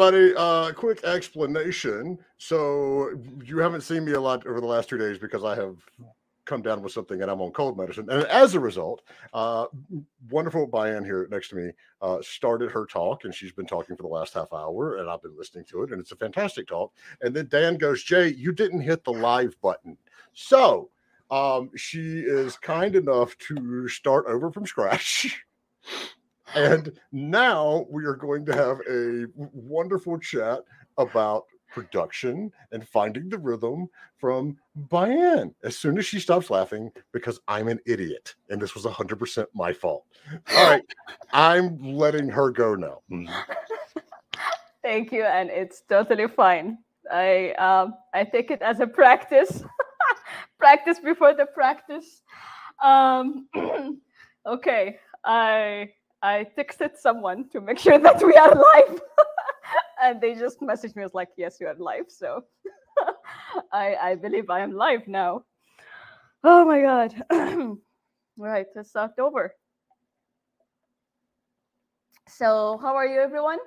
Everybody. 0.00 0.34
Uh, 0.34 0.72
quick 0.72 1.04
explanation. 1.04 2.18
So 2.38 3.10
you 3.44 3.58
haven't 3.58 3.82
seen 3.82 4.04
me 4.04 4.12
a 4.12 4.20
lot 4.20 4.46
over 4.46 4.60
the 4.60 4.66
last 4.66 4.88
two 4.88 4.96
days 4.96 5.18
because 5.18 5.44
I 5.44 5.54
have 5.56 5.76
come 6.46 6.62
down 6.62 6.82
with 6.82 6.92
something 6.92 7.20
and 7.20 7.30
I'm 7.30 7.42
on 7.42 7.50
cold 7.50 7.76
medicine. 7.76 8.08
And 8.08 8.24
as 8.24 8.54
a 8.54 8.60
result, 8.60 9.02
uh, 9.34 9.66
wonderful 10.30 10.66
Bayan 10.66 11.04
here 11.04 11.28
next 11.30 11.50
to 11.50 11.56
me 11.56 11.72
uh, 12.00 12.18
started 12.22 12.70
her 12.70 12.86
talk 12.86 13.24
and 13.24 13.34
she's 13.34 13.52
been 13.52 13.66
talking 13.66 13.94
for 13.94 14.02
the 14.02 14.08
last 14.08 14.32
half 14.32 14.52
hour 14.54 14.96
and 14.96 15.10
I've 15.10 15.22
been 15.22 15.36
listening 15.36 15.64
to 15.66 15.82
it 15.82 15.92
and 15.92 16.00
it's 16.00 16.12
a 16.12 16.16
fantastic 16.16 16.66
talk. 16.66 16.92
And 17.20 17.34
then 17.34 17.48
Dan 17.48 17.76
goes, 17.76 18.02
Jay, 18.02 18.28
you 18.28 18.52
didn't 18.52 18.80
hit 18.80 19.04
the 19.04 19.12
live 19.12 19.54
button. 19.60 19.98
So 20.32 20.88
um, 21.30 21.70
she 21.76 22.20
is 22.20 22.56
kind 22.56 22.96
enough 22.96 23.36
to 23.48 23.86
start 23.88 24.24
over 24.26 24.50
from 24.50 24.66
scratch. 24.66 25.44
and 26.54 26.92
now 27.12 27.86
we 27.90 28.04
are 28.04 28.16
going 28.16 28.44
to 28.46 28.54
have 28.54 28.80
a 28.88 29.26
wonderful 29.34 30.18
chat 30.18 30.60
about 30.98 31.44
production 31.70 32.50
and 32.72 32.86
finding 32.86 33.28
the 33.28 33.38
rhythm 33.38 33.88
from 34.18 34.56
Bayan 34.74 35.54
as 35.62 35.76
soon 35.76 35.98
as 35.98 36.06
she 36.06 36.20
stops 36.20 36.50
laughing 36.50 36.90
because 37.12 37.40
I'm 37.48 37.68
an 37.68 37.80
idiot 37.86 38.34
and 38.48 38.60
this 38.60 38.74
was 38.74 38.84
100% 38.84 39.46
my 39.54 39.72
fault. 39.72 40.04
All 40.54 40.70
right, 40.70 40.82
I'm 41.32 41.78
letting 41.78 42.28
her 42.28 42.50
go 42.50 42.74
now. 42.74 43.00
Mm-hmm. 43.10 43.32
Thank 44.82 45.12
you, 45.12 45.24
and 45.24 45.50
it's 45.50 45.82
totally 45.82 46.26
fine. 46.26 46.78
I 47.12 47.52
um, 47.52 47.94
I 48.14 48.24
take 48.24 48.50
it 48.50 48.62
as 48.62 48.80
a 48.80 48.86
practice, 48.86 49.62
practice 50.58 50.98
before 50.98 51.34
the 51.34 51.46
practice. 51.46 52.22
Um, 52.82 53.46
okay, 54.46 54.98
I 55.24 55.90
I 56.22 56.46
texted 56.56 56.96
someone 56.96 57.48
to 57.50 57.60
make 57.60 57.78
sure 57.78 57.98
that 57.98 58.22
we 58.22 58.34
are 58.34 58.54
live. 58.54 59.00
and 60.02 60.20
they 60.20 60.34
just 60.34 60.60
messaged 60.60 60.96
me, 60.96 61.02
was 61.02 61.14
like, 61.14 61.28
yes, 61.36 61.58
you 61.60 61.66
are 61.66 61.74
live. 61.78 62.06
So 62.08 62.44
I, 63.72 63.96
I 63.96 64.14
believe 64.16 64.50
I 64.50 64.60
am 64.60 64.72
live 64.72 65.08
now. 65.08 65.44
Oh 66.44 66.64
my 66.64 66.80
God. 66.80 67.14
right, 68.36 68.66
start 68.82 69.12
over. 69.18 69.54
So, 72.28 72.78
how 72.80 72.94
are 72.94 73.06
you, 73.06 73.20
everyone? 73.20 73.58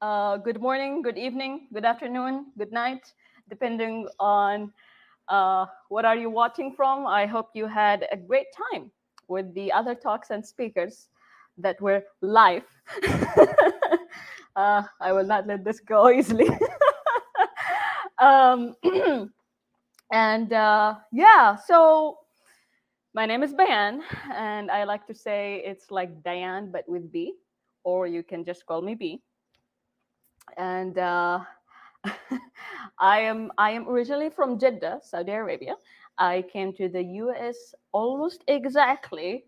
Uh, 0.00 0.36
good 0.36 0.60
morning, 0.60 1.02
good 1.02 1.16
evening, 1.16 1.68
good 1.72 1.84
afternoon, 1.84 2.46
good 2.58 2.70
night, 2.70 3.12
depending 3.48 4.06
on 4.20 4.72
uh, 5.28 5.66
what 5.88 6.04
are 6.04 6.16
you 6.16 6.28
watching 6.28 6.74
from. 6.74 7.06
I 7.06 7.26
hope 7.26 7.50
you 7.54 7.66
had 7.66 8.06
a 8.12 8.16
great 8.16 8.48
time 8.52 8.90
with 9.28 9.52
the 9.54 9.72
other 9.72 9.94
talks 9.94 10.30
and 10.30 10.44
speakers 10.44 11.08
that 11.62 11.80
were 11.80 12.02
live. 12.20 12.64
uh, 14.56 14.82
I 15.00 15.12
will 15.12 15.26
not 15.26 15.46
let 15.46 15.64
this 15.64 15.80
go 15.80 16.10
easily. 16.18 16.48
um, 18.18 18.76
and 20.12 20.52
uh, 20.52 20.94
yeah, 21.12 21.56
so 21.56 22.18
my 23.14 23.26
name 23.26 23.42
is 23.42 23.52
Bayan, 23.52 24.02
and 24.32 24.70
I 24.70 24.84
like 24.84 25.06
to 25.06 25.14
say 25.14 25.62
it's 25.64 25.90
like 25.90 26.22
Diane, 26.22 26.70
but 26.70 26.88
with 26.88 27.12
B, 27.12 27.34
or 27.84 28.06
you 28.06 28.22
can 28.22 28.44
just 28.44 28.66
call 28.66 28.82
me 28.82 28.94
B. 28.94 29.20
And 30.56 30.98
uh, 30.98 31.40
I 32.98 33.20
am 33.20 33.50
I 33.58 33.70
am 33.70 33.88
originally 33.88 34.30
from 34.30 34.58
Jeddah, 34.58 35.00
Saudi 35.02 35.32
Arabia. 35.32 35.74
I 36.18 36.44
came 36.52 36.72
to 36.74 36.88
the 36.88 37.02
U.S. 37.24 37.74
almost 37.92 38.44
exactly 38.48 39.44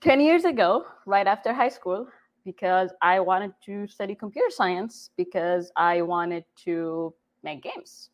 10 0.00 0.20
years 0.20 0.44
ago, 0.44 0.84
right 1.06 1.26
after 1.26 1.52
high 1.52 1.68
school, 1.68 2.06
because 2.44 2.90
I 3.02 3.20
wanted 3.20 3.52
to 3.66 3.86
study 3.88 4.14
computer 4.14 4.48
science 4.50 5.10
because 5.16 5.72
I 5.76 6.02
wanted 6.02 6.44
to 6.64 7.12
make 7.42 7.62
games. 7.62 8.10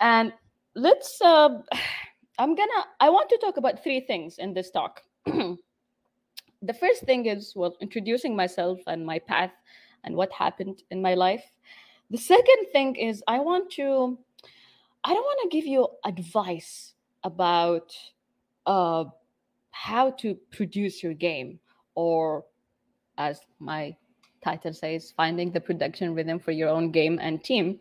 And 0.00 0.32
let's, 0.74 1.20
uh, 1.22 1.48
I'm 2.38 2.54
gonna, 2.54 2.84
I 2.98 3.08
want 3.10 3.28
to 3.28 3.38
talk 3.38 3.56
about 3.56 3.82
three 3.82 4.00
things 4.00 4.38
in 4.38 4.52
this 4.52 4.70
talk. 4.70 5.02
the 5.26 6.74
first 6.74 7.04
thing 7.04 7.26
is, 7.26 7.52
well, 7.54 7.76
introducing 7.80 8.34
myself 8.34 8.80
and 8.86 9.06
my 9.06 9.18
path 9.20 9.52
and 10.04 10.16
what 10.16 10.32
happened 10.32 10.82
in 10.90 11.00
my 11.00 11.14
life. 11.14 11.44
The 12.10 12.18
second 12.18 12.66
thing 12.72 12.96
is, 12.96 13.22
I 13.28 13.38
want 13.38 13.70
to, 13.72 14.18
I 15.04 15.14
don't 15.14 15.22
want 15.22 15.50
to 15.50 15.56
give 15.56 15.66
you 15.66 15.86
advice 16.04 16.94
about, 17.22 17.94
uh, 18.66 19.04
how 19.72 20.10
to 20.10 20.34
produce 20.52 21.02
your 21.02 21.14
game 21.14 21.58
or 21.94 22.44
as 23.18 23.40
my 23.58 23.94
title 24.42 24.72
says 24.72 25.12
finding 25.16 25.50
the 25.52 25.60
production 25.60 26.14
rhythm 26.14 26.38
for 26.38 26.52
your 26.52 26.68
own 26.68 26.90
game 26.90 27.18
and 27.20 27.44
team. 27.44 27.78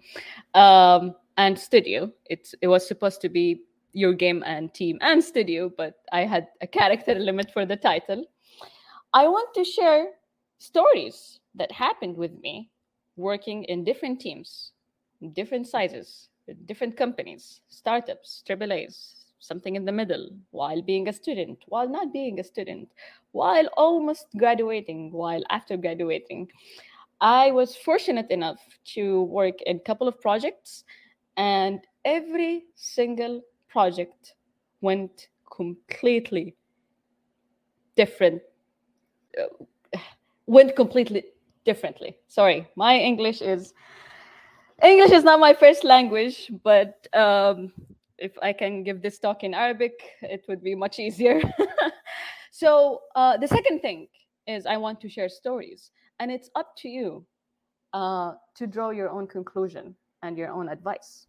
Um, 0.53 1.15
and 1.37 1.57
studio. 1.57 2.11
It's 2.25 2.53
it 2.61 2.67
was 2.67 2.87
supposed 2.87 3.21
to 3.21 3.29
be 3.29 3.63
your 3.93 4.13
game 4.13 4.43
and 4.45 4.73
team 4.73 4.97
and 5.01 5.21
studio 5.21 5.69
but 5.77 5.95
i 6.13 6.21
had 6.21 6.47
a 6.61 6.67
character 6.67 7.13
limit 7.15 7.51
for 7.51 7.65
the 7.65 7.75
title. 7.75 8.25
I 9.13 9.27
want 9.27 9.53
to 9.55 9.65
share 9.65 10.07
stories 10.59 11.39
that 11.55 11.71
happened 11.71 12.15
with 12.15 12.31
me 12.39 12.69
working 13.17 13.65
in 13.65 13.83
different 13.83 14.21
teams 14.21 14.71
different 15.33 15.67
sizes 15.67 16.29
different 16.65 16.95
companies 16.95 17.61
startups 17.67 18.43
triple 18.45 18.71
a's 18.71 19.20
something 19.41 19.75
in 19.75 19.83
the 19.83 19.91
middle 19.91 20.29
while 20.51 20.81
being 20.81 21.09
a 21.09 21.13
student, 21.13 21.59
while 21.67 21.89
not 21.89 22.13
being 22.13 22.39
a 22.39 22.43
student, 22.43 22.87
while 23.33 23.67
almost 23.75 24.27
graduating, 24.37 25.11
while 25.11 25.43
after 25.49 25.75
graduating. 25.75 26.49
I 27.19 27.51
was 27.51 27.75
fortunate 27.75 28.31
enough 28.31 28.61
to 28.93 29.23
work 29.23 29.61
in 29.63 29.77
a 29.77 29.79
couple 29.79 30.07
of 30.07 30.21
projects, 30.21 30.85
and 31.37 31.81
every 32.05 32.65
single 32.75 33.41
project 33.67 34.35
went 34.81 35.27
completely 35.51 36.55
different, 37.95 38.41
uh, 39.39 39.65
went 40.45 40.75
completely 40.75 41.25
differently. 41.65 42.17
Sorry, 42.27 42.67
my 42.75 42.97
English 42.97 43.41
is 43.41 43.73
English 44.83 45.11
is 45.11 45.23
not 45.23 45.39
my 45.39 45.53
first 45.53 45.83
language, 45.83 46.51
but 46.63 47.07
um, 47.13 47.71
if 48.21 48.37
I 48.41 48.53
can 48.53 48.83
give 48.83 49.01
this 49.01 49.19
talk 49.19 49.43
in 49.43 49.53
Arabic, 49.53 49.99
it 50.21 50.45
would 50.47 50.63
be 50.63 50.75
much 50.75 50.99
easier. 50.99 51.41
so 52.51 53.01
uh, 53.15 53.37
the 53.37 53.47
second 53.47 53.81
thing 53.81 54.07
is 54.47 54.65
I 54.65 54.77
want 54.77 55.01
to 55.01 55.09
share 55.09 55.29
stories, 55.29 55.91
and 56.19 56.31
it's 56.31 56.49
up 56.55 56.75
to 56.77 56.87
you 56.87 57.25
uh, 57.93 58.33
to 58.55 58.67
draw 58.67 58.91
your 58.91 59.09
own 59.09 59.27
conclusion 59.27 59.95
and 60.23 60.37
your 60.37 60.51
own 60.51 60.69
advice, 60.69 61.27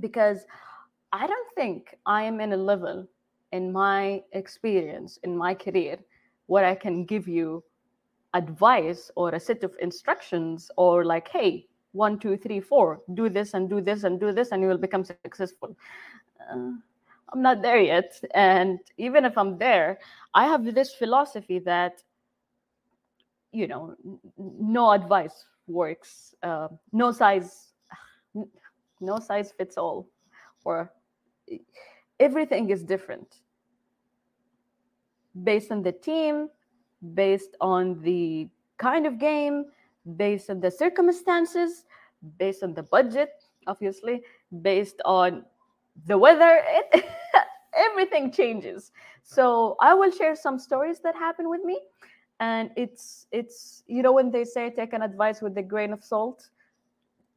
because 0.00 0.46
I 1.12 1.26
don't 1.26 1.54
think 1.56 1.94
I 2.06 2.22
am 2.22 2.40
in 2.40 2.52
a 2.52 2.56
level 2.56 3.06
in 3.52 3.72
my 3.72 4.22
experience 4.32 5.18
in 5.22 5.36
my 5.36 5.54
career 5.54 5.98
where 6.46 6.64
I 6.64 6.74
can 6.74 7.04
give 7.04 7.26
you 7.26 7.62
advice 8.34 9.10
or 9.16 9.30
a 9.30 9.40
set 9.40 9.64
of 9.64 9.74
instructions 9.80 10.70
or 10.76 11.04
like, 11.04 11.28
hey, 11.28 11.66
one, 11.92 12.18
two, 12.18 12.36
three, 12.36 12.60
four, 12.60 13.00
do 13.14 13.28
this 13.28 13.54
and 13.54 13.68
do 13.70 13.80
this 13.80 14.04
and 14.04 14.20
do 14.20 14.32
this, 14.32 14.52
and 14.52 14.62
you 14.62 14.68
will 14.68 14.78
become 14.78 15.04
successful. 15.04 15.76
Uh, 16.40 16.72
I'm 17.32 17.42
not 17.42 17.62
there 17.62 17.80
yet. 17.80 18.20
And 18.34 18.78
even 18.98 19.24
if 19.24 19.36
I'm 19.36 19.58
there, 19.58 19.98
I 20.34 20.46
have 20.46 20.64
this 20.74 20.94
philosophy 20.94 21.58
that, 21.60 22.02
you 23.52 23.66
know, 23.66 23.96
no 24.36 24.92
advice 24.92 25.46
works. 25.66 26.34
Uh, 26.42 26.68
no 26.92 27.12
size, 27.12 27.72
no 29.00 29.18
size 29.18 29.52
fits 29.56 29.76
all, 29.76 30.06
or 30.64 30.92
everything 32.20 32.70
is 32.70 32.82
different 32.82 33.40
based 35.42 35.70
on 35.70 35.82
the 35.82 35.92
team, 35.92 36.48
based 37.14 37.56
on 37.60 38.00
the 38.02 38.48
kind 38.78 39.06
of 39.06 39.18
game, 39.18 39.66
based 40.16 40.50
on 40.50 40.60
the 40.60 40.70
circumstances, 40.70 41.84
based 42.38 42.62
on 42.62 42.74
the 42.74 42.82
budget, 42.82 43.30
obviously, 43.66 44.22
based 44.62 45.00
on 45.04 45.44
the 46.06 46.16
weather. 46.16 46.62
It, 46.66 47.04
everything 47.76 48.30
changes. 48.32 48.92
So 49.22 49.76
I 49.80 49.94
will 49.94 50.10
share 50.10 50.34
some 50.34 50.58
stories 50.58 51.00
that 51.00 51.14
happen 51.14 51.48
with 51.48 51.62
me. 51.64 51.80
And 52.40 52.70
it's 52.76 53.26
it's 53.32 53.82
you 53.86 54.02
know 54.02 54.12
when 54.12 54.30
they 54.30 54.44
say 54.44 54.70
take 54.70 54.92
an 54.92 55.02
advice 55.02 55.40
with 55.40 55.56
a 55.56 55.62
grain 55.62 55.92
of 55.92 56.04
salt, 56.04 56.50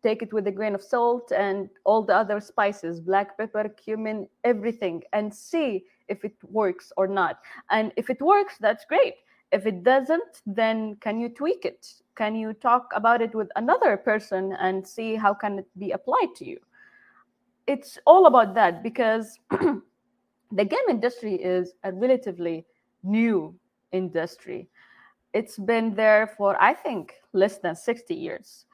take 0.03 0.21
it 0.21 0.33
with 0.33 0.47
a 0.47 0.51
grain 0.51 0.75
of 0.75 0.81
salt 0.81 1.31
and 1.31 1.69
all 1.85 2.03
the 2.03 2.13
other 2.13 2.41
spices, 2.41 2.99
black 2.99 3.37
pepper, 3.37 3.69
cumin, 3.69 4.27
everything, 4.43 5.03
and 5.13 5.33
see 5.33 5.85
if 6.09 6.25
it 6.25 6.35
works 6.43 6.91
or 6.97 7.07
not. 7.07 7.39
And 7.71 7.93
if 7.95 8.09
it 8.09 8.21
works, 8.21 8.57
that's 8.59 8.83
great. 8.85 9.13
If 9.51 9.65
it 9.65 9.83
doesn't, 9.83 10.41
then 10.45 10.95
can 10.97 11.19
you 11.19 11.29
tweak 11.29 11.65
it? 11.65 11.87
Can 12.15 12.35
you 12.35 12.53
talk 12.53 12.91
about 12.93 13.21
it 13.21 13.33
with 13.33 13.49
another 13.55 13.97
person 13.97 14.53
and 14.59 14.87
see 14.87 15.15
how 15.15 15.33
can 15.33 15.59
it 15.59 15.67
be 15.77 15.91
applied 15.91 16.35
to 16.35 16.45
you? 16.45 16.59
It's 17.65 17.97
all 18.05 18.27
about 18.27 18.53
that 18.55 18.83
because 18.83 19.39
the 19.51 20.65
game 20.65 20.89
industry 20.89 21.35
is 21.35 21.73
a 21.83 21.91
relatively 21.91 22.65
new 23.03 23.55
industry. 23.91 24.69
It's 25.33 25.57
been 25.57 25.95
there 25.95 26.33
for, 26.37 26.61
I 26.61 26.73
think, 26.73 27.15
less 27.33 27.57
than 27.57 27.75
60 27.75 28.13
years, 28.13 28.65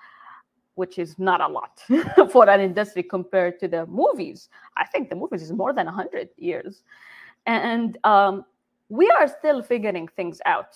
which 0.76 0.98
is 1.00 1.20
not 1.20 1.42
a 1.42 1.48
lot 1.48 1.82
for 2.32 2.50
an 2.50 2.60
industry 2.62 3.04
compared 3.04 3.60
to 3.60 3.68
the 3.68 3.86
movies. 3.86 4.50
I 4.78 4.86
think 4.86 5.10
the 5.10 5.16
movies 5.16 5.42
is 5.42 5.52
more 5.52 5.74
than 5.74 5.86
100 5.86 6.30
years. 6.38 6.84
And 7.46 7.98
um, 8.04 8.46
we 8.90 9.10
are 9.10 9.28
still 9.28 9.62
figuring 9.62 10.08
things 10.08 10.42
out, 10.46 10.76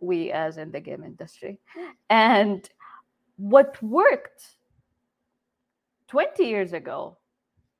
we 0.00 0.30
as 0.30 0.58
in 0.58 0.70
the 0.70 0.80
game 0.80 1.04
industry. 1.04 1.58
And 2.10 2.68
what 3.36 3.82
worked 3.82 4.56
20 6.08 6.44
years 6.44 6.72
ago 6.72 7.16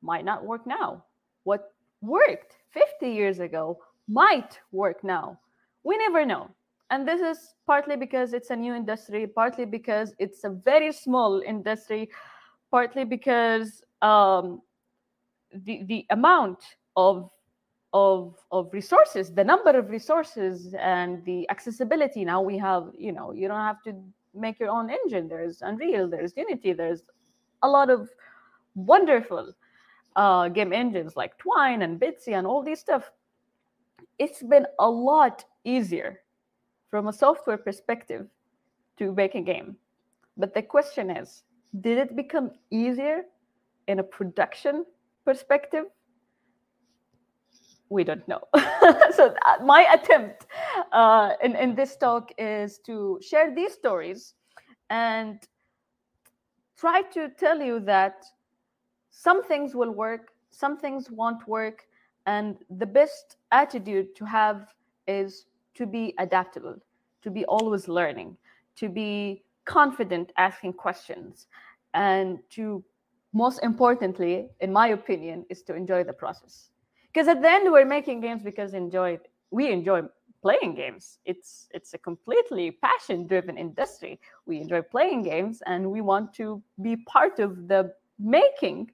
might 0.03 0.25
not 0.25 0.45
work 0.45 0.67
now. 0.67 1.05
What 1.45 1.73
worked 2.01 2.57
50 2.71 3.11
years 3.11 3.41
ago 3.41 3.79
might 4.07 4.59
work 4.73 5.03
now. 5.03 5.39
We 5.83 5.97
never 5.99 6.25
know. 6.25 6.51
And 6.91 7.07
this 7.07 7.21
is 7.21 7.55
partly 7.67 7.97
because 7.97 8.33
it's 8.33 8.51
a 8.51 8.57
new 8.57 8.75
industry, 8.75 9.27
partly 9.27 9.67
because 9.67 10.15
it's 10.19 10.45
a 10.45 10.51
very 10.51 10.93
small 10.93 11.41
industry, 11.41 12.09
partly 12.71 13.05
because 13.05 13.83
um, 14.01 14.63
the, 15.53 15.83
the 15.85 16.07
amount 16.11 16.59
of 16.97 17.31
of 17.95 18.35
of 18.53 18.69
resources 18.73 19.33
the 19.33 19.43
number 19.43 19.71
of 19.71 19.89
resources 19.89 20.75
and 20.79 21.25
the 21.25 21.49
accessibility 21.49 22.25
now 22.25 22.43
we 22.43 22.59
have 22.59 22.91
you 22.97 23.13
know 23.13 23.33
you 23.33 23.49
don't 23.49 23.61
have 23.61 23.83
to 23.83 23.95
make 24.35 24.61
your 24.61 24.69
own 24.69 24.91
engine 24.91 25.27
there's 25.27 25.63
unreal 25.63 26.07
there's 26.07 26.35
unity 26.37 26.75
there's 26.75 27.03
a 27.63 27.69
lot 27.69 27.89
of 27.89 28.11
wonderful 28.75 29.55
uh, 30.17 30.49
game 30.49 30.73
engines 30.73 31.17
like 31.17 31.39
Twine 31.39 31.83
and 31.83 32.01
Bitsy 32.01 32.37
and 32.37 32.47
all 32.47 32.63
these 32.63 32.81
stuff, 32.81 33.11
it's 34.19 34.43
been 34.43 34.67
a 34.79 34.91
lot 34.91 35.45
easier 35.65 36.21
from 36.91 37.09
a 37.09 37.13
software 37.13 37.57
perspective 37.57 38.27
to 38.99 39.13
make 39.15 39.37
a 39.37 39.41
game. 39.41 39.77
But 40.37 40.55
the 40.55 40.63
question 40.63 41.11
is, 41.11 41.45
did 41.81 41.99
it 41.99 42.17
become 42.17 42.51
easier 42.71 43.23
in 43.87 44.01
a 44.01 44.03
production 44.03 44.85
perspective? 45.25 45.85
We 47.91 48.05
don't 48.05 48.27
know. 48.29 48.41
so 49.15 49.35
that, 49.35 49.65
my 49.65 49.87
attempt 49.93 50.47
uh, 50.93 51.33
in, 51.43 51.57
in 51.57 51.75
this 51.75 51.97
talk 51.97 52.33
is 52.39 52.79
to 52.87 53.19
share 53.23 53.55
these 53.55 53.73
stories 53.73 54.35
and 54.91 55.41
try 56.77 57.03
to 57.03 57.29
tell 57.31 57.61
you 57.61 57.81
that 57.81 58.25
some 59.11 59.43
things 59.43 59.75
will 59.75 59.91
work, 59.91 60.33
some 60.51 60.79
things 60.79 61.11
won't 61.11 61.47
work. 61.49 61.87
And 62.27 62.57
the 62.79 62.87
best 62.87 63.37
attitude 63.53 64.15
to 64.17 64.25
have 64.27 64.75
is 65.07 65.47
to 65.75 65.87
be 65.87 66.15
adaptable, 66.19 66.77
to 67.23 67.31
be 67.31 67.45
always 67.47 67.89
learning, 67.89 68.37
to 68.77 68.89
be 68.89 69.45
confident 69.65 70.33
asking 70.37 70.75
questions, 70.75 71.47
and 71.95 72.39
to 72.51 72.85
most 73.33 73.61
importantly, 73.63 74.49
in 74.61 74.73
my 74.73 74.89
opinion, 74.89 75.45
is 75.51 75.63
to 75.63 75.75
enjoy 75.75 76.05
the 76.05 76.13
process. 76.13 76.71
Because 77.13 77.29
at 77.29 77.43
the 77.43 77.51
end, 77.51 77.71
we're 77.73 77.85
making 77.85 78.21
games 78.21 78.43
because 78.43 78.75
enjoy 78.75 79.19
we 79.51 79.73
enjoy 79.73 80.03
playing 80.43 80.75
games. 80.75 81.19
It's 81.25 81.69
it's 81.73 81.95
a 81.95 81.99
completely 81.99 82.71
passion-driven 82.71 83.57
industry. 83.57 84.21
We 84.47 84.61
enjoy 84.61 84.83
playing 84.83 85.23
games, 85.23 85.63
and 85.67 85.91
we 85.91 86.01
want 86.01 86.33
to 86.35 86.63
be 86.83 86.97
part 86.97 87.39
of 87.39 87.69
the 87.69 87.95
making 88.19 88.91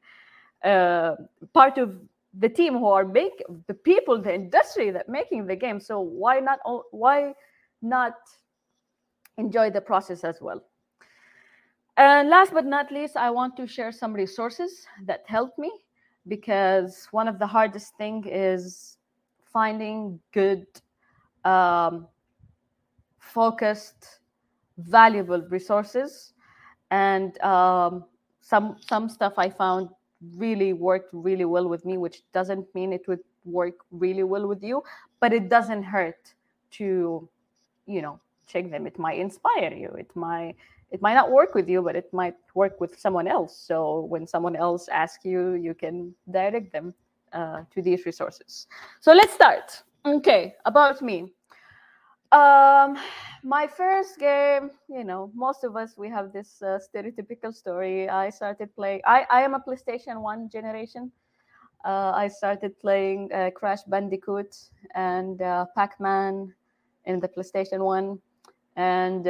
uh, 0.64 1.16
part 1.52 1.78
of 1.78 1.98
the 2.38 2.48
team 2.48 2.74
who 2.74 2.86
are 2.86 3.04
make 3.04 3.42
the 3.66 3.74
people 3.74 4.20
the 4.20 4.34
industry 4.34 4.90
that 4.90 5.08
making 5.08 5.46
the 5.46 5.54
game 5.54 5.78
so 5.78 6.00
why 6.00 6.40
not 6.40 6.58
why 6.90 7.32
not 7.82 8.14
enjoy 9.38 9.70
the 9.70 9.80
process 9.80 10.24
as 10.24 10.40
well 10.40 10.62
and 11.96 12.28
last 12.28 12.52
but 12.52 12.64
not 12.64 12.90
least 12.90 13.16
i 13.16 13.30
want 13.30 13.56
to 13.56 13.66
share 13.66 13.92
some 13.92 14.12
resources 14.12 14.86
that 15.04 15.22
helped 15.26 15.58
me 15.58 15.70
because 16.28 17.08
one 17.10 17.28
of 17.28 17.38
the 17.38 17.46
hardest 17.46 17.96
thing 17.96 18.24
is 18.26 18.96
finding 19.44 20.18
good 20.32 20.66
um, 21.44 22.06
focused 23.18 24.20
valuable 24.78 25.42
resources 25.50 26.32
and 26.90 27.40
um, 27.42 28.04
some 28.40 28.76
some 28.80 29.08
stuff 29.08 29.34
I 29.36 29.48
found 29.48 29.88
really 30.36 30.72
worked 30.72 31.10
really 31.12 31.44
well 31.44 31.68
with 31.68 31.84
me, 31.84 31.98
which 31.98 32.22
doesn't 32.32 32.66
mean 32.74 32.92
it 32.92 33.06
would 33.08 33.20
work 33.44 33.74
really 33.90 34.22
well 34.22 34.46
with 34.46 34.62
you, 34.62 34.82
but 35.20 35.32
it 35.32 35.48
doesn't 35.48 35.82
hurt 35.82 36.34
to, 36.72 37.28
you 37.86 38.02
know, 38.02 38.20
check 38.46 38.70
them. 38.70 38.86
It 38.86 38.98
might 38.98 39.18
inspire 39.18 39.72
you. 39.72 39.90
It 39.98 40.10
might 40.14 40.56
it 40.94 41.02
might 41.02 41.14
not 41.14 41.32
work 41.32 41.56
with 41.56 41.68
you, 41.68 41.82
but 41.82 41.96
it 41.96 42.08
might 42.12 42.36
work 42.54 42.80
with 42.80 42.96
someone 42.96 43.26
else. 43.26 43.58
So 43.58 44.06
when 44.12 44.28
someone 44.28 44.54
else 44.54 44.86
asks 44.86 45.24
you, 45.24 45.54
you 45.54 45.74
can 45.74 46.14
direct 46.30 46.70
them 46.70 46.94
uh, 47.32 47.62
to 47.74 47.82
these 47.82 48.06
resources. 48.06 48.68
So 49.00 49.12
let's 49.12 49.34
start. 49.34 49.82
Okay, 50.06 50.54
about 50.64 51.02
me. 51.02 51.34
Um, 52.30 52.96
my 53.42 53.66
first 53.66 54.18
game, 54.20 54.70
you 54.88 55.02
know, 55.02 55.32
most 55.34 55.64
of 55.64 55.74
us 55.76 55.98
we 55.98 56.08
have 56.08 56.32
this 56.32 56.62
uh, 56.62 56.78
stereotypical 56.78 57.52
story. 57.52 58.08
I 58.08 58.30
started 58.30 58.70
playing. 58.76 59.00
I 59.04 59.26
I 59.30 59.42
am 59.42 59.54
a 59.54 59.60
PlayStation 59.60 60.22
One 60.22 60.48
generation. 60.48 61.10
Uh, 61.84 62.12
I 62.14 62.28
started 62.28 62.78
playing 62.78 63.32
uh, 63.32 63.50
Crash 63.50 63.82
Bandicoot 63.86 64.70
and 64.94 65.42
uh, 65.42 65.66
Pac-Man 65.76 66.54
in 67.04 67.20
the 67.20 67.28
PlayStation 67.28 67.80
One, 67.82 68.22
and 68.76 69.26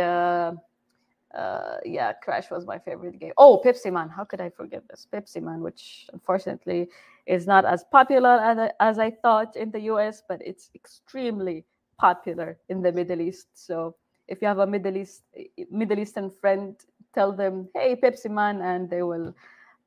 uh, 1.35 1.77
yeah, 1.85 2.13
Crash 2.13 2.51
was 2.51 2.65
my 2.67 2.79
favorite 2.79 3.19
game. 3.19 3.33
Oh, 3.37 3.61
Pepsi 3.65 3.93
Man! 3.93 4.09
How 4.09 4.25
could 4.25 4.41
I 4.41 4.51
forget 4.51 4.83
this? 4.89 5.07
Pepsi 5.13 5.43
Man, 5.43 5.61
which 5.61 6.07
unfortunately 6.13 6.89
is 7.27 7.47
not 7.47 7.65
as 7.65 7.85
popular 7.85 8.39
as 8.41 8.59
I, 8.59 8.71
as 8.81 8.99
I 8.99 9.11
thought 9.11 9.57
in 9.57 9.71
the 9.71 9.81
US, 9.93 10.23
but 10.29 10.41
it's 10.45 10.71
extremely 10.75 11.65
popular 11.99 12.59
in 12.69 12.83
the 12.83 12.93
Middle 12.93 13.21
East. 13.21 13.49
So 13.55 13.97
if 14.29 14.41
you 14.41 14.49
have 14.49 14.59
a 14.59 14.67
Middle 14.67 14.97
East 14.97 15.23
Middle 15.71 15.99
Eastern 15.99 16.31
friend, 16.31 16.77
tell 17.15 17.33
them, 17.33 17.69
"Hey, 17.75 17.97
Pepsi 17.97 18.31
Man," 18.31 18.61
and 18.61 18.89
they 18.89 19.03
will 19.03 19.35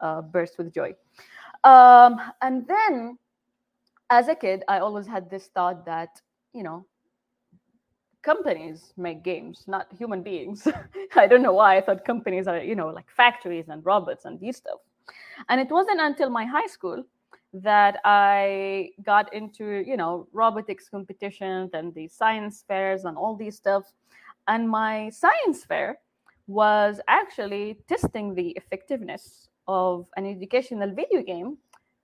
uh, 0.01 0.21
burst 0.21 0.57
with 0.57 0.73
joy. 0.73 0.93
Um, 1.63 2.19
and 2.41 2.67
then, 2.67 3.17
as 4.09 4.27
a 4.27 4.35
kid, 4.35 4.63
I 4.67 4.79
always 4.79 5.07
had 5.07 5.29
this 5.29 5.47
thought 5.47 5.85
that 5.85 6.21
you 6.53 6.63
know, 6.63 6.85
companies 8.27 8.93
make 8.97 9.23
games, 9.23 9.63
not 9.67 9.87
human 9.97 10.21
beings. 10.21 10.67
I 11.15 11.27
don't 11.27 11.41
know 11.47 11.53
why 11.61 11.77
I 11.77 11.81
thought 11.81 12.03
companies 12.13 12.45
are 12.51 12.59
you 12.71 12.75
know 12.75 12.89
like 12.97 13.09
factories 13.21 13.67
and 13.69 13.79
robots 13.85 14.25
and 14.25 14.39
these 14.39 14.57
stuff. 14.57 14.81
And 15.49 15.61
it 15.61 15.69
wasn't 15.77 16.01
until 16.09 16.29
my 16.29 16.45
high 16.55 16.71
school 16.75 16.99
that 17.53 17.95
I 18.03 18.89
got 19.11 19.33
into, 19.33 19.65
you 19.91 19.97
know, 20.01 20.27
robotics 20.33 20.89
competitions 20.89 21.69
and 21.73 21.93
the 21.93 22.07
science 22.07 22.65
fairs 22.67 23.05
and 23.05 23.17
all 23.17 23.35
these 23.35 23.55
stuff. 23.55 23.83
And 24.47 24.69
my 24.69 25.09
science 25.09 25.63
fair 25.63 25.99
was 26.47 26.99
actually 27.07 27.65
testing 27.87 28.35
the 28.35 28.49
effectiveness 28.61 29.49
of 29.67 30.07
an 30.17 30.25
educational 30.25 30.91
video 30.93 31.21
game 31.23 31.57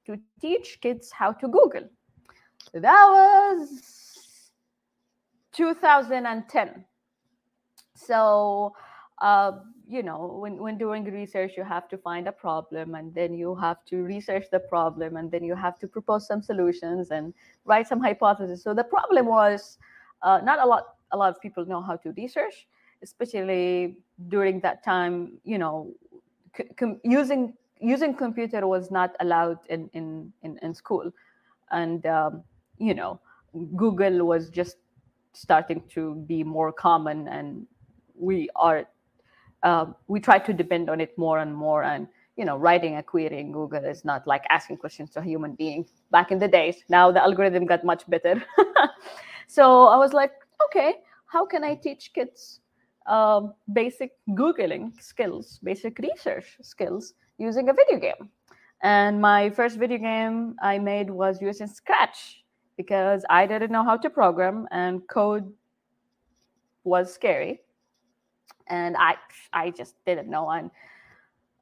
to 0.06 0.18
teach 0.42 0.80
kids 0.82 1.12
how 1.12 1.32
to 1.42 1.48
Google. 1.48 1.88
That 2.74 3.06
was 3.16 4.13
2010. 5.54 6.86
So, 7.96 8.74
uh, 9.22 9.52
you 9.88 10.04
know, 10.04 10.38
when, 10.42 10.58
when 10.58 10.78
doing 10.78 11.04
research, 11.06 11.54
you 11.58 11.64
have 11.64 11.88
to 11.90 11.98
find 11.98 12.28
a 12.28 12.32
problem 12.32 12.96
and 12.96 13.14
then 13.14 13.34
you 13.34 13.56
have 13.56 13.84
to 13.86 14.04
research 14.04 14.46
the 14.52 14.60
problem 14.60 15.18
and 15.18 15.32
then 15.32 15.44
you 15.44 15.56
have 15.56 15.80
to 15.80 15.88
propose 15.88 16.28
some 16.28 16.42
solutions 16.42 17.12
and 17.12 17.34
write 17.66 17.88
some 17.88 18.00
hypotheses. 18.02 18.64
So 18.64 18.74
the 18.74 18.84
problem 18.84 19.28
was 19.28 19.78
uh, 20.22 20.40
not 20.44 20.60
a 20.60 20.66
lot, 20.66 20.96
a 21.12 21.18
lot 21.18 21.30
of 21.30 21.42
people 21.42 21.66
know 21.66 21.82
how 21.82 21.98
to 21.98 22.12
research, 22.14 22.68
especially 23.04 23.98
during 24.28 24.60
that 24.62 24.84
time, 24.84 25.38
you 25.44 25.58
know, 25.58 25.94
c- 26.58 26.96
using 27.04 27.54
using 27.80 28.14
computer 28.16 28.66
was 28.66 28.92
not 28.92 29.16
allowed 29.20 29.60
in 29.70 29.90
in 29.94 30.32
in, 30.44 30.58
in 30.62 30.74
school 30.74 31.12
and 31.72 32.06
um, 32.06 32.44
you 32.78 32.94
know 32.94 33.20
google 33.76 34.26
was 34.26 34.50
just 34.50 34.78
starting 35.34 35.84
to 35.90 36.16
be 36.28 36.44
more 36.44 36.72
common 36.72 37.28
and 37.28 37.68
we 38.16 38.50
are 38.56 38.86
uh, 39.64 39.86
we 40.08 40.20
try 40.20 40.38
to 40.38 40.54
depend 40.54 40.90
on 40.90 41.00
it 41.00 41.18
more 41.18 41.40
and 41.40 41.56
more. 41.56 41.84
And 41.84 42.08
you 42.36 42.46
know 42.46 42.58
writing 42.58 42.98
a 42.98 43.04
query 43.04 43.40
in 43.40 43.52
google 43.52 43.86
is 43.86 44.04
not 44.04 44.26
like 44.26 44.44
asking 44.50 44.78
questions 44.78 45.12
to 45.12 45.20
a 45.20 45.24
human 45.24 45.54
being 45.54 45.86
back 46.12 46.32
in 46.32 46.40
the 46.40 46.48
days. 46.48 46.84
Now 46.90 47.12
the 47.12 47.22
algorithm 47.22 47.66
got 47.66 47.84
much 47.84 48.10
better. 48.10 48.44
So 49.48 49.88
i 49.88 49.98
was 49.98 50.14
like 50.14 50.32
okay 50.66 50.96
how 51.26 51.46
can 51.46 51.64
i 51.64 51.76
teach 51.76 52.12
kids 52.14 52.62
um, 53.06 53.54
basic 53.74 54.12
googling 54.30 55.00
skills 55.02 55.60
basic 55.62 56.00
research 56.00 56.58
skills 56.62 57.14
using 57.38 57.70
a 57.70 57.74
video 57.74 58.00
game? 58.00 58.30
And 58.82 59.22
my 59.22 59.50
first 59.50 59.78
video 59.78 59.98
game 59.98 60.56
i 60.62 60.80
made 60.80 61.10
was 61.10 61.42
using 61.42 61.68
scratch 61.68 62.43
because 62.78 63.24
i 63.30 63.46
didn't 63.46 63.72
know 63.72 63.84
how 63.84 63.96
to 63.98 64.10
program 64.10 64.68
and 64.72 65.08
code 65.08 65.52
was 66.84 67.14
scary 67.14 67.62
and 68.68 68.96
I 68.98 69.16
I 69.52 69.72
just 69.72 69.96
didn't 70.06 70.30
know. 70.30 70.50
And 70.50 70.72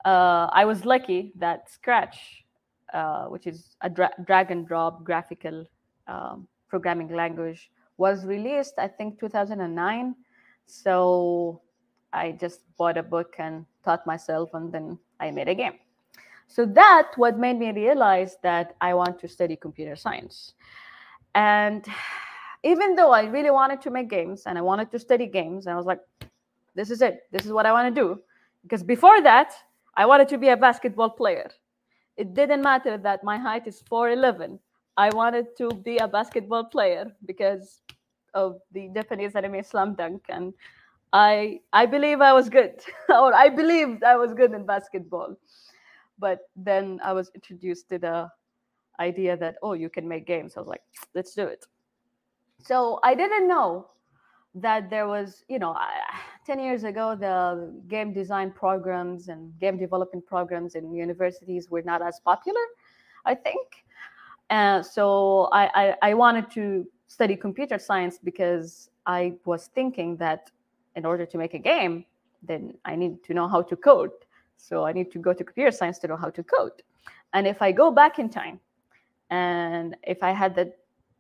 uh, 0.06 0.50
I 0.52 0.66
was 0.66 0.86
lucky 0.86 1.34
that 1.36 1.70
Scratch, 1.70 2.46
uh, 2.94 3.26
which 3.26 3.48
is 3.48 3.76
a 3.82 3.90
dra- 3.90 4.16
drag 4.26 4.52
and 4.52 4.68
drop 4.68 5.04
graphical 5.04 5.66
um, 6.08 6.48
programming 6.68 7.14
language, 7.14 7.72
was 7.98 8.26
released 8.26 8.76
I 8.78 8.88
think 8.88 9.20
2009. 9.20 10.16
So 10.66 11.62
I 12.14 12.32
just 12.34 12.62
bought 12.78 12.98
a 12.98 13.04
book 13.04 13.36
and 13.40 13.66
taught 13.84 14.06
myself, 14.06 14.54
and 14.54 14.72
then 14.72 14.98
I 15.20 15.32
made 15.32 15.48
a 15.48 15.56
game. 15.56 15.74
So 16.48 16.66
that 16.66 17.12
what 17.16 17.40
made 17.40 17.58
me 17.58 17.72
realize 17.72 18.36
that 18.44 18.76
I 18.82 18.94
want 18.94 19.20
to 19.20 19.28
study 19.28 19.56
computer 19.56 19.96
science. 19.96 20.54
And 21.36 21.86
even 22.64 22.96
though 22.96 23.12
I 23.12 23.24
really 23.24 23.52
wanted 23.52 23.82
to 23.82 23.90
make 23.90 24.10
games 24.10 24.44
and 24.46 24.58
I 24.58 24.62
wanted 24.62 24.92
to 24.92 25.00
study 25.00 25.28
games, 25.28 25.68
I 25.68 25.76
was 25.76 25.86
like, 25.86 26.00
this 26.76 26.90
is 26.90 27.02
it. 27.02 27.24
This 27.32 27.46
is 27.46 27.52
what 27.52 27.66
I 27.66 27.72
want 27.72 27.94
to 27.94 28.02
do. 28.02 28.20
Because 28.64 28.84
before 28.84 29.22
that, 29.22 29.54
I 29.96 30.06
wanted 30.06 30.30
to 30.30 30.38
be 30.38 30.50
a 30.50 30.58
basketball 30.58 31.10
player. 31.10 31.50
It 32.18 32.34
didn't 32.34 32.62
matter 32.62 32.98
that 32.98 33.24
my 33.24 33.38
height 33.38 33.68
is 33.68 33.84
4'11. 33.92 34.60
I 34.98 35.10
wanted 35.10 35.48
to 35.58 35.70
be 35.70 35.98
a 35.98 36.08
basketball 36.08 36.66
player 36.66 37.12
because 37.26 37.82
of 38.34 38.60
the 38.72 38.90
Japanese 38.94 39.36
anime 39.36 39.64
Slam 39.64 39.96
Dunk. 39.96 40.24
And 40.30 40.54
I 41.14 41.60
I 41.74 41.86
believe 41.86 42.22
I 42.22 42.34
was 42.34 42.50
good, 42.50 42.82
or 43.10 43.34
I 43.34 43.50
believed 43.50 44.04
I 44.04 44.16
was 44.16 44.34
good 44.34 44.54
in 44.54 44.66
basketball. 44.66 45.36
But 46.20 46.40
then 46.56 47.00
I 47.04 47.14
was 47.14 47.32
introduced 47.34 47.90
to 47.90 47.98
the 47.98 48.30
idea 49.00 49.38
that, 49.38 49.56
oh, 49.62 49.74
you 49.74 49.90
can 49.90 50.08
make 50.08 50.26
games. 50.26 50.54
I 50.56 50.60
was 50.60 50.68
like, 50.68 50.84
let's 51.14 51.34
do 51.34 51.46
it. 51.46 51.66
So 52.60 53.00
I 53.04 53.16
didn't 53.16 53.48
know 53.48 53.88
that 54.56 54.90
there 54.90 55.08
was, 55.08 55.44
you 55.48 55.60
know, 55.60 55.76
10 56.46 56.60
years 56.60 56.84
ago, 56.84 57.16
the 57.16 57.74
game 57.88 58.14
design 58.14 58.52
programs 58.52 59.30
and 59.30 59.58
game 59.60 59.78
development 59.78 60.26
programs 60.26 60.76
in 60.76 60.94
universities 60.94 61.70
were 61.70 61.84
not 61.84 62.02
as 62.02 62.20
popular, 62.20 62.66
I 63.26 63.36
think. 63.36 63.68
And 64.50 64.86
so 64.86 65.50
I, 65.54 65.70
I, 65.74 66.10
I 66.10 66.14
wanted 66.14 66.52
to 66.52 66.86
study 67.08 67.36
computer 67.36 67.78
science 67.78 68.18
because 68.22 68.90
I 69.06 69.34
was 69.46 69.68
thinking 69.68 70.18
that 70.18 70.52
in 70.96 71.06
order 71.06 71.26
to 71.26 71.38
make 71.38 71.54
a 71.54 71.60
game, 71.60 72.06
then 72.44 72.74
I 72.86 72.96
need 72.96 73.24
to 73.24 73.34
know 73.34 73.48
how 73.48 73.62
to 73.62 73.76
code. 73.76 74.12
So 74.58 74.86
I 74.86 74.94
need 74.94 75.12
to 75.12 75.20
go 75.20 75.34
to 75.34 75.44
computer 75.44 75.72
science 75.72 76.00
to 76.00 76.08
know 76.08 76.18
how 76.18 76.30
to 76.32 76.44
code. 76.44 76.84
And 77.34 77.48
if 77.48 77.62
I 77.62 77.72
go 77.72 77.92
back 77.92 78.20
in 78.20 78.30
time 78.30 78.60
and 79.32 79.96
if 80.04 80.22
I 80.22 80.32
had 80.32 80.54
the 80.56 80.74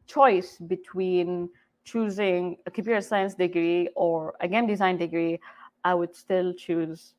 choice 0.05 0.57
between 0.57 1.49
choosing 1.85 2.57
a 2.65 2.71
computer 2.71 3.01
science 3.01 3.33
degree 3.33 3.89
or 3.95 4.35
a 4.41 4.47
game 4.47 4.67
design 4.67 4.97
degree, 4.97 5.39
I 5.83 5.95
would 5.95 6.15
still 6.15 6.53
choose 6.53 7.15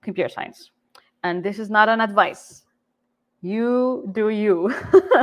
computer 0.00 0.28
science. 0.28 0.70
And 1.24 1.44
this 1.44 1.58
is 1.58 1.68
not 1.68 1.88
an 1.88 2.00
advice. 2.00 2.62
You 3.42 4.08
do 4.12 4.30
you. 4.30 4.72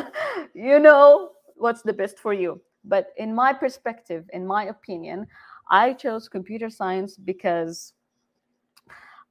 you 0.54 0.80
know 0.80 1.32
what's 1.56 1.82
the 1.82 1.94
best 1.94 2.20
for 2.20 2.34
you. 2.34 2.62
But 2.84 3.08
in 3.18 3.34
my 3.34 3.54
perspective, 3.54 4.30
in 4.34 4.46
my 4.46 4.66
opinion, 4.66 5.26
I 5.72 5.94
chose 5.94 6.28
computer 6.28 6.70
science 6.70 7.16
because 7.18 7.94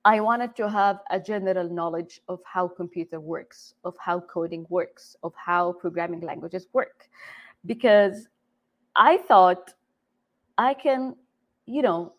I 0.08 0.20
wanted 0.20 0.56
to 0.56 0.70
have 0.70 1.00
a 1.10 1.20
general 1.20 1.68
knowledge 1.68 2.22
of 2.28 2.40
how 2.42 2.66
computer 2.66 3.20
works, 3.20 3.74
of 3.84 3.94
how 4.00 4.20
coding 4.20 4.64
works, 4.70 5.16
of 5.22 5.34
how 5.36 5.72
programming 5.72 6.20
languages 6.20 6.66
work. 6.72 7.10
Because 7.66 8.26
I 8.96 9.18
thought 9.18 9.74
I 10.56 10.72
can, 10.72 11.14
you 11.66 11.82
know, 11.82 12.14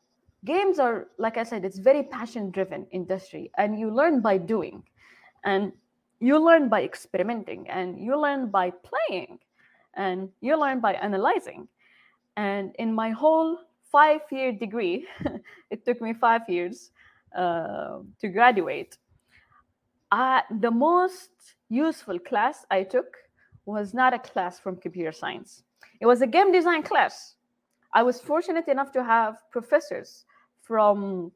games 0.46 0.78
are, 0.78 1.08
like 1.18 1.38
I 1.38 1.44
said, 1.44 1.66
it's 1.66 1.80
very 1.80 2.04
passion 2.04 2.52
driven 2.52 2.86
industry 2.92 3.50
and 3.58 3.80
you 3.80 3.90
learn 3.90 4.22
by 4.22 4.38
doing 4.38 4.84
and 5.44 5.74
you 6.20 6.38
learn 6.38 6.70
by 6.70 6.84
experimenting 6.84 7.68
and 7.72 8.00
you 8.00 8.22
learn 8.22 8.52
by 8.52 8.72
playing 8.86 9.40
and 9.96 10.30
you 10.42 10.60
learn 10.60 10.80
by 10.80 10.94
analyzing. 10.94 11.68
And 12.38 12.76
in 12.78 12.94
my 12.94 13.10
whole 13.10 13.58
five 13.92 14.22
year 14.30 14.52
degree, 14.52 15.08
it 15.72 15.86
took 15.86 16.00
me 16.02 16.14
five 16.14 16.48
years 16.48 16.92
uh, 17.36 18.00
to 18.20 18.28
graduate. 18.28 18.98
Uh, 20.12 20.42
the 20.60 20.72
most 20.72 21.30
useful 21.70 22.18
class 22.20 22.66
I 22.72 22.84
took 22.84 23.18
was 23.66 23.94
not 23.94 24.14
a 24.14 24.20
class 24.20 24.60
from 24.60 24.78
computer 24.78 25.12
science. 25.12 25.64
It 26.02 26.06
was 26.06 26.22
a 26.22 26.28
game 26.28 26.52
design 26.52 26.84
class. 26.84 27.36
I 27.94 28.04
was 28.04 28.20
fortunate 28.20 28.68
enough 28.68 28.92
to 28.94 29.04
have 29.04 29.38
professors 29.52 30.26
from 30.62 31.32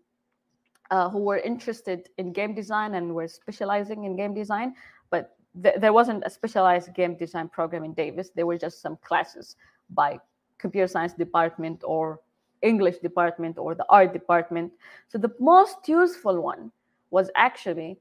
uh, 0.91 1.09
who 1.09 1.19
were 1.19 1.39
interested 1.39 2.09
in 2.17 2.33
game 2.33 2.53
design 2.53 2.95
and 2.95 3.15
were 3.15 3.27
specializing 3.27 4.03
in 4.03 4.15
game 4.15 4.33
design, 4.33 4.75
but 5.09 5.37
th- 5.61 5.75
there 5.79 5.93
wasn't 5.93 6.23
a 6.25 6.29
specialized 6.29 6.93
game 6.93 7.15
design 7.17 7.49
program 7.49 7.83
in 7.83 7.93
Davis. 7.93 8.29
There 8.35 8.45
were 8.45 8.57
just 8.57 8.81
some 8.81 8.97
classes 9.03 9.55
by 9.89 10.19
computer 10.57 10.87
science 10.87 11.13
department 11.13 11.81
or 11.83 12.19
English 12.63 12.97
department 12.99 13.57
or 13.57 13.75
the 13.75 13.85
art 13.89 14.13
department. 14.13 14.71
So 15.09 15.17
the 15.17 15.31
most 15.39 15.87
useful 15.87 16.41
one 16.41 16.71
was 17.11 17.29
actually 17.35 17.99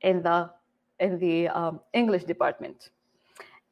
in 0.00 0.22
the 0.22 0.50
in 1.00 1.18
the 1.18 1.48
um, 1.48 1.80
English 1.92 2.24
department 2.24 2.90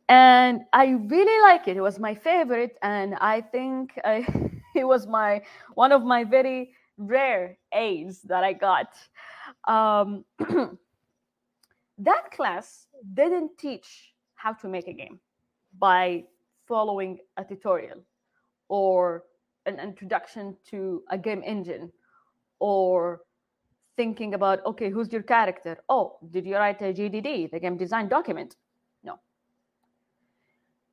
and 0.08 0.62
I 0.72 0.86
really 0.86 1.42
like 1.42 1.68
it. 1.68 1.76
It 1.76 1.80
was 1.80 1.98
my 1.98 2.14
favorite, 2.14 2.76
and 2.82 3.14
I 3.16 3.40
think 3.40 3.98
I, 4.04 4.26
it 4.74 4.84
was 4.84 5.06
my 5.06 5.42
one 5.74 5.92
of 5.92 6.02
my 6.04 6.24
very 6.24 6.72
rare 6.96 7.58
A's 7.72 8.22
that 8.22 8.44
I 8.44 8.52
got. 8.52 8.96
Um, 9.66 10.24
that 11.98 12.30
class 12.30 12.86
didn't 13.14 13.58
teach 13.58 14.12
how 14.34 14.52
to 14.54 14.68
make 14.68 14.88
a 14.88 14.92
game 14.92 15.18
by 15.78 16.24
following 16.66 17.18
a 17.36 17.44
tutorial 17.44 18.02
or 18.68 19.24
an 19.66 19.78
introduction 19.80 20.56
to 20.70 21.02
a 21.10 21.18
game 21.18 21.42
engine 21.44 21.90
or 22.58 23.20
thinking 23.96 24.34
about 24.34 24.64
okay 24.64 24.90
who's 24.90 25.12
your 25.12 25.22
character 25.22 25.76
oh 25.88 26.18
did 26.30 26.46
you 26.46 26.54
write 26.56 26.80
a 26.82 26.92
gdd 26.92 27.50
the 27.50 27.60
game 27.60 27.76
design 27.76 28.08
document 28.08 28.56
No. 29.02 29.18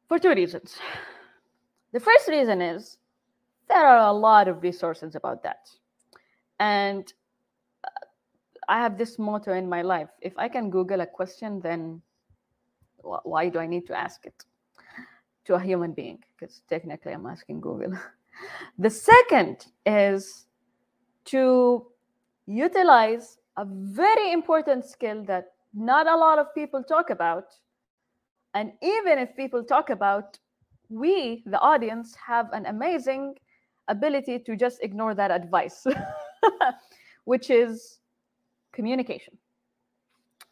for 0.07 0.19
two 0.19 0.33
reasons. 0.33 0.77
The 1.93 1.99
first 1.99 2.27
reason 2.27 2.61
is 2.61 2.97
there 3.69 3.85
are 3.85 4.07
a 4.09 4.13
lot 4.13 4.47
of 4.47 4.63
resources 4.63 5.15
about 5.15 5.43
that. 5.43 5.69
And 6.59 7.11
uh, 7.83 7.89
I 8.67 8.79
have 8.79 8.97
this 8.97 9.19
motto 9.19 9.53
in 9.53 9.69
my 9.69 9.81
life 9.83 10.09
if 10.21 10.33
I 10.37 10.47
can 10.49 10.69
Google 10.69 11.01
a 11.01 11.05
question, 11.05 11.61
then 11.61 12.01
why 13.01 13.49
do 13.49 13.59
I 13.59 13.67
need 13.67 13.85
to 13.87 13.97
ask 13.97 14.25
it 14.25 14.45
to 15.45 15.55
a 15.55 15.59
human 15.59 15.91
being? 15.93 16.23
Because 16.33 16.61
technically 16.69 17.13
I'm 17.13 17.25
asking 17.25 17.61
Google. 17.61 17.93
the 18.77 18.89
second 18.89 19.67
is 19.85 20.45
to 21.25 21.87
utilize 22.45 23.37
a 23.57 23.65
very 23.65 24.31
important 24.31 24.85
skill 24.85 25.23
that 25.25 25.53
not 25.73 26.07
a 26.07 26.15
lot 26.15 26.39
of 26.39 26.53
people 26.53 26.83
talk 26.83 27.09
about. 27.09 27.45
And 28.53 28.73
even 28.81 29.17
if 29.17 29.35
people 29.35 29.63
talk 29.63 29.89
about, 29.89 30.37
we, 30.89 31.43
the 31.45 31.59
audience, 31.59 32.15
have 32.15 32.49
an 32.53 32.65
amazing 32.67 33.35
ability 33.87 34.39
to 34.39 34.55
just 34.55 34.83
ignore 34.83 35.15
that 35.15 35.31
advice, 35.31 35.85
which 37.25 37.49
is 37.49 37.99
communication. 38.71 39.37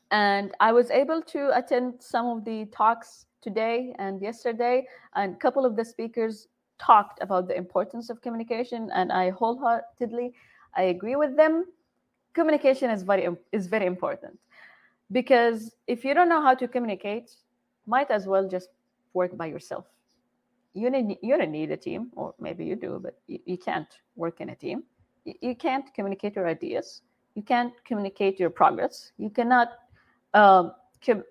And 0.10 0.52
I 0.60 0.72
was 0.72 0.92
able 0.92 1.22
to 1.22 1.58
attend 1.58 2.02
some 2.02 2.26
of 2.28 2.44
the 2.44 2.66
talks 2.66 3.26
today 3.42 3.96
and 3.98 4.22
yesterday, 4.22 4.86
and 5.16 5.36
a 5.36 5.38
couple 5.38 5.66
of 5.66 5.76
the 5.76 5.86
speakers 5.86 6.48
talked 6.82 7.22
about 7.22 7.48
the 7.48 7.56
importance 7.56 8.10
of 8.10 8.22
communication, 8.22 8.90
and 8.94 9.12
I 9.12 9.30
wholeheartedly 9.30 10.34
I 10.76 10.84
agree 10.84 11.16
with 11.16 11.36
them. 11.36 11.66
Communication 12.34 12.90
is 12.90 13.04
very 13.04 13.28
is 13.52 13.68
very 13.68 13.86
important 13.86 14.40
because 15.12 15.76
if 15.88 16.06
you 16.06 16.14
don't 16.14 16.30
know 16.30 16.42
how 16.42 16.56
to 16.56 16.68
communicate, 16.68 17.32
might 17.86 18.10
as 18.10 18.26
well 18.26 18.48
just 18.48 18.70
work 19.14 19.36
by 19.38 19.48
yourself. 19.48 19.86
You 20.74 20.90
need 20.90 21.18
you 21.22 21.38
don't 21.38 21.52
need 21.52 21.72
a 21.72 21.78
team, 21.78 22.12
or 22.16 22.34
maybe 22.40 22.66
you 22.66 22.76
do, 22.76 23.00
but 23.04 23.20
you, 23.28 23.40
you 23.46 23.58
can't 23.58 23.92
work 24.16 24.42
in 24.42 24.50
a 24.50 24.56
team. 24.56 24.84
You, 25.26 25.34
you 25.42 25.56
can't 25.56 25.94
communicate 25.94 26.36
your 26.36 26.48
ideas. 26.48 27.02
You 27.36 27.44
can't 27.44 27.74
communicate 27.86 28.40
your 28.40 28.50
progress. 28.50 29.12
You 29.18 29.30
cannot 29.30 29.70
um, 30.34 30.72
com- 31.06 31.24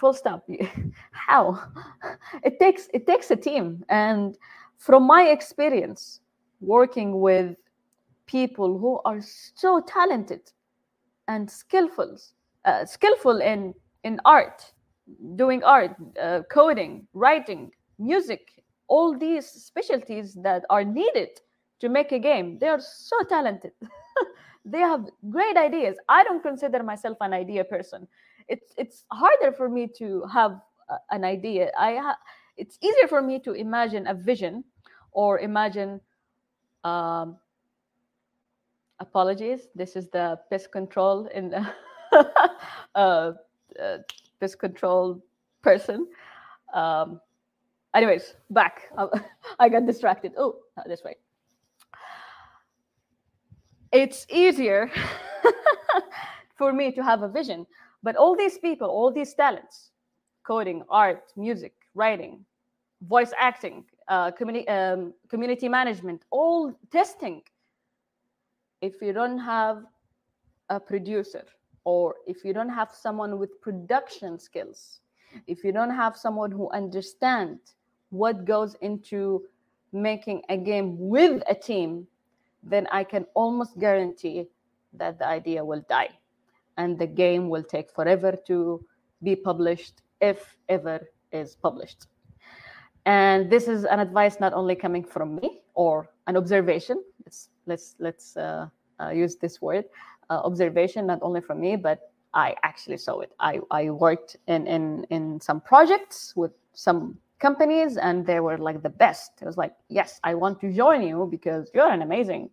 full 0.00 0.14
stop. 0.14 0.48
How? 1.12 1.60
It 2.42 2.58
takes 2.58 2.88
it 2.94 3.06
takes 3.06 3.30
a 3.30 3.36
team. 3.36 3.84
And 3.88 4.36
from 4.78 5.06
my 5.06 5.24
experience 5.24 6.20
working 6.60 7.20
with 7.20 7.56
people 8.26 8.78
who 8.78 9.00
are 9.04 9.20
so 9.20 9.80
talented 9.86 10.40
and 11.28 11.48
skillful 11.50 12.16
uh, 12.64 12.84
skillful 12.84 13.40
in 13.40 13.74
in 14.04 14.20
art 14.24 14.72
doing 15.36 15.62
art 15.64 15.94
uh, 16.20 16.40
coding 16.50 17.06
writing 17.12 17.70
music 17.98 18.62
all 18.88 19.16
these 19.18 19.46
specialties 19.46 20.34
that 20.34 20.64
are 20.70 20.84
needed 20.84 21.28
to 21.80 21.88
make 21.88 22.12
a 22.12 22.18
game 22.18 22.58
they 22.58 22.68
are 22.68 22.80
so 22.80 23.16
talented. 23.28 23.72
They 24.62 24.80
have 24.80 25.06
great 25.30 25.56
ideas. 25.56 25.96
I 26.06 26.22
don't 26.22 26.42
consider 26.42 26.82
myself 26.82 27.16
an 27.22 27.32
idea 27.32 27.64
person 27.64 28.06
it's 28.50 28.74
it's 28.76 29.04
harder 29.12 29.52
for 29.52 29.68
me 29.68 29.86
to 29.96 30.24
have 30.26 30.60
an 31.10 31.24
idea. 31.24 31.70
I 31.78 31.96
ha- 31.96 32.18
it's 32.56 32.76
easier 32.82 33.06
for 33.08 33.22
me 33.22 33.38
to 33.40 33.52
imagine 33.52 34.08
a 34.08 34.14
vision 34.14 34.64
or 35.12 35.38
imagine 35.38 36.00
um, 36.84 37.36
apologies. 38.98 39.68
This 39.74 39.94
is 39.94 40.08
the 40.10 40.38
pest 40.50 40.72
control 40.72 41.26
in 41.32 41.50
the 41.50 41.66
uh, 42.94 43.32
uh, 43.80 43.98
pest 44.40 44.58
control 44.58 45.22
person. 45.62 46.08
Um, 46.74 47.20
anyways 47.94 48.34
back. 48.50 48.90
I 49.60 49.68
got 49.68 49.86
distracted. 49.86 50.32
Oh 50.36 50.58
this 50.86 51.04
way. 51.04 51.16
It's 53.92 54.26
easier 54.30 54.90
for 56.58 56.72
me 56.72 56.92
to 56.92 57.02
have 57.02 57.22
a 57.22 57.28
vision 57.28 57.66
but 58.02 58.16
all 58.16 58.36
these 58.36 58.58
people, 58.58 58.88
all 58.88 59.12
these 59.12 59.34
talents, 59.34 59.90
coding, 60.42 60.82
art, 60.88 61.32
music, 61.36 61.74
writing, 61.94 62.44
voice 63.02 63.32
acting, 63.38 63.84
uh, 64.08 64.30
communi- 64.32 64.68
um, 64.68 65.12
community 65.28 65.68
management, 65.68 66.24
all 66.30 66.72
testing, 66.90 67.42
if 68.80 69.02
you 69.02 69.12
don't 69.12 69.38
have 69.38 69.84
a 70.70 70.80
producer 70.80 71.44
or 71.84 72.14
if 72.26 72.44
you 72.44 72.52
don't 72.52 72.68
have 72.70 72.90
someone 72.92 73.38
with 73.38 73.60
production 73.60 74.38
skills, 74.38 75.00
if 75.46 75.62
you 75.64 75.72
don't 75.72 75.90
have 75.90 76.16
someone 76.16 76.50
who 76.50 76.70
understands 76.70 77.74
what 78.10 78.44
goes 78.44 78.74
into 78.80 79.42
making 79.92 80.42
a 80.48 80.56
game 80.56 80.96
with 80.98 81.42
a 81.48 81.54
team, 81.54 82.06
then 82.62 82.86
I 82.90 83.04
can 83.04 83.26
almost 83.34 83.78
guarantee 83.78 84.46
that 84.94 85.18
the 85.18 85.26
idea 85.26 85.64
will 85.64 85.84
die 85.88 86.10
and 86.76 86.98
the 86.98 87.06
game 87.06 87.48
will 87.48 87.62
take 87.62 87.90
forever 87.90 88.36
to 88.46 88.84
be 89.22 89.36
published 89.36 90.02
if 90.20 90.56
ever 90.68 91.00
is 91.32 91.56
published. 91.56 92.06
And 93.06 93.50
this 93.50 93.68
is 93.68 93.84
an 93.84 94.00
advice 94.00 94.40
not 94.40 94.52
only 94.52 94.74
coming 94.74 95.04
from 95.04 95.36
me 95.36 95.60
or 95.74 96.10
an 96.26 96.36
observation 96.36 97.02
let's 97.24 97.48
let's 97.66 97.94
let's 97.98 98.36
uh, 98.36 98.68
uh, 99.00 99.10
use 99.10 99.36
this 99.36 99.60
word 99.60 99.84
uh, 100.30 100.40
observation 100.44 101.06
not 101.06 101.18
only 101.22 101.40
from 101.40 101.60
me 101.60 101.76
but 101.76 102.12
i 102.34 102.54
actually 102.62 102.96
saw 102.96 103.20
it. 103.20 103.32
I 103.40 103.60
i 103.70 103.90
worked 103.90 104.36
in 104.46 104.66
in 104.66 105.04
in 105.10 105.40
some 105.40 105.60
projects 105.60 106.34
with 106.36 106.52
some 106.72 107.18
companies 107.38 107.96
and 107.96 108.26
they 108.26 108.40
were 108.40 108.58
like 108.58 108.82
the 108.82 108.94
best. 109.04 109.32
It 109.42 109.46
was 109.46 109.56
like 109.56 109.74
yes 109.88 110.20
i 110.22 110.34
want 110.34 110.60
to 110.60 110.72
join 110.72 111.02
you 111.02 111.28
because 111.30 111.70
you're 111.74 111.92
an 111.98 112.02
amazing 112.02 112.50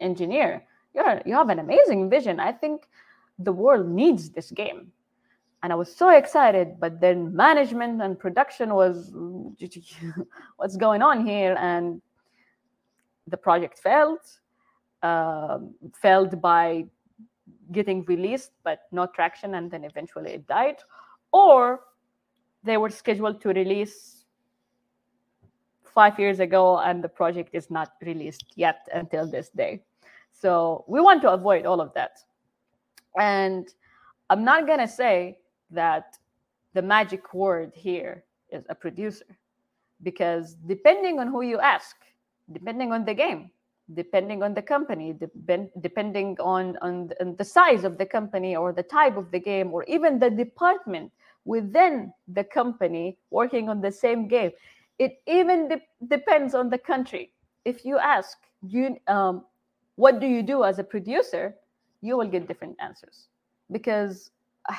engineer. 0.00 0.64
You're 0.94 1.20
you 1.26 1.34
have 1.34 1.50
an 1.50 1.58
amazing 1.58 2.08
vision. 2.08 2.40
I 2.40 2.52
think 2.52 2.88
the 3.38 3.52
world 3.52 3.88
needs 3.88 4.30
this 4.30 4.50
game. 4.50 4.92
And 5.62 5.72
i 5.72 5.76
was 5.76 5.94
so 5.94 6.10
excited 6.10 6.78
but 6.78 7.00
then 7.00 7.34
management 7.34 8.02
and 8.02 8.18
production 8.18 8.74
was 8.74 9.12
what's 10.56 10.76
going 10.76 11.02
on 11.02 11.26
here? 11.26 11.56
And 11.58 12.02
the 13.26 13.36
project 13.36 13.78
failed 13.78 14.20
uh, 15.02 15.58
failed 16.00 16.40
by 16.40 16.84
getting 17.72 18.04
released 18.04 18.52
but 18.62 18.80
no 18.92 19.06
traction 19.06 19.54
and 19.54 19.70
then 19.70 19.84
eventually 19.84 20.32
it 20.32 20.46
died. 20.46 20.76
Or 21.32 21.80
they 22.62 22.76
were 22.76 22.90
scheduled 22.90 23.40
to 23.42 23.48
release 23.48 24.24
five 25.94 26.18
years 26.18 26.40
ago 26.40 26.78
and 26.78 27.02
the 27.02 27.08
project 27.08 27.54
is 27.54 27.70
not 27.70 27.92
released 28.02 28.44
yet 28.56 28.88
until 28.92 29.26
this 29.26 29.48
day. 29.50 29.82
So 30.32 30.84
we 30.88 31.00
want 31.00 31.22
to 31.22 31.30
avoid 31.30 31.64
all 31.64 31.80
of 31.80 31.94
that 31.94 32.18
and 33.18 33.68
I'm 34.30 34.44
not 34.44 34.66
going 34.66 34.80
to 34.80 34.88
say 34.88 35.38
that 35.70 36.18
the 36.72 36.82
magic 36.82 37.34
word 37.34 37.72
here 37.74 38.24
is 38.50 38.64
a 38.68 38.74
producer, 38.74 39.26
because 40.02 40.54
depending 40.66 41.20
on 41.20 41.28
who 41.28 41.42
you 41.42 41.58
ask, 41.60 41.96
depending 42.52 42.92
on 42.92 43.04
the 43.04 43.14
game, 43.14 43.50
depending 43.94 44.42
on 44.42 44.54
the 44.54 44.62
company, 44.62 45.12
depend, 45.12 45.70
depending 45.80 46.36
on, 46.40 46.76
on, 46.80 47.10
on 47.20 47.36
the 47.36 47.44
size 47.44 47.84
of 47.84 47.98
the 47.98 48.06
company 48.06 48.56
or 48.56 48.72
the 48.72 48.82
type 48.82 49.16
of 49.16 49.30
the 49.30 49.38
game, 49.38 49.72
or 49.72 49.84
even 49.84 50.18
the 50.18 50.30
department 50.30 51.12
within 51.44 52.12
the 52.28 52.42
company 52.44 53.18
working 53.30 53.68
on 53.68 53.80
the 53.80 53.92
same 53.92 54.26
game, 54.26 54.50
it 54.98 55.20
even 55.26 55.68
de- 55.68 55.82
depends 56.08 56.54
on 56.54 56.70
the 56.70 56.78
country. 56.78 57.30
If 57.64 57.84
you 57.84 57.98
ask, 57.98 58.38
you, 58.66 58.96
um, 59.06 59.44
what 59.96 60.18
do 60.20 60.26
you 60.26 60.42
do 60.42 60.64
as 60.64 60.78
a 60.78 60.84
producer? 60.84 61.54
You 62.04 62.16
will 62.18 62.28
get 62.28 62.46
different 62.46 62.76
answers 62.80 63.28
because 63.72 64.30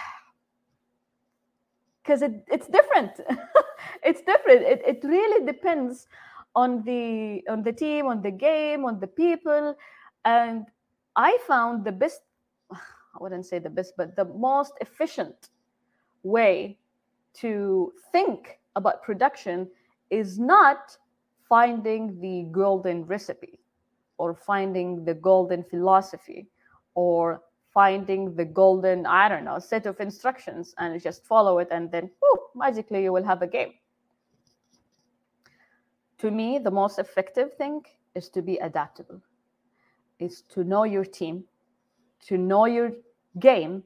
because 2.03 2.21
it, 2.21 2.45
it's 2.47 2.67
different. 2.67 3.11
It's 4.03 4.21
different. 4.21 4.61
It, 4.61 4.81
it 4.85 4.99
really 5.03 5.45
depends 5.45 6.07
on 6.55 6.83
the 6.83 7.43
on 7.49 7.63
the 7.63 7.73
team 7.73 8.05
on 8.05 8.21
the 8.21 8.31
game 8.31 8.85
on 8.85 8.99
the 8.99 9.07
people. 9.07 9.75
And 10.23 10.65
i 11.15 11.37
found 11.47 11.85
the 11.85 11.91
best 11.91 12.21
i 12.71 13.17
wouldn't 13.19 13.45
say 13.45 13.59
the 13.59 13.69
best 13.69 13.93
but 13.97 14.15
the 14.15 14.25
most 14.25 14.73
efficient 14.81 15.49
way 16.23 16.77
to 17.33 17.93
think 18.11 18.59
about 18.75 19.01
production 19.03 19.67
is 20.09 20.39
not 20.39 20.97
finding 21.47 22.19
the 22.19 22.47
golden 22.51 23.05
recipe 23.05 23.59
or 24.17 24.33
finding 24.33 25.05
the 25.05 25.13
golden 25.13 25.63
philosophy 25.63 26.47
or 26.95 27.41
finding 27.73 28.33
the 28.35 28.45
golden, 28.45 29.05
I 29.05 29.29
don't 29.29 29.43
know, 29.43 29.59
set 29.59 29.85
of 29.85 29.99
instructions 29.99 30.73
and 30.77 30.99
just 31.01 31.25
follow 31.25 31.59
it 31.59 31.67
and 31.71 31.91
then 31.91 32.09
whoo, 32.21 32.39
magically 32.55 33.03
you 33.03 33.11
will 33.11 33.23
have 33.23 33.41
a 33.41 33.47
game. 33.47 33.73
To 36.19 36.31
me, 36.31 36.57
the 36.57 36.71
most 36.71 36.97
effective 36.97 37.53
thing 37.55 37.81
is 38.15 38.29
to 38.29 38.41
be 38.41 38.57
adaptable, 38.57 39.21
is 40.19 40.43
to 40.53 40.63
know 40.63 40.85
your 40.85 41.03
team, 41.03 41.43
to 42.27 42.37
know 42.37 42.65
your 42.65 42.91
game, 43.39 43.83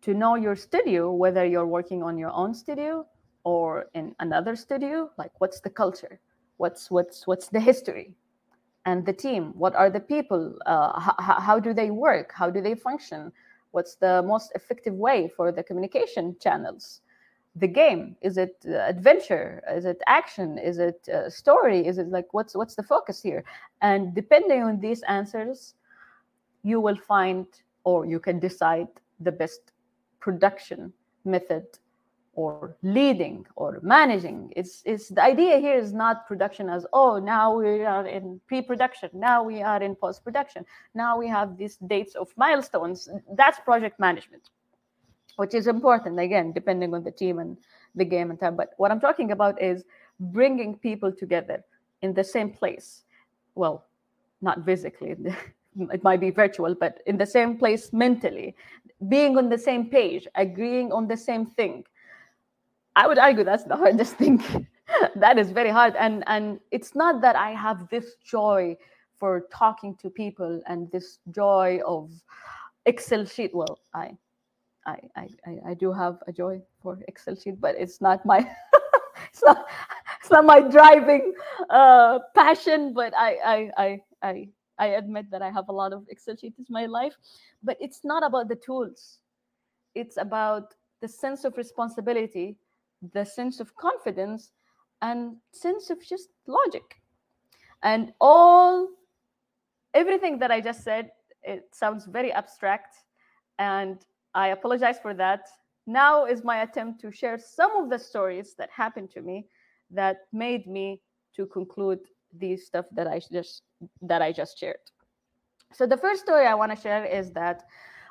to 0.00 0.14
know 0.14 0.34
your 0.34 0.56
studio, 0.56 1.12
whether 1.12 1.44
you're 1.44 1.66
working 1.66 2.02
on 2.02 2.16
your 2.16 2.30
own 2.30 2.54
studio 2.54 3.06
or 3.44 3.86
in 3.94 4.14
another 4.20 4.56
studio, 4.56 5.10
like 5.18 5.32
what's 5.38 5.60
the 5.60 5.70
culture? 5.70 6.18
What's 6.56 6.90
what's 6.90 7.26
what's 7.26 7.48
the 7.48 7.60
history? 7.60 8.14
And 8.86 9.06
the 9.06 9.12
team? 9.14 9.52
What 9.56 9.76
are 9.76 9.90
the 9.90 10.00
people? 10.00 10.56
Uh, 10.66 10.92
h- 10.98 11.38
how 11.42 11.60
do 11.60 11.74
they 11.74 11.90
work? 11.90 12.32
How 12.34 12.50
do 12.50 12.62
they 12.62 12.74
function? 12.74 13.32
What's 13.72 13.96
the 13.96 14.22
most 14.22 14.52
effective 14.56 14.94
way 14.94 15.28
for 15.28 15.52
the 15.52 15.64
communication 15.64 16.36
channels? 16.40 17.02
The 17.56 17.68
game 17.68 18.16
is 18.22 18.38
it 18.38 18.56
uh, 18.68 18.76
adventure? 18.78 19.62
Is 19.70 19.86
it 19.86 20.02
action? 20.06 20.58
Is 20.58 20.78
it 20.78 21.08
uh, 21.08 21.30
story? 21.30 21.86
Is 21.86 21.98
it 21.98 22.08
like 22.08 22.32
what's 22.32 22.54
what's 22.56 22.76
the 22.76 22.84
focus 22.84 23.22
here? 23.22 23.44
And 23.82 24.14
depending 24.14 24.62
on 24.62 24.80
these 24.80 25.02
answers 25.04 25.74
you 26.62 26.80
will 26.80 26.96
find 26.96 27.46
or 27.84 28.06
you 28.06 28.20
can 28.20 28.38
decide 28.40 28.88
the 29.20 29.32
best 29.32 29.72
production 30.20 30.92
method 31.24 31.64
or 32.36 32.76
leading 32.82 33.46
or 33.56 33.80
managing. 33.82 34.52
It's, 34.54 34.82
it's 34.84 35.08
the 35.08 35.22
idea 35.22 35.58
here 35.58 35.76
is 35.76 35.92
not 35.92 36.28
production 36.28 36.68
as 36.68 36.86
oh 36.92 37.18
now 37.18 37.56
we 37.56 37.82
are 37.82 38.06
in 38.06 38.40
pre-production, 38.46 39.10
now 39.14 39.42
we 39.42 39.62
are 39.62 39.82
in 39.82 39.96
post-production, 39.96 40.64
now 40.94 41.18
we 41.18 41.26
have 41.28 41.56
these 41.56 41.76
dates 41.76 42.14
of 42.14 42.28
milestones. 42.36 43.08
That's 43.32 43.58
project 43.60 43.98
management, 43.98 44.50
which 45.36 45.54
is 45.54 45.66
important 45.66 46.20
again 46.20 46.52
depending 46.52 46.94
on 46.94 47.02
the 47.02 47.10
team 47.10 47.38
and 47.38 47.56
the 47.94 48.04
game 48.04 48.30
and 48.30 48.38
time. 48.38 48.54
But 48.54 48.74
what 48.76 48.90
I'm 48.90 49.00
talking 49.00 49.32
about 49.32 49.60
is 49.60 49.84
bringing 50.20 50.76
people 50.76 51.10
together 51.10 51.64
in 52.02 52.12
the 52.12 52.24
same 52.24 52.50
place. 52.50 53.04
Well, 53.54 53.84
not 54.42 54.62
physically. 54.66 55.16
it 55.90 56.04
might 56.04 56.20
be 56.20 56.30
virtual, 56.30 56.74
but 56.74 57.00
in 57.06 57.16
the 57.16 57.26
same 57.26 57.56
place 57.56 57.94
mentally, 57.94 58.54
being 59.08 59.38
on 59.38 59.48
the 59.48 59.58
same 59.58 59.88
page, 59.88 60.26
agreeing 60.34 60.92
on 60.92 61.08
the 61.08 61.16
same 61.16 61.46
thing, 61.46 61.84
I 62.96 63.06
would 63.06 63.18
argue 63.18 63.44
that's 63.44 63.64
the 63.64 63.76
hardest 63.82 64.16
thing. 64.16 64.42
that 65.16 65.38
is 65.38 65.50
very 65.50 65.70
hard. 65.70 65.94
And 65.96 66.24
and 66.26 66.58
it's 66.72 66.96
not 66.96 67.20
that 67.20 67.36
I 67.36 67.50
have 67.50 67.88
this 67.90 68.16
joy 68.24 68.76
for 69.18 69.46
talking 69.52 69.96
to 69.96 70.10
people 70.10 70.60
and 70.66 70.90
this 70.90 71.18
joy 71.30 71.80
of 71.86 72.10
Excel 72.86 73.24
sheet. 73.24 73.54
Well, 73.54 73.78
I 73.94 74.16
I 74.86 74.98
I, 75.14 75.28
I 75.68 75.74
do 75.74 75.92
have 75.92 76.18
a 76.26 76.32
joy 76.32 76.60
for 76.82 76.98
Excel 77.06 77.36
sheet, 77.36 77.60
but 77.60 77.76
it's 77.76 78.00
not 78.00 78.24
my 78.24 78.38
it's 79.32 79.42
not 79.44 79.66
it's 80.20 80.30
not 80.30 80.44
my 80.44 80.60
driving 80.60 81.34
uh, 81.70 82.18
passion. 82.34 82.94
But 82.94 83.12
I 83.16 83.36
I 83.44 83.70
I 83.76 84.00
I 84.22 84.48
I 84.78 84.86
admit 84.96 85.30
that 85.30 85.42
I 85.42 85.50
have 85.50 85.68
a 85.68 85.72
lot 85.72 85.92
of 85.92 86.04
Excel 86.08 86.36
sheets 86.36 86.58
in 86.58 86.66
my 86.70 86.86
life, 86.86 87.16
but 87.62 87.76
it's 87.80 88.04
not 88.04 88.24
about 88.24 88.48
the 88.48 88.56
tools. 88.56 89.18
It's 89.94 90.16
about 90.16 90.74
the 91.02 91.08
sense 91.08 91.44
of 91.44 91.56
responsibility 91.56 92.56
the 93.12 93.24
sense 93.24 93.60
of 93.60 93.74
confidence 93.76 94.52
and 95.02 95.36
sense 95.52 95.90
of 95.90 96.04
just 96.04 96.28
logic. 96.46 97.00
And 97.82 98.12
all 98.20 98.88
everything 99.94 100.38
that 100.38 100.50
i 100.50 100.60
just 100.60 100.84
said 100.84 101.10
it 101.42 101.64
sounds 101.72 102.04
very 102.04 102.30
abstract 102.32 102.96
and 103.58 104.04
i 104.34 104.48
apologize 104.48 104.98
for 104.98 105.14
that. 105.14 105.48
Now 105.86 106.26
is 106.26 106.42
my 106.42 106.62
attempt 106.62 107.00
to 107.02 107.12
share 107.12 107.38
some 107.38 107.76
of 107.76 107.88
the 107.90 107.98
stories 107.98 108.54
that 108.58 108.68
happened 108.70 109.10
to 109.12 109.22
me 109.22 109.46
that 109.90 110.26
made 110.32 110.66
me 110.66 111.00
to 111.36 111.46
conclude 111.46 112.00
these 112.36 112.66
stuff 112.66 112.86
that 112.92 113.06
i 113.06 113.20
just 113.32 113.62
that 114.02 114.22
i 114.22 114.32
just 114.32 114.58
shared. 114.58 114.84
So 115.72 115.86
the 115.86 115.96
first 115.96 116.22
story 116.22 116.46
i 116.46 116.54
want 116.54 116.74
to 116.74 116.80
share 116.80 117.04
is 117.04 117.32
that 117.32 117.64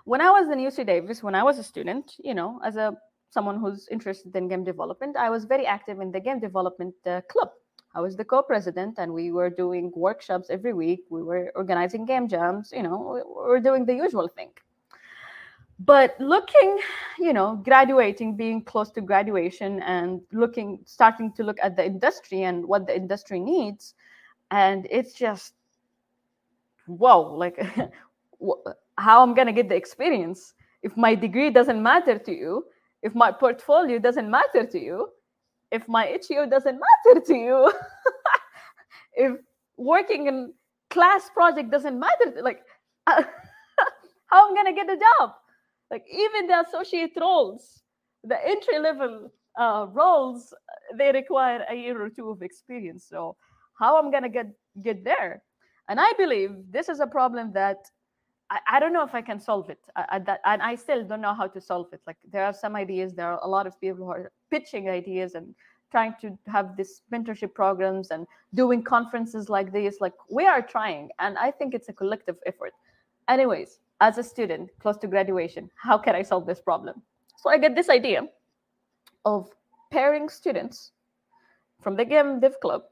when 0.06 0.21
i 0.21 0.30
was 0.30 0.50
in 0.50 0.60
uc 0.60 0.86
davis 0.86 1.24
when 1.24 1.36
i 1.36 1.43
was 1.43 1.58
a 1.60 1.63
student 1.63 2.15
you 2.24 2.34
know 2.34 2.60
as 2.63 2.78
a 2.78 2.95
someone 3.30 3.60
who's 3.60 3.88
interested 3.90 4.36
in 4.36 4.48
game 4.48 4.64
development, 4.64 5.18
I 5.18 5.30
was 5.30 5.46
very 5.46 5.66
active 5.66 6.00
in 6.00 6.12
the 6.12 6.20
game 6.20 6.40
development 6.40 6.96
uh, 7.06 7.22
club. 7.30 7.50
I 7.94 8.02
was 8.02 8.18
the 8.18 8.26
co-president, 8.26 8.96
and 8.98 9.14
we 9.14 9.32
were 9.32 9.50
doing 9.50 9.92
workshops 9.96 10.50
every 10.50 10.74
week. 10.74 11.06
We 11.10 11.24
were 11.24 11.52
organizing 11.56 12.06
game 12.06 12.28
jams. 12.28 12.74
You 12.76 12.84
know, 12.84 12.98
we 13.14 13.50
were 13.50 13.62
doing 13.62 13.86
the 13.86 13.96
usual 13.96 14.28
thing. 14.28 14.50
But 15.80 16.16
looking, 16.20 16.80
you 17.20 17.34
know, 17.34 17.62
graduating, 17.64 18.36
being 18.36 18.64
close 18.64 18.92
to 18.92 19.02
graduation, 19.02 19.82
and 19.84 20.22
looking, 20.34 20.80
starting 20.86 21.32
to 21.34 21.44
look 21.44 21.58
at 21.64 21.76
the 21.76 21.86
industry 21.86 22.44
and 22.44 22.66
what 22.66 22.86
the 22.86 22.96
industry 22.96 23.40
needs, 23.40 23.94
and 24.52 24.88
it's 24.90 25.14
just, 25.14 25.54
whoa! 26.88 27.34
Like, 27.34 27.58
how 28.98 29.24
I'm 29.24 29.34
gonna 29.34 29.54
get 29.54 29.70
the 29.70 29.76
experience 29.76 30.54
if 30.82 30.96
my 30.96 31.16
degree 31.16 31.50
doesn't 31.50 31.82
matter 31.82 32.20
to 32.20 32.32
you 32.32 32.66
if 33.06 33.13
my 33.13 33.32
portfolio 33.32 34.00
doesn't 34.00 34.30
matter 34.30 34.65
to 34.65 34.80
you, 34.80 35.10
if 35.72 35.88
my 35.88 36.08
itch.io 36.08 36.50
doesn't 36.50 36.80
matter 36.88 37.22
to 37.28 37.36
you, 37.36 37.72
if 39.13 39.34
working 39.78 40.26
in 40.26 40.54
class 40.89 41.30
project 41.30 41.70
doesn't 41.70 42.00
matter, 42.00 42.41
like 42.41 42.62
uh, 43.06 43.22
how 44.32 44.48
I'm 44.48 44.56
gonna 44.56 44.74
get 44.74 44.89
a 44.89 44.98
job? 44.98 45.34
Like 45.91 46.04
even 46.12 46.48
the 46.48 46.62
associate 46.62 47.12
roles, 47.22 47.84
the 48.24 48.44
entry 48.44 48.80
level 48.80 49.32
uh, 49.60 49.86
roles, 49.91 50.52
they 50.98 51.12
require 51.12 51.63
a 51.70 51.76
year 51.76 52.02
or 52.02 52.10
two 52.10 52.32
of 52.32 52.41
experience. 52.41 53.06
So 53.08 53.36
how 53.80 54.00
I'm 54.00 54.12
gonna 54.12 54.30
get 54.30 54.48
get 54.82 55.04
there? 55.06 55.44
And 55.89 56.00
I 56.00 56.12
believe 56.18 56.56
this 56.72 56.89
is 56.89 57.00
a 57.00 57.08
problem 57.08 57.54
that 57.54 57.86
I, 58.49 58.60
I 58.73 58.79
don't 58.79 58.93
know 58.93 59.03
if 59.03 59.15
I 59.15 59.21
can 59.21 59.39
solve 59.39 59.69
it. 59.69 59.79
I, 59.95 60.05
I, 60.12 60.19
that, 60.19 60.41
and 60.45 60.62
I 60.62 60.75
still 60.75 61.03
don't 61.03 61.21
know 61.21 61.34
how 61.34 61.47
to 61.47 61.62
solve 61.62 61.88
it. 61.93 62.01
Like 62.05 62.17
there 62.31 62.45
are 62.45 62.53
some 62.53 62.75
ideas, 62.75 63.13
there 63.13 63.31
are 63.31 63.39
a 63.43 63.47
lot 63.47 63.67
of 63.67 63.79
people 63.79 64.05
who 64.05 64.12
are 64.12 64.31
pitching 64.51 64.89
ideas 64.89 65.36
and 65.36 65.55
trying 65.91 66.15
to 66.21 66.38
have 66.47 66.75
this 66.75 67.01
mentorship 67.13 67.53
programs 67.53 68.12
and 68.12 68.27
doing 68.53 68.84
conferences 68.84 69.49
like 69.49 69.71
this. 69.71 69.97
Like 70.01 70.13
we 70.29 70.45
are 70.45 70.62
trying, 70.62 71.10
and 71.19 71.38
I 71.38 71.51
think 71.51 71.73
it's 71.73 71.89
a 71.89 71.93
collective 71.93 72.38
effort. 72.45 72.73
Anyways, 73.27 73.79
as 74.01 74.17
a 74.17 74.23
student 74.23 74.69
close 74.79 74.97
to 74.97 75.08
graduation, 75.08 75.69
how 75.75 75.97
can 75.97 76.15
I 76.15 76.21
solve 76.21 76.45
this 76.45 76.62
problem? 76.62 77.01
So 77.38 77.49
I 77.49 77.58
get 77.58 77.75
this 77.75 77.89
idea 77.89 78.27
of 79.23 79.49
pairing 79.91 80.29
students 80.29 80.91
from 81.81 81.95
the 81.95 82.05
Game 82.05 82.39
Dev 82.39 82.60
Club 82.60 82.84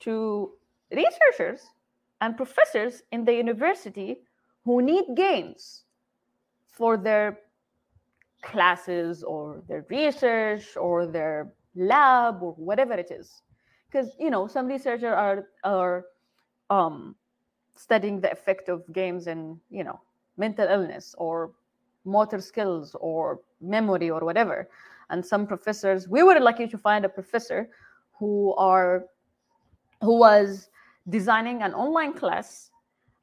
to 0.00 0.52
researchers 0.90 1.60
and 2.20 2.36
professors 2.36 3.02
in 3.12 3.24
the 3.24 3.34
university 3.34 4.20
who 4.64 4.82
need 4.82 5.04
games 5.16 5.84
for 6.70 6.96
their 6.96 7.38
classes 8.42 9.22
or 9.22 9.62
their 9.68 9.84
research 9.90 10.76
or 10.76 11.06
their 11.06 11.52
lab 11.74 12.42
or 12.42 12.52
whatever 12.52 12.92
it 12.94 13.10
is. 13.10 13.42
Because 13.90 14.12
you 14.18 14.30
know 14.30 14.46
some 14.46 14.66
researchers 14.66 15.04
are 15.04 15.48
are 15.64 16.04
um, 16.70 17.16
studying 17.74 18.20
the 18.20 18.30
effect 18.30 18.68
of 18.68 18.82
games 18.92 19.26
and 19.26 19.58
you 19.70 19.84
know 19.84 20.00
mental 20.36 20.68
illness 20.68 21.14
or 21.18 21.50
motor 22.04 22.40
skills 22.40 22.94
or 23.00 23.40
memory 23.60 24.10
or 24.10 24.20
whatever. 24.20 24.68
And 25.10 25.24
some 25.24 25.46
professors 25.46 26.08
we 26.08 26.22
were 26.22 26.38
lucky 26.38 26.66
to 26.68 26.78
find 26.78 27.04
a 27.04 27.08
professor 27.08 27.70
who 28.12 28.54
are 28.56 29.06
who 30.02 30.18
was 30.18 30.68
designing 31.08 31.62
an 31.62 31.72
online 31.74 32.12
class 32.12 32.70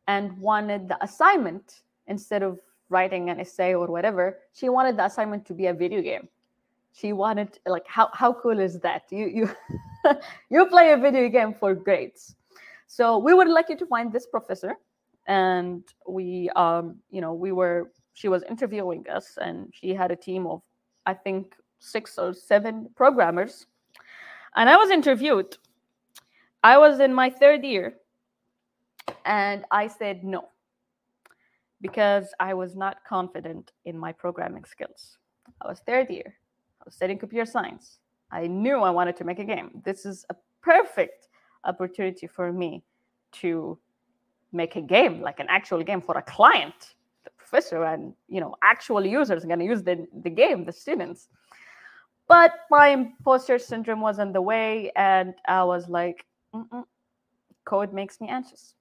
and 0.08 0.38
wanted 0.38 0.88
the 0.88 1.04
assignment 1.04 1.82
instead 2.08 2.44
of 2.44 2.60
writing 2.89 3.30
an 3.30 3.39
essay 3.39 3.74
or 3.74 3.88
whatever 3.88 4.39
she 4.54 4.70
wanted 4.70 4.98
the 4.98 5.06
assignment 5.06 5.46
to 5.46 5.54
be 5.54 5.68
a 5.68 5.74
video 5.74 6.02
game. 6.02 6.28
She 6.94 7.13
wanted 7.13 7.60
like 7.65 7.86
how, 7.88 8.10
how 8.13 8.34
cool 8.34 8.60
is 8.60 8.80
that? 8.80 9.04
You 9.10 9.28
you 9.28 9.50
you 10.50 10.65
play 10.68 10.91
a 10.91 10.98
video 10.98 11.28
game 11.30 11.54
for 11.54 11.74
grades. 11.74 12.36
So 12.88 13.18
we 13.18 13.34
were 13.34 13.46
lucky 13.46 13.76
to 13.76 13.86
find 13.86 14.13
this 14.13 14.28
professor 14.28 14.78
and 15.28 15.84
we 16.08 16.50
um 16.56 16.98
you 17.10 17.20
know 17.20 17.34
we 17.34 17.52
were 17.52 17.91
she 18.13 18.28
was 18.30 18.44
interviewing 18.44 19.06
us 19.10 19.38
and 19.41 19.74
she 19.74 19.94
had 19.94 20.12
a 20.12 20.15
team 20.15 20.46
of 20.46 20.62
i 21.08 21.13
think 21.13 21.56
six 21.80 22.18
or 22.18 22.34
seven 22.34 22.89
programmers. 22.96 23.65
And 24.56 24.70
i 24.70 24.78
was 24.78 24.89
interviewed. 24.89 25.58
I 26.63 26.78
was 26.78 27.00
in 27.00 27.13
my 27.13 27.30
third 27.30 27.63
year 27.63 27.98
and 29.26 29.65
I 29.72 29.88
said 29.88 30.24
no 30.24 30.50
because 31.82 32.34
I 32.39 32.54
was 32.54 32.76
not 32.76 32.98
confident 33.08 33.72
in 33.86 33.98
my 33.98 34.12
programming 34.12 34.65
skills. 34.65 35.18
I 35.62 35.68
was 35.68 35.80
third 35.80 36.10
year, 36.10 36.36
I 36.82 36.84
was 36.86 36.96
studying 36.96 37.20
computer 37.20 37.46
science. 37.46 38.00
I 38.32 38.48
knew 38.48 38.80
I 38.80 38.89
wanted 38.89 39.15
to 39.18 39.24
make 39.24 39.39
a 39.39 39.44
game. 39.44 39.82
This 39.84 40.06
is 40.06 40.26
a 40.30 40.36
perfect 40.62 41.28
opportunity 41.63 42.28
for 42.28 42.52
me 42.52 42.84
to 43.34 43.78
make 44.52 44.76
a 44.76 44.82
game, 44.82 45.22
like 45.22 45.39
an 45.39 45.48
actual 45.50 45.84
game 45.84 46.02
for 46.02 46.18
a 46.18 46.22
client, 46.22 46.96
the 47.24 47.30
professor, 47.38 47.84
and 47.84 48.13
you 48.28 48.39
know, 48.39 48.56
actual 48.63 49.06
users 49.06 49.44
are 49.44 49.48
going 49.48 49.60
to 49.60 49.65
use 49.65 49.84
the, 49.84 50.08
the 50.24 50.30
game, 50.30 50.65
the 50.65 50.72
students. 50.72 51.28
But 52.28 52.54
my 52.72 52.89
imposter 52.89 53.60
syndrome 53.60 54.02
was 54.02 54.18
in 54.18 54.32
the 54.32 54.41
way, 54.41 54.91
and 54.96 55.36
I 55.48 55.63
was 55.63 55.88
like, 55.88 56.26
code 57.65 57.94
makes 57.94 58.20
me 58.20 58.28
anxious. 58.30 58.74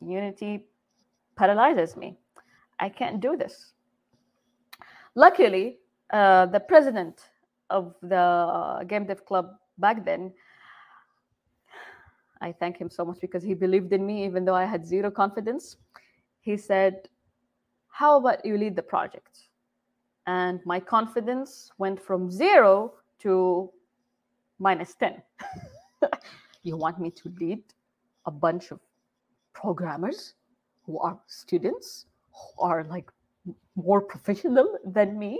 Unity 0.00 0.66
paralyzes 1.36 1.96
me. 1.96 2.16
I 2.78 2.88
can't 2.88 3.20
do 3.20 3.36
this. 3.36 3.72
Luckily, 5.14 5.78
uh, 6.12 6.46
the 6.46 6.60
president 6.60 7.30
of 7.70 7.94
the 8.02 8.84
Game 8.88 9.06
Dev 9.06 9.24
Club 9.24 9.50
back 9.78 10.04
then, 10.04 10.32
I 12.40 12.52
thank 12.52 12.76
him 12.76 12.90
so 12.90 13.04
much 13.04 13.20
because 13.20 13.42
he 13.42 13.54
believed 13.54 13.92
in 13.92 14.04
me, 14.04 14.24
even 14.24 14.44
though 14.44 14.54
I 14.54 14.64
had 14.64 14.86
zero 14.86 15.10
confidence. 15.10 15.76
He 16.40 16.56
said, 16.56 17.08
How 17.88 18.18
about 18.18 18.44
you 18.44 18.58
lead 18.58 18.76
the 18.76 18.82
project? 18.82 19.48
And 20.26 20.60
my 20.64 20.80
confidence 20.80 21.70
went 21.78 22.00
from 22.00 22.30
zero 22.30 22.94
to 23.20 23.70
minus 24.58 24.94
10. 24.94 25.22
you 26.62 26.76
want 26.76 26.98
me 26.98 27.10
to 27.10 27.32
lead 27.40 27.62
a 28.26 28.30
bunch 28.30 28.70
of 28.70 28.80
programmers 29.64 30.34
who 30.84 30.98
are 31.00 31.18
students 31.26 32.06
who 32.38 32.62
are 32.70 32.84
like 32.84 33.10
more 33.74 34.00
professional 34.00 34.78
than 34.84 35.18
me 35.18 35.32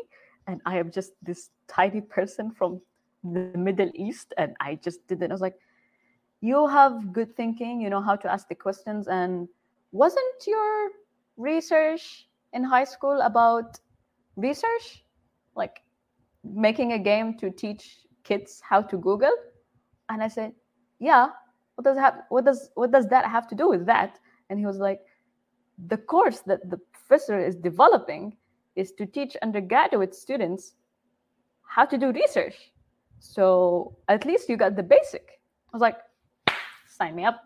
and 0.46 0.60
I 0.66 0.78
am 0.78 0.90
just 0.90 1.12
this 1.22 1.50
tiny 1.68 2.00
person 2.00 2.50
from 2.50 2.80
the 3.24 3.56
Middle 3.56 3.90
East, 3.94 4.34
and 4.36 4.54
I 4.60 4.76
just 4.76 5.06
didn't. 5.08 5.30
I 5.30 5.34
was 5.34 5.40
like, 5.40 5.58
you 6.40 6.66
have 6.66 7.12
good 7.12 7.34
thinking, 7.36 7.80
you 7.80 7.88
know 7.88 8.02
how 8.02 8.16
to 8.16 8.30
ask 8.30 8.48
the 8.48 8.54
questions, 8.54 9.08
and 9.08 9.48
wasn't 9.92 10.46
your 10.46 10.90
research 11.36 12.28
in 12.52 12.62
high 12.62 12.84
school 12.84 13.20
about 13.22 13.80
research, 14.36 15.04
like 15.56 15.80
making 16.44 16.92
a 16.92 16.98
game 16.98 17.38
to 17.38 17.50
teach 17.50 18.00
kids 18.24 18.60
how 18.60 18.82
to 18.82 18.98
Google? 18.98 19.32
And 20.10 20.22
I 20.22 20.28
said, 20.28 20.52
yeah. 20.98 21.30
What 21.76 21.84
does 21.84 21.98
have 21.98 22.22
what 22.28 22.44
does 22.44 22.70
what 22.74 22.92
does 22.92 23.08
that 23.08 23.26
have 23.26 23.48
to 23.48 23.54
do 23.54 23.68
with 23.68 23.86
that? 23.86 24.18
And 24.48 24.58
he 24.58 24.66
was 24.66 24.78
like, 24.78 25.00
the 25.86 25.96
course 25.96 26.40
that 26.40 26.70
the 26.70 26.78
professor 26.92 27.38
is 27.38 27.56
developing 27.56 28.36
is 28.76 28.92
to 28.92 29.06
teach 29.06 29.36
undergraduate 29.42 30.14
students 30.14 30.74
how 31.62 31.84
to 31.84 31.98
do 31.98 32.12
research. 32.12 32.54
So 33.18 33.96
at 34.08 34.24
least 34.24 34.48
you 34.48 34.56
got 34.56 34.76
the 34.76 34.82
basic. 34.82 35.40
I 35.72 35.76
was 35.76 35.80
like, 35.80 35.98
sign 36.86 37.14
me 37.16 37.24
up. 37.24 37.40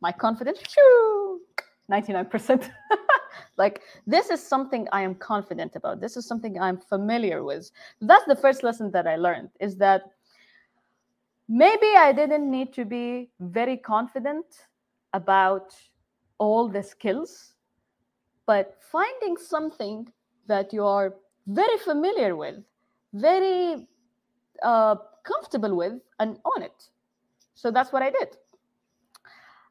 My 0.00 0.12
confidence, 0.12 0.58
shoo, 0.68 1.40
99%. 1.90 2.70
like 3.56 3.80
this 4.06 4.30
is 4.30 4.42
something 4.42 4.88
I 4.92 5.02
am 5.02 5.14
confident 5.14 5.76
about. 5.76 6.00
This 6.00 6.16
is 6.16 6.26
something 6.26 6.60
I'm 6.60 6.78
familiar 6.78 7.44
with. 7.44 7.70
That's 8.00 8.24
the 8.26 8.36
first 8.36 8.62
lesson 8.62 8.90
that 8.92 9.06
I 9.06 9.16
learned 9.16 9.50
is 9.60 9.76
that 9.76 10.02
maybe 11.48 11.94
I 11.96 12.12
didn't 12.12 12.50
need 12.50 12.72
to 12.74 12.84
be 12.84 13.30
very 13.40 13.76
confident 13.76 14.46
about 15.12 15.74
all 16.38 16.68
the 16.68 16.82
skills, 16.82 17.54
but 18.46 18.76
finding 18.90 19.36
something 19.36 20.08
that 20.46 20.72
you 20.72 20.84
are 20.84 21.14
very 21.46 21.78
familiar 21.78 22.36
with, 22.36 22.56
very 23.12 23.86
uh, 24.62 24.96
comfortable 25.24 25.76
with, 25.76 25.94
and 26.18 26.38
on 26.44 26.62
it. 26.62 26.88
So 27.54 27.70
that's 27.70 27.92
what 27.92 28.02
I 28.02 28.10
did. 28.10 28.36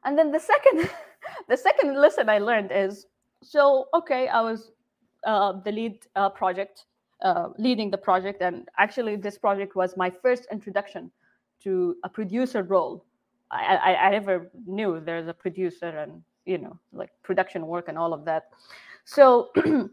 And 0.04 0.18
then 0.18 0.32
the 0.32 0.40
second, 0.40 0.88
the 1.48 1.56
second 1.56 1.96
lesson 1.96 2.28
I 2.28 2.38
learned 2.38 2.70
is 2.72 3.06
so 3.42 3.88
okay, 3.94 4.28
I 4.28 4.40
was 4.40 4.70
uh, 5.26 5.52
the 5.64 5.72
lead 5.72 6.06
uh, 6.16 6.30
project, 6.30 6.86
uh, 7.22 7.48
leading 7.58 7.90
the 7.90 7.98
project, 7.98 8.40
and 8.40 8.68
actually 8.78 9.16
this 9.16 9.36
project 9.36 9.76
was 9.76 9.96
my 9.96 10.10
first 10.10 10.46
introduction 10.50 11.10
to 11.64 11.96
a 12.04 12.08
producer 12.08 12.62
role. 12.62 13.04
I, 13.50 13.76
I, 13.76 14.06
I 14.06 14.10
never 14.10 14.50
knew 14.66 15.00
there's 15.00 15.28
a 15.28 15.34
producer 15.34 15.88
and 15.88 16.22
you 16.44 16.58
know 16.58 16.78
like 16.92 17.10
production 17.22 17.66
work 17.66 17.88
and 17.88 17.98
all 17.98 18.12
of 18.12 18.24
that. 18.24 18.50
So 19.04 19.50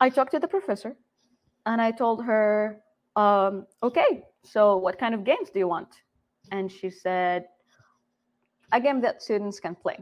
I 0.00 0.10
talked 0.10 0.32
to 0.32 0.38
the 0.38 0.48
professor 0.48 0.96
and 1.64 1.80
I 1.80 1.90
told 1.90 2.22
her, 2.24 2.80
um, 3.16 3.66
okay, 3.82 4.24
so 4.42 4.76
what 4.76 4.98
kind 4.98 5.14
of 5.14 5.24
games 5.24 5.50
do 5.50 5.58
you 5.58 5.68
want? 5.68 5.88
And 6.52 6.70
she 6.70 6.90
said, 6.90 7.46
a 8.72 8.80
game 8.80 9.00
that 9.00 9.22
students 9.22 9.58
can 9.58 9.74
play. 9.74 9.98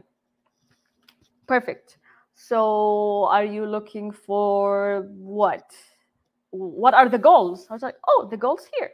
Perfect. 1.47 1.97
So 2.35 3.25
are 3.31 3.45
you 3.45 3.65
looking 3.65 4.11
for 4.11 5.07
what? 5.13 5.71
What 6.51 6.93
are 6.93 7.09
the 7.09 7.17
goals? 7.17 7.67
I 7.69 7.73
was 7.73 7.81
like, 7.81 7.95
oh, 8.07 8.27
the 8.29 8.37
goals 8.37 8.67
here. 8.77 8.91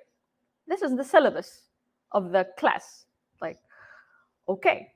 This 0.68 0.82
is 0.82 0.96
the 0.96 1.04
syllabus 1.04 1.64
of 2.12 2.32
the 2.32 2.48
class. 2.58 3.06
Like, 3.42 3.60
okay. 4.48 4.92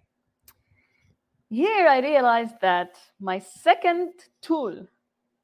Here 1.49 1.87
I 1.87 1.99
realized 1.99 2.55
that 2.61 2.97
my 3.19 3.39
second 3.39 4.13
tool 4.41 4.87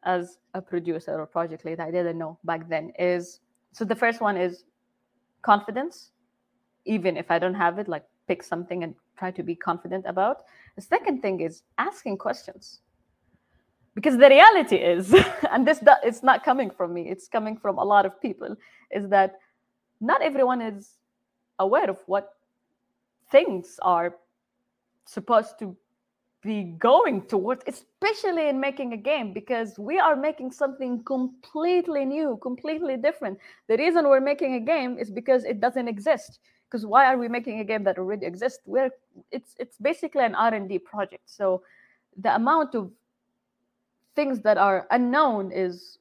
as 0.04 0.40
a 0.54 0.62
producer 0.62 1.20
or 1.20 1.26
project 1.26 1.64
lead, 1.66 1.80
I 1.80 1.92
didn't 1.92 2.18
know 2.18 2.38
back 2.44 2.68
then, 2.68 2.92
is 2.98 3.40
so 3.72 3.86
the 3.86 3.96
first 3.96 4.20
one 4.20 4.38
is 4.38 4.64
confidence. 5.42 6.12
Even 6.86 7.16
if 7.16 7.30
I 7.30 7.38
don't 7.38 7.54
have 7.54 7.78
it, 7.78 7.88
like 7.88 8.04
pick 8.28 8.44
something 8.44 8.84
and 8.84 8.96
try 9.18 9.32
to 9.32 9.44
be 9.44 9.56
confident 9.56 10.06
about. 10.08 10.38
The 10.76 10.82
second 10.82 11.22
thing 11.22 11.42
is 11.42 11.64
asking 11.78 12.18
questions. 12.18 12.82
Because 13.94 14.18
the 14.18 14.30
reality 14.30 14.78
is, 14.78 15.14
and 15.52 15.68
this 15.68 15.80
it's 16.04 16.24
not 16.24 16.44
coming 16.44 16.72
from 16.72 16.94
me, 16.94 17.10
it's 17.10 17.28
coming 17.28 17.58
from 17.58 17.78
a 17.78 17.84
lot 17.84 18.06
of 18.06 18.20
people, 18.22 18.56
is 18.90 19.10
that 19.10 19.36
not 20.02 20.22
everyone 20.22 20.62
is 20.62 20.98
aware 21.60 21.90
of 21.90 22.00
what 22.08 22.34
things 23.32 23.80
are 23.82 24.16
supposed 25.06 25.58
to 25.60 25.76
be 26.42 26.64
going 26.80 27.22
towards, 27.28 27.64
especially 27.68 28.50
in 28.50 28.60
making 28.60 28.94
a 28.94 28.98
game, 28.98 29.32
because 29.32 29.78
we 29.78 30.00
are 30.00 30.16
making 30.16 30.52
something 30.52 31.04
completely 31.04 32.04
new, 32.04 32.38
completely 32.42 32.98
different. 32.98 33.38
The 33.68 33.78
reason 33.78 34.10
we're 34.10 34.20
making 34.20 34.56
a 34.56 34.60
game 34.60 34.98
is 34.98 35.12
because 35.12 35.44
it 35.44 35.60
doesn't 35.60 35.88
exist. 35.88 36.40
Because 36.66 36.86
why 36.86 37.06
are 37.06 37.18
we 37.18 37.28
making 37.28 37.60
a 37.60 37.64
game 37.64 37.84
that 37.84 37.98
already 37.98 38.26
exists? 38.26 38.62
We're 38.66 38.90
it's 39.32 39.56
it's 39.60 39.78
basically 39.78 40.24
an 40.24 40.36
R 40.36 40.54
and 40.54 40.70
D 40.70 40.80
project. 40.80 41.24
So 41.30 41.64
the 42.18 42.34
amount 42.34 42.76
of 42.76 42.92
things 44.16 44.40
that 44.42 44.58
are 44.58 44.88
unknown 44.90 45.52
is 45.52 46.00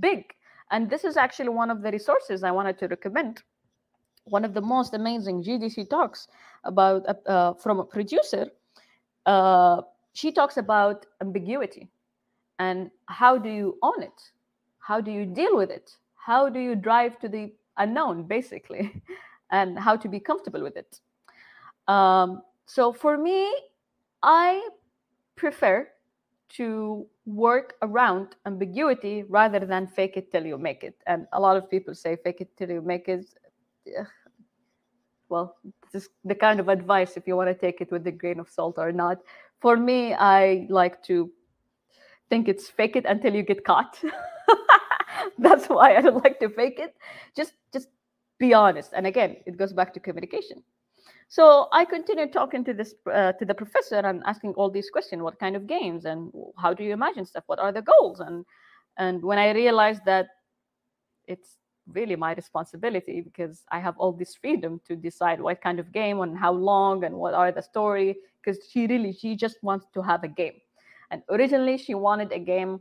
big. 0.00 0.34
And 0.70 0.90
this 0.90 1.04
is 1.04 1.16
actually 1.16 1.50
one 1.50 1.70
of 1.70 1.82
the 1.82 1.90
resources 1.90 2.42
I 2.42 2.50
wanted 2.50 2.78
to 2.78 2.88
recommend. 2.88 3.42
One 4.24 4.44
of 4.44 4.54
the 4.54 4.60
most 4.60 4.94
amazing 4.94 5.44
GDC 5.44 5.90
talks 5.90 6.28
about 6.64 7.06
uh, 7.06 7.30
uh, 7.30 7.54
from 7.54 7.78
a 7.78 7.84
producer 7.84 8.50
uh, 9.26 9.82
she 10.12 10.30
talks 10.32 10.56
about 10.56 11.06
ambiguity 11.20 11.88
and 12.58 12.90
how 13.06 13.36
do 13.36 13.48
you 13.48 13.78
own 13.82 14.02
it? 14.02 14.30
How 14.78 15.00
do 15.00 15.10
you 15.10 15.26
deal 15.26 15.56
with 15.56 15.70
it? 15.70 15.96
How 16.14 16.48
do 16.48 16.60
you 16.60 16.74
drive 16.76 17.18
to 17.20 17.28
the 17.28 17.52
unknown, 17.78 18.24
basically, 18.24 19.02
and 19.50 19.78
how 19.78 19.96
to 19.96 20.08
be 20.08 20.20
comfortable 20.20 20.62
with 20.62 20.76
it? 20.76 21.00
Um, 21.88 22.42
so 22.66 22.92
for 22.92 23.18
me, 23.18 23.52
I 24.22 24.68
prefer 25.36 25.88
to 26.56 27.06
work 27.26 27.74
around 27.82 28.36
ambiguity 28.46 29.24
rather 29.28 29.60
than 29.60 29.86
fake 29.86 30.16
it 30.16 30.30
till 30.30 30.46
you 30.46 30.56
make 30.56 30.84
it. 30.84 30.96
And 31.06 31.26
a 31.32 31.40
lot 31.40 31.56
of 31.56 31.68
people 31.70 31.94
say 31.94 32.16
fake 32.16 32.40
it 32.40 32.56
till 32.56 32.70
you 32.70 32.80
make 32.80 33.08
it 33.08 33.26
well, 35.28 35.56
this 35.92 36.04
is 36.04 36.08
the 36.24 36.34
kind 36.34 36.60
of 36.60 36.68
advice 36.68 37.16
if 37.16 37.26
you 37.26 37.36
want 37.36 37.48
to 37.48 37.54
take 37.54 37.80
it 37.80 37.90
with 37.90 38.06
a 38.06 38.12
grain 38.12 38.38
of 38.38 38.48
salt 38.48 38.78
or 38.78 38.92
not. 38.92 39.18
For 39.60 39.76
me, 39.76 40.14
I 40.14 40.66
like 40.68 41.02
to 41.04 41.30
think 42.28 42.48
it's 42.48 42.68
fake 42.68 42.96
it 42.96 43.04
until 43.06 43.34
you 43.34 43.42
get 43.42 43.64
caught. 43.64 43.98
That's 45.38 45.66
why 45.66 45.96
I 45.96 46.00
don't 46.00 46.22
like 46.22 46.38
to 46.40 46.48
fake 46.48 46.78
it. 46.78 46.94
Just 47.36 47.54
just 47.72 47.88
be 48.38 48.54
honest. 48.54 48.92
And 48.94 49.06
again, 49.06 49.36
it 49.46 49.56
goes 49.56 49.72
back 49.72 49.92
to 49.94 50.00
communication. 50.00 50.62
So 51.28 51.68
I 51.72 51.84
continued 51.84 52.32
talking 52.32 52.64
to 52.64 52.74
this 52.74 52.94
uh, 53.12 53.32
to 53.32 53.44
the 53.44 53.54
professor 53.54 53.96
and 53.96 54.22
asking 54.26 54.54
all 54.54 54.70
these 54.70 54.90
questions: 54.90 55.22
What 55.22 55.38
kind 55.38 55.56
of 55.56 55.66
games 55.66 56.04
and 56.04 56.32
how 56.58 56.74
do 56.74 56.84
you 56.84 56.92
imagine 56.92 57.24
stuff? 57.24 57.44
What 57.46 57.58
are 57.58 57.72
the 57.72 57.82
goals? 57.82 58.20
And 58.20 58.44
and 58.96 59.22
when 59.22 59.38
I 59.38 59.52
realized 59.52 60.02
that 60.04 60.26
it's 61.26 61.56
really 61.92 62.16
my 62.16 62.34
responsibility 62.34 63.20
because 63.20 63.64
I 63.70 63.80
have 63.80 63.96
all 63.98 64.12
this 64.12 64.34
freedom 64.34 64.80
to 64.86 64.96
decide 64.96 65.40
what 65.40 65.60
kind 65.60 65.78
of 65.78 65.92
game 65.92 66.20
and 66.20 66.38
how 66.38 66.52
long 66.52 67.04
and 67.04 67.14
what 67.14 67.34
are 67.34 67.52
the 67.52 67.62
story. 67.62 68.16
Because 68.42 68.68
she 68.70 68.86
really 68.86 69.12
she 69.12 69.36
just 69.36 69.62
wants 69.62 69.86
to 69.94 70.02
have 70.02 70.22
a 70.22 70.28
game, 70.28 70.60
and 71.10 71.22
originally 71.30 71.78
she 71.78 71.94
wanted 71.94 72.30
a 72.32 72.38
game, 72.38 72.80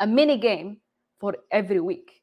a 0.00 0.06
mini 0.06 0.36
game 0.36 0.78
for 1.18 1.36
every 1.50 1.80
week. 1.80 2.22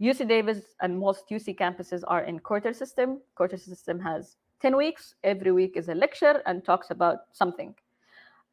UC 0.00 0.28
Davis 0.28 0.60
and 0.82 0.98
most 0.98 1.28
UC 1.30 1.56
campuses 1.56 2.02
are 2.06 2.24
in 2.24 2.38
quarter 2.40 2.72
system. 2.72 3.20
Quarter 3.34 3.56
system 3.56 3.98
has 4.00 4.36
10 4.60 4.76
weeks. 4.76 5.14
Every 5.22 5.52
week 5.52 5.76
is 5.76 5.88
a 5.88 5.94
lecture 5.94 6.42
and 6.46 6.64
talks 6.64 6.90
about 6.90 7.18
something. 7.32 7.74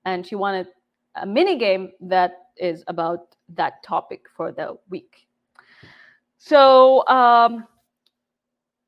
And 0.06 0.26
she 0.26 0.36
wanted 0.36 0.68
a 1.16 1.26
mini 1.26 1.58
game 1.58 1.92
that 2.02 2.34
is 2.58 2.84
about 2.88 3.36
that 3.50 3.84
topic 3.84 4.26
for 4.36 4.52
the 4.52 4.78
week. 4.90 5.28
So 6.38 7.08
um, 7.08 7.66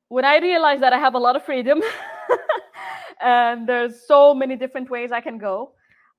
when 0.08 0.24
I 0.24 0.38
realized 0.38 0.82
that 0.82 0.92
I 0.92 0.98
have 0.98 1.14
a 1.14 1.18
lot 1.18 1.36
of 1.36 1.44
freedom 1.44 1.80
and 3.20 3.66
there's 3.66 4.06
so 4.06 4.34
many 4.34 4.56
different 4.56 4.90
ways 4.90 5.10
I 5.10 5.20
can 5.20 5.38
go, 5.38 5.72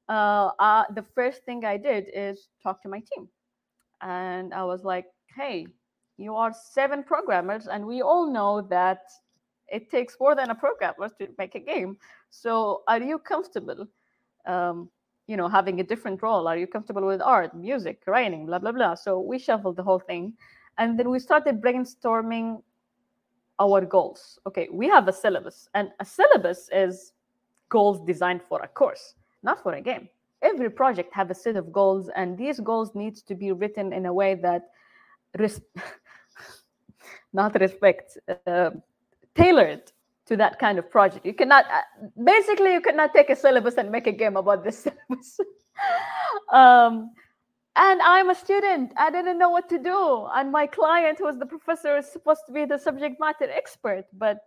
uh, 0.09 0.51
uh, 0.59 0.83
the 0.95 1.05
first 1.13 1.43
thing 1.43 1.65
I 1.65 1.77
did 1.77 2.07
is 2.13 2.47
talk 2.63 2.81
to 2.83 2.89
my 2.89 2.99
team. 2.99 3.27
And 4.01 4.53
I 4.53 4.63
was 4.63 4.83
like, 4.83 5.05
hey, 5.35 5.67
you 6.17 6.35
are 6.35 6.53
seven 6.71 7.03
programmers, 7.03 7.67
and 7.67 7.85
we 7.85 8.01
all 8.01 8.31
know 8.31 8.61
that 8.69 9.01
it 9.69 9.89
takes 9.91 10.17
more 10.19 10.35
than 10.35 10.49
a 10.49 10.55
programmer 10.55 11.09
to 11.19 11.27
make 11.37 11.55
a 11.55 11.59
game. 11.59 11.97
So 12.29 12.83
are 12.87 13.01
you 13.01 13.19
comfortable? 13.19 13.87
Um, 14.45 14.89
you 15.27 15.37
know, 15.37 15.47
having 15.49 15.79
a 15.79 15.83
different 15.83 16.21
role. 16.21 16.47
Are 16.47 16.57
you 16.57 16.67
comfortable 16.67 17.05
with 17.05 17.21
art, 17.21 17.53
music, 17.55 18.01
writing, 18.07 18.45
blah 18.45 18.59
blah 18.59 18.71
blah? 18.71 18.95
So 18.95 19.19
we 19.19 19.39
shuffled 19.39 19.75
the 19.77 19.83
whole 19.83 19.99
thing, 19.99 20.33
and 20.77 20.97
then 20.99 21.09
we 21.09 21.19
started 21.19 21.61
brainstorming 21.61 22.61
our 23.59 23.81
goals. 23.85 24.39
Okay, 24.47 24.67
we 24.71 24.87
have 24.89 25.07
a 25.07 25.13
syllabus, 25.13 25.69
and 25.73 25.89
a 25.99 26.05
syllabus 26.05 26.69
is 26.71 27.13
goals 27.69 27.99
designed 28.05 28.41
for 28.47 28.61
a 28.61 28.67
course, 28.67 29.15
not 29.43 29.61
for 29.63 29.73
a 29.73 29.81
game. 29.81 30.09
every 30.43 30.69
project 30.69 31.13
have 31.13 31.31
a 31.31 31.33
set 31.35 31.55
of 31.55 31.71
goals 31.71 32.09
and 32.15 32.37
these 32.37 32.59
goals 32.59 32.93
needs 32.95 33.23
to 33.23 33.35
be 33.35 33.51
written 33.51 33.91
in 33.93 34.05
a 34.05 34.13
way 34.13 34.35
that 34.35 34.69
res- 35.39 35.61
not 37.33 37.59
respect 37.59 38.17
uh, 38.45 38.69
tailored 39.37 39.91
to 40.27 40.35
that 40.35 40.59
kind 40.59 40.77
of 40.77 40.89
project. 40.91 41.25
You 41.25 41.33
cannot 41.33 41.65
uh, 41.71 42.07
basically 42.23 42.73
you 42.73 42.81
cannot 42.81 43.13
take 43.13 43.29
a 43.29 43.35
syllabus 43.35 43.75
and 43.75 43.91
make 43.91 44.07
a 44.07 44.11
game 44.11 44.35
about 44.35 44.63
this 44.63 44.79
syllabus. 44.83 45.39
Um, 46.51 47.11
and 47.77 48.01
i'm 48.01 48.29
a 48.29 48.35
student. 48.35 48.91
I 48.97 49.11
didn't 49.11 49.37
know 49.37 49.49
what 49.49 49.69
to 49.69 49.77
do. 49.77 50.27
And 50.33 50.51
my 50.51 50.65
client 50.65 51.19
who 51.19 51.25
was 51.25 51.37
the 51.37 51.45
professor 51.45 51.97
is 51.97 52.11
supposed 52.11 52.41
to 52.47 52.51
be 52.51 52.65
the 52.65 52.77
subject 52.77 53.19
matter 53.19 53.49
expert. 53.51 54.05
But 54.13 54.39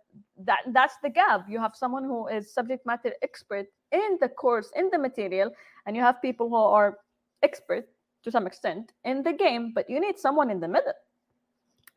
that 0.45 0.59
that's 0.67 0.95
the 1.01 1.09
gap. 1.09 1.45
You 1.47 1.59
have 1.59 1.75
someone 1.75 2.03
who 2.03 2.27
is 2.27 2.53
subject 2.53 2.85
matter 2.85 3.13
expert 3.21 3.67
in 3.91 4.17
the 4.19 4.29
course 4.29 4.71
in 4.75 4.89
the 4.91 4.99
material 4.99 5.51
and 5.85 5.95
you 5.95 6.01
have 6.01 6.21
people 6.21 6.49
who 6.49 6.55
are 6.55 6.97
expert 7.41 7.87
to 8.23 8.31
some 8.31 8.45
extent 8.45 8.91
in 9.03 9.23
the 9.23 9.33
game 9.33 9.71
but 9.73 9.89
you 9.89 9.99
need 9.99 10.19
someone 10.19 10.51
in 10.51 10.59
the 10.59 10.67
middle. 10.67 10.93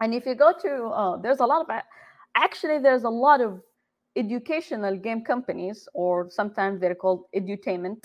And 0.00 0.14
if 0.14 0.26
you 0.26 0.34
go 0.34 0.52
to 0.62 0.72
uh, 0.86 1.16
there's 1.16 1.40
a 1.40 1.46
lot 1.46 1.62
of 1.62 1.68
actually 2.34 2.78
there's 2.78 3.04
a 3.04 3.10
lot 3.10 3.40
of 3.40 3.60
educational 4.16 4.96
game 4.96 5.22
companies 5.22 5.88
or 5.94 6.30
sometimes 6.30 6.80
they're 6.80 6.94
called 6.94 7.24
edutainment. 7.34 8.04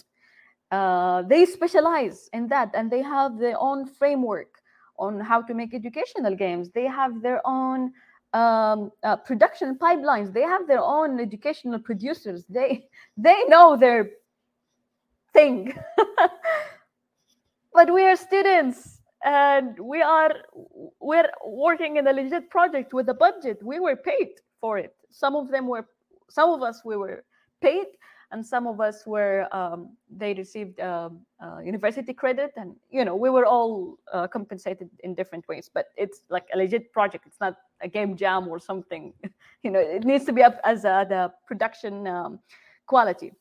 Uh, 0.71 1.23
they 1.23 1.45
specialize 1.45 2.29
in 2.33 2.47
that 2.47 2.69
and 2.73 2.91
they 2.91 3.01
have 3.01 3.39
their 3.39 3.57
own 3.59 3.85
framework 3.85 4.59
on 4.97 5.19
how 5.19 5.41
to 5.41 5.53
make 5.53 5.73
educational 5.73 6.35
games. 6.35 6.69
They 6.71 6.85
have 6.85 7.21
their 7.21 7.41
own 7.45 7.93
um, 8.33 8.91
uh, 9.03 9.15
production 9.15 9.77
pipelines. 9.77 10.33
They 10.33 10.41
have 10.41 10.67
their 10.67 10.83
own 10.83 11.19
educational 11.19 11.79
producers. 11.79 12.45
They 12.49 12.87
they 13.17 13.43
know 13.47 13.77
their 13.77 14.09
thing. 15.33 15.73
But 17.71 17.93
we 17.93 18.03
are 18.03 18.15
students 18.15 18.98
and 19.23 19.77
we 19.79 20.01
are 20.01 20.33
we're 20.99 21.29
working 21.45 21.97
in 21.97 22.07
a 22.07 22.13
legit 22.13 22.49
project 22.49 22.93
with 22.93 23.09
a 23.09 23.13
budget. 23.13 23.61
We 23.61 23.79
were 23.79 23.95
paid 23.95 24.29
for 24.61 24.77
it. 24.77 24.95
Some 25.09 25.35
of 25.35 25.49
them 25.49 25.67
were 25.67 25.87
some 26.29 26.49
of 26.49 26.61
us 26.61 26.81
we 26.85 26.95
were 26.95 27.23
paid 27.61 27.87
and 28.31 28.45
some 28.45 28.67
of 28.67 28.79
us 28.79 29.05
were 29.05 29.47
um, 29.53 29.97
they 30.09 30.33
received 30.35 30.79
uh, 30.79 31.09
uh, 31.43 31.59
university 31.59 32.13
credit 32.13 32.51
and 32.55 32.75
you 32.91 33.03
know 33.03 33.15
we 33.15 33.29
were 33.29 33.45
all 33.45 33.97
uh, 34.13 34.27
compensated 34.27 34.89
in 35.03 35.15
different 35.15 35.47
ways. 35.47 35.69
But 35.73 35.87
it's 35.97 36.21
like 36.29 36.45
a 36.53 36.57
legit 36.57 36.93
project. 36.93 37.25
It's 37.25 37.39
not 37.41 37.57
a 37.81 37.87
game 37.87 38.15
jam 38.15 38.47
or 38.47 38.59
something. 38.59 39.13
You 39.61 39.71
know 39.71 39.79
it 39.81 40.05
needs 40.05 40.23
to 40.23 40.31
be 40.31 40.41
up 40.41 40.57
as 40.63 40.85
a, 40.85 41.05
the 41.09 41.33
production 41.45 42.07
um, 42.07 42.39
quality. 42.85 43.33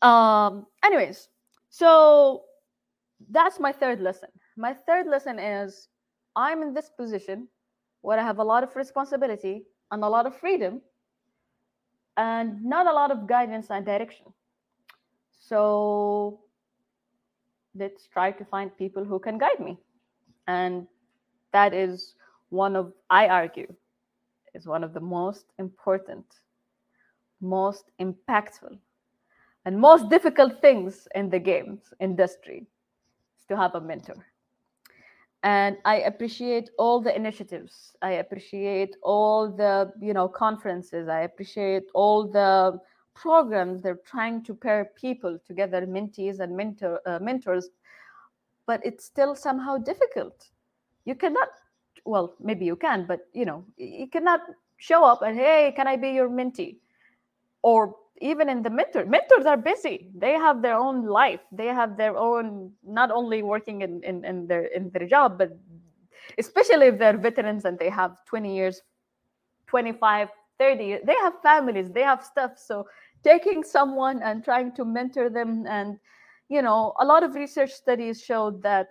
Um, 0.00 0.64
anyways 0.82 1.28
so 1.74 2.44
that's 3.30 3.58
my 3.58 3.72
third 3.72 4.00
lesson 4.00 4.28
my 4.56 4.72
third 4.72 5.06
lesson 5.06 5.38
is 5.38 5.88
i'm 6.36 6.62
in 6.62 6.74
this 6.74 6.90
position 6.96 7.48
where 8.02 8.18
i 8.18 8.22
have 8.22 8.38
a 8.38 8.44
lot 8.44 8.62
of 8.62 8.74
responsibility 8.76 9.64
and 9.90 10.02
a 10.02 10.08
lot 10.08 10.26
of 10.26 10.36
freedom 10.36 10.80
and 12.16 12.62
not 12.64 12.86
a 12.86 12.92
lot 12.92 13.10
of 13.10 13.26
guidance 13.26 13.68
and 13.70 13.84
direction. 13.84 14.26
So 15.38 16.40
let's 17.74 18.06
try 18.06 18.30
to 18.32 18.44
find 18.44 18.76
people 18.76 19.04
who 19.04 19.18
can 19.18 19.38
guide 19.38 19.60
me. 19.60 19.78
And 20.46 20.86
that 21.52 21.74
is 21.74 22.14
one 22.50 22.76
of, 22.76 22.92
I 23.10 23.28
argue, 23.28 23.72
is 24.54 24.66
one 24.66 24.84
of 24.84 24.94
the 24.94 25.00
most 25.00 25.46
important, 25.58 26.24
most 27.40 27.90
impactful, 28.00 28.78
and 29.64 29.78
most 29.78 30.08
difficult 30.08 30.60
things 30.60 31.08
in 31.14 31.30
the 31.30 31.38
games 31.38 31.92
industry 32.00 32.66
to 33.48 33.56
have 33.56 33.74
a 33.74 33.80
mentor. 33.80 34.26
And 35.42 35.76
i 35.84 35.96
appreciate 35.96 36.70
all 36.78 37.00
the 37.00 37.14
initiatives. 37.14 37.94
I 38.00 38.12
appreciate 38.12 38.96
all 39.02 39.50
the 39.50 39.92
you 40.00 40.14
know 40.14 40.26
conferences. 40.26 41.08
I 41.08 41.20
appreciate 41.20 41.84
all 41.92 42.26
the 42.26 42.80
programs 43.14 43.82
they're 43.82 44.00
trying 44.06 44.42
to 44.44 44.54
pair 44.54 44.86
people 44.96 45.38
together 45.46 45.86
mentees 45.86 46.40
and 46.40 46.56
mentor 46.56 47.00
uh, 47.06 47.18
mentors 47.20 47.68
but 48.66 48.80
it's 48.84 49.04
still 49.04 49.34
somehow 49.34 49.76
difficult. 49.76 50.48
You 51.04 51.14
cannot 51.14 51.48
well 52.06 52.34
maybe 52.40 52.64
you 52.64 52.76
can 52.76 53.04
but 53.06 53.28
you 53.34 53.44
know 53.44 53.64
you 53.76 54.08
cannot 54.08 54.40
show 54.78 55.04
up 55.04 55.22
and 55.22 55.36
hey 55.36 55.72
can 55.76 55.86
i 55.86 55.96
be 55.96 56.10
your 56.10 56.30
mentee? 56.30 56.76
Or 57.62 57.96
even 58.20 58.48
in 58.48 58.62
the 58.62 58.70
mentor 58.70 59.04
mentors 59.04 59.46
are 59.46 59.56
busy. 59.56 60.08
They 60.14 60.32
have 60.32 60.62
their 60.62 60.76
own 60.76 61.06
life. 61.06 61.40
They 61.50 61.66
have 61.66 61.96
their 61.96 62.16
own 62.16 62.72
not 62.84 63.10
only 63.10 63.42
working 63.42 63.82
in, 63.82 64.02
in, 64.04 64.24
in 64.24 64.46
their 64.46 64.66
in 64.66 64.90
their 64.90 65.06
job 65.06 65.38
but 65.38 65.56
especially 66.38 66.86
if 66.86 66.98
they're 66.98 67.18
veterans 67.18 67.64
and 67.64 67.78
they 67.78 67.90
have 67.90 68.16
20 68.26 68.54
years 68.54 68.80
25 69.66 70.28
30 70.58 70.98
they 71.04 71.14
have 71.14 71.34
families 71.42 71.90
they 71.90 72.02
have 72.02 72.24
stuff. 72.24 72.52
So 72.56 72.86
taking 73.24 73.64
someone 73.64 74.22
and 74.22 74.44
trying 74.44 74.72
to 74.76 74.84
mentor 74.84 75.28
them 75.28 75.66
and 75.66 75.98
you 76.48 76.62
know 76.62 76.94
a 77.00 77.04
lot 77.04 77.22
of 77.22 77.34
research 77.34 77.72
studies 77.72 78.22
showed 78.22 78.62
that 78.62 78.88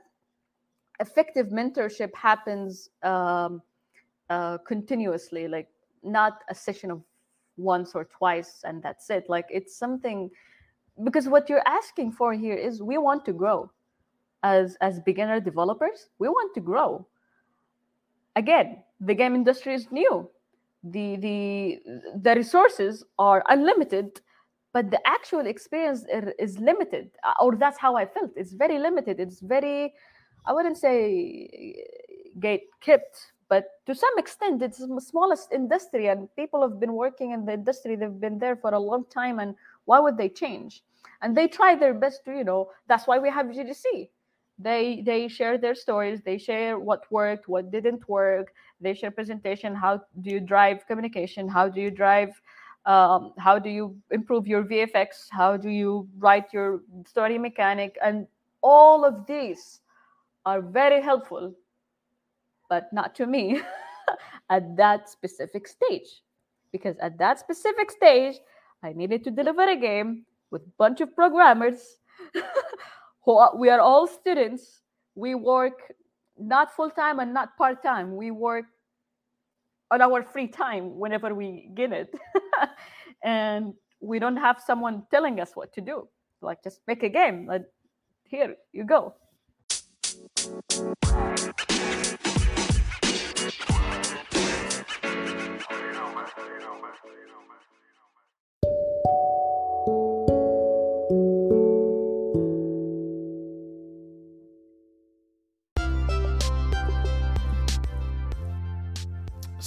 effective 0.99 1.47
mentorship 1.47 2.13
happens 2.15 2.89
um, 3.03 3.61
uh, 4.29 4.57
continuously 4.59 5.47
like 5.47 5.69
not 6.03 6.41
a 6.49 6.55
session 6.55 6.91
of 6.91 7.01
once 7.57 7.93
or 7.95 8.05
twice 8.05 8.61
and 8.63 8.81
that's 8.81 9.09
it. 9.09 9.25
Like 9.29 9.45
it's 9.49 9.75
something 9.75 10.29
because 11.03 11.27
what 11.27 11.49
you're 11.49 11.67
asking 11.67 12.11
for 12.13 12.33
here 12.33 12.55
is 12.55 12.81
we 12.81 12.97
want 12.97 13.25
to 13.25 13.33
grow. 13.33 13.71
As 14.43 14.75
as 14.81 14.99
beginner 14.99 15.39
developers 15.39 16.09
we 16.19 16.27
want 16.27 16.53
to 16.55 16.61
grow. 16.61 17.07
Again 18.35 18.83
the 18.99 19.13
game 19.13 19.35
industry 19.35 19.73
is 19.73 19.91
new. 19.91 20.29
The 20.83 21.15
the 21.17 21.79
the 22.21 22.35
resources 22.35 23.03
are 23.17 23.43
unlimited 23.49 24.21
but 24.73 24.89
the 24.89 24.99
actual 25.07 25.45
experience 25.45 26.03
is 26.39 26.57
limited 26.57 27.11
or 27.39 27.55
that's 27.55 27.77
how 27.77 27.95
i 27.95 28.05
felt. 28.05 28.31
It's 28.35 28.53
very 28.53 28.79
limited. 28.79 29.19
It's 29.19 29.39
very 29.39 29.93
i 30.45 30.51
wouldn't 30.51 30.77
say 30.77 31.47
eh, 31.53 32.39
gate 32.39 32.67
kept 32.81 33.32
but 33.49 33.65
to 33.85 33.93
some 33.93 34.17
extent 34.17 34.61
it's 34.61 34.79
the 34.79 35.01
smallest 35.01 35.51
industry 35.51 36.07
and 36.07 36.33
people 36.35 36.61
have 36.61 36.79
been 36.79 36.93
working 36.93 37.31
in 37.31 37.45
the 37.45 37.53
industry 37.53 37.95
they've 37.95 38.19
been 38.19 38.39
there 38.39 38.55
for 38.55 38.73
a 38.73 38.79
long 38.79 39.05
time 39.05 39.39
and 39.39 39.55
why 39.85 39.99
would 39.99 40.17
they 40.17 40.29
change? 40.29 40.81
And 41.21 41.35
they 41.35 41.47
try 41.47 41.75
their 41.75 41.93
best 41.93 42.25
to 42.25 42.31
you 42.31 42.43
know 42.43 42.71
that's 42.87 43.07
why 43.07 43.17
we 43.17 43.29
have 43.29 43.47
gdc 43.47 44.09
they 44.59 45.01
they 45.05 45.27
share 45.27 45.57
their 45.57 45.73
stories 45.73 46.21
they 46.21 46.37
share 46.37 46.77
what 46.79 47.09
worked 47.11 47.47
what 47.47 47.71
didn't 47.71 48.07
work 48.07 48.53
they 48.81 48.93
share 48.93 49.09
presentation 49.09 49.73
how 49.73 50.01
do 50.21 50.29
you 50.29 50.39
drive 50.39 50.85
communication 50.85 51.47
how 51.47 51.67
do 51.67 51.81
you 51.81 51.89
drive 51.89 52.29
um, 52.85 53.33
how 53.37 53.57
do 53.57 53.69
you 53.69 53.95
improve 54.11 54.45
your 54.45 54.63
vfx 54.63 55.27
how 55.31 55.57
do 55.57 55.69
you 55.69 56.07
write 56.19 56.53
your 56.53 56.81
story 57.05 57.37
mechanic 57.37 57.97
and 58.03 58.27
all 58.61 59.03
of 59.03 59.25
these 59.25 59.79
are 60.45 60.61
very 60.61 61.01
helpful 61.01 61.53
but 62.73 62.91
not 62.91 63.13
to 63.13 63.27
me 63.27 63.61
at 64.49 64.75
that 64.75 65.07
specific 65.07 65.67
stage. 65.67 66.09
Because 66.71 66.97
at 66.97 67.19
that 67.19 67.37
specific 67.37 67.91
stage, 67.91 68.37
I 68.81 68.93
needed 68.93 69.23
to 69.25 69.31
deliver 69.31 69.61
a 69.61 69.75
game 69.75 70.25
with 70.49 70.63
a 70.63 70.73
bunch 70.79 70.99
of 70.99 71.15
programmers 71.15 71.99
who 73.25 73.37
are, 73.37 73.55
we 73.55 73.69
are 73.69 73.79
all 73.79 74.07
students. 74.07 74.81
We 75.13 75.35
work 75.35 75.93
not 76.35 76.75
full 76.75 76.89
time 76.89 77.19
and 77.19 77.31
not 77.31 77.55
part 77.57 77.83
time. 77.83 78.15
We 78.15 78.31
work 78.31 78.65
on 79.91 80.01
our 80.01 80.23
free 80.23 80.47
time 80.47 80.97
whenever 80.97 81.35
we 81.35 81.69
get 81.75 81.91
it. 81.91 82.09
and 83.23 83.75
we 84.01 84.17
don't 84.17 84.37
have 84.37 84.59
someone 84.65 85.03
telling 85.11 85.39
us 85.39 85.51
what 85.53 85.71
to 85.73 85.81
do. 85.81 86.07
Like, 86.41 86.63
just 86.63 86.81
make 86.87 87.03
a 87.03 87.09
game. 87.09 87.45
Like, 87.45 87.65
here 88.23 88.55
you 88.71 88.83
go. 88.83 89.13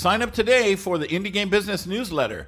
Sign 0.06 0.22
up 0.22 0.32
today 0.32 0.76
for 0.76 0.98
the 0.98 1.08
Indie 1.08 1.32
Game 1.32 1.48
Business 1.48 1.84
newsletter. 1.84 2.46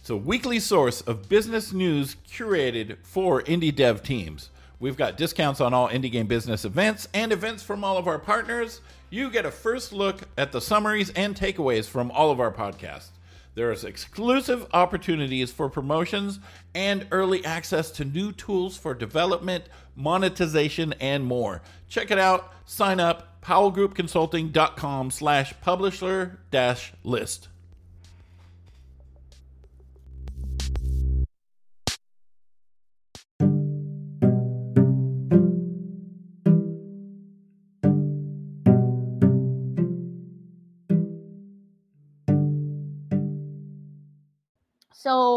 It's 0.00 0.10
a 0.10 0.16
weekly 0.16 0.58
source 0.58 1.02
of 1.02 1.28
business 1.28 1.72
news 1.72 2.16
curated 2.28 2.96
for 3.04 3.42
indie 3.42 3.72
dev 3.72 4.02
teams. 4.02 4.50
We've 4.80 4.96
got 4.96 5.16
discounts 5.16 5.60
on 5.60 5.72
all 5.72 5.88
indie 5.88 6.10
game 6.10 6.26
business 6.26 6.64
events 6.64 7.06
and 7.14 7.30
events 7.30 7.62
from 7.62 7.84
all 7.84 7.96
of 7.96 8.08
our 8.08 8.18
partners. 8.18 8.80
You 9.08 9.30
get 9.30 9.46
a 9.46 9.52
first 9.52 9.92
look 9.92 10.22
at 10.36 10.50
the 10.50 10.60
summaries 10.60 11.10
and 11.10 11.36
takeaways 11.36 11.88
from 11.88 12.10
all 12.10 12.32
of 12.32 12.40
our 12.40 12.50
podcasts. 12.50 13.10
There's 13.54 13.84
exclusive 13.84 14.66
opportunities 14.72 15.50
for 15.50 15.68
promotions 15.68 16.38
and 16.74 17.06
early 17.10 17.44
access 17.44 17.90
to 17.92 18.04
new 18.04 18.32
tools 18.32 18.76
for 18.76 18.94
development, 18.94 19.64
monetization, 19.96 20.94
and 21.00 21.24
more. 21.24 21.62
Check 21.88 22.10
it 22.10 22.18
out. 22.18 22.52
Sign 22.64 23.00
up 23.00 23.40
powellgroupconsulting.com 23.42 25.10
slash 25.10 25.54
publisher 25.60 26.38
dash 26.50 26.92
list. 27.02 27.48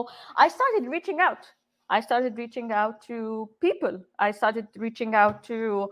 So 0.04 0.10
I 0.36 0.47
started 0.47 0.89
reaching 0.89 1.20
out. 1.20 1.45
I 1.89 2.01
started 2.01 2.38
reaching 2.38 2.72
out 2.72 3.01
to 3.08 3.49
people. 3.62 4.01
I 4.20 4.32
started 4.32 4.68
reaching 4.76 5.16
out 5.16 5.43
to 5.45 5.89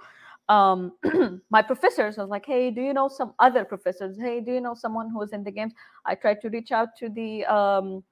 um, 0.49 0.93
my 1.49 1.62
professors. 1.62 2.18
I 2.18 2.22
was 2.22 2.30
like, 2.30 2.45
hey, 2.45 2.72
do 2.72 2.82
you 2.82 2.93
know 2.93 3.07
some 3.07 3.34
other 3.39 3.64
professors? 3.64 4.18
Hey, 4.20 4.41
do 4.41 4.51
you 4.51 4.62
know 4.62 4.74
someone 4.74 5.09
who's 5.09 5.32
in 5.32 5.43
the 5.43 5.51
games? 5.51 5.74
I 6.05 6.16
tried 6.16 6.41
to 6.41 6.49
reach 6.49 6.72
out 6.72 6.95
to 6.97 7.09
the 7.09 7.45
um, 7.45 8.03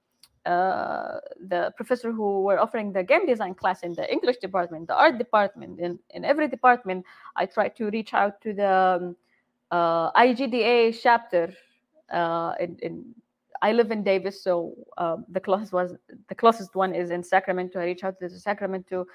uh, 0.46 1.18
the 1.48 1.72
professor 1.76 2.12
who 2.12 2.42
were 2.42 2.58
offering 2.58 2.92
the 2.92 3.02
game 3.02 3.26
design 3.26 3.54
class 3.54 3.82
in 3.82 3.92
the 3.92 4.10
English 4.10 4.38
department, 4.38 4.88
the 4.88 4.96
art 4.96 5.18
department, 5.18 5.80
in, 5.80 5.98
in 6.14 6.24
every 6.24 6.48
department. 6.48 7.04
I 7.36 7.44
tried 7.44 7.76
to 7.76 7.90
reach 7.90 8.14
out 8.14 8.40
to 8.42 8.54
the 8.54 8.72
um, 8.72 9.16
uh, 9.70 10.10
IGDA 10.12 10.98
chapter 11.02 11.52
uh, 12.10 12.54
in, 12.58 12.78
in 12.80 13.14
I 13.62 13.72
live 13.72 13.90
in 13.90 14.02
Davis, 14.02 14.42
so 14.42 14.74
um, 14.96 15.24
the 15.28 15.40
closest 15.40 15.72
was 15.72 15.94
the 16.28 16.34
closest 16.34 16.74
one 16.74 16.94
is 16.94 17.10
in 17.10 17.22
Sacramento. 17.22 17.78
I 17.78 17.84
reached 17.84 18.04
out 18.04 18.18
to 18.20 18.28
the 18.28 18.38
Sacramento 18.38 19.06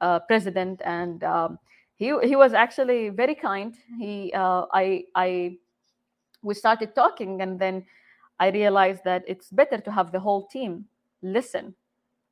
uh, 0.00 0.18
president, 0.20 0.82
and 0.84 1.24
um, 1.24 1.58
he 1.96 2.12
he 2.22 2.36
was 2.36 2.52
actually 2.52 3.08
very 3.08 3.34
kind. 3.34 3.74
He 3.98 4.32
uh, 4.34 4.66
I 4.72 5.04
I 5.14 5.58
we 6.42 6.54
started 6.54 6.94
talking, 6.94 7.40
and 7.40 7.58
then 7.58 7.86
I 8.38 8.50
realized 8.50 9.04
that 9.04 9.24
it's 9.26 9.50
better 9.50 9.78
to 9.78 9.90
have 9.90 10.12
the 10.12 10.20
whole 10.20 10.46
team 10.48 10.84
listen 11.22 11.74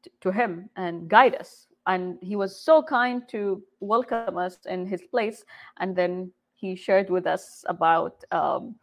to, 0.02 0.10
to 0.20 0.30
him 0.30 0.68
and 0.76 1.08
guide 1.08 1.36
us. 1.36 1.68
And 1.86 2.18
he 2.20 2.36
was 2.36 2.54
so 2.60 2.82
kind 2.82 3.26
to 3.30 3.62
welcome 3.80 4.36
us 4.36 4.58
in 4.66 4.86
his 4.86 5.02
place, 5.10 5.44
and 5.78 5.96
then 5.96 6.32
he 6.54 6.76
shared 6.76 7.08
with 7.08 7.26
us 7.26 7.64
about. 7.66 8.22
Um, 8.30 8.76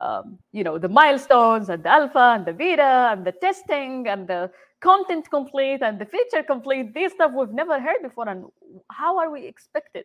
um, 0.00 0.38
you 0.52 0.64
know 0.64 0.78
the 0.78 0.88
milestones 0.88 1.68
and 1.68 1.82
the 1.82 1.88
alpha 1.88 2.34
and 2.36 2.46
the 2.46 2.52
beta 2.52 3.10
and 3.12 3.24
the 3.24 3.32
testing 3.32 4.08
and 4.08 4.26
the 4.26 4.50
content 4.80 5.28
complete 5.30 5.82
and 5.82 5.98
the 5.98 6.04
feature 6.04 6.42
complete. 6.42 6.92
This 6.92 7.12
stuff 7.12 7.32
we've 7.34 7.52
never 7.52 7.80
heard 7.80 8.02
before. 8.02 8.28
And 8.28 8.44
how 8.90 9.18
are 9.18 9.30
we 9.30 9.46
expected 9.46 10.04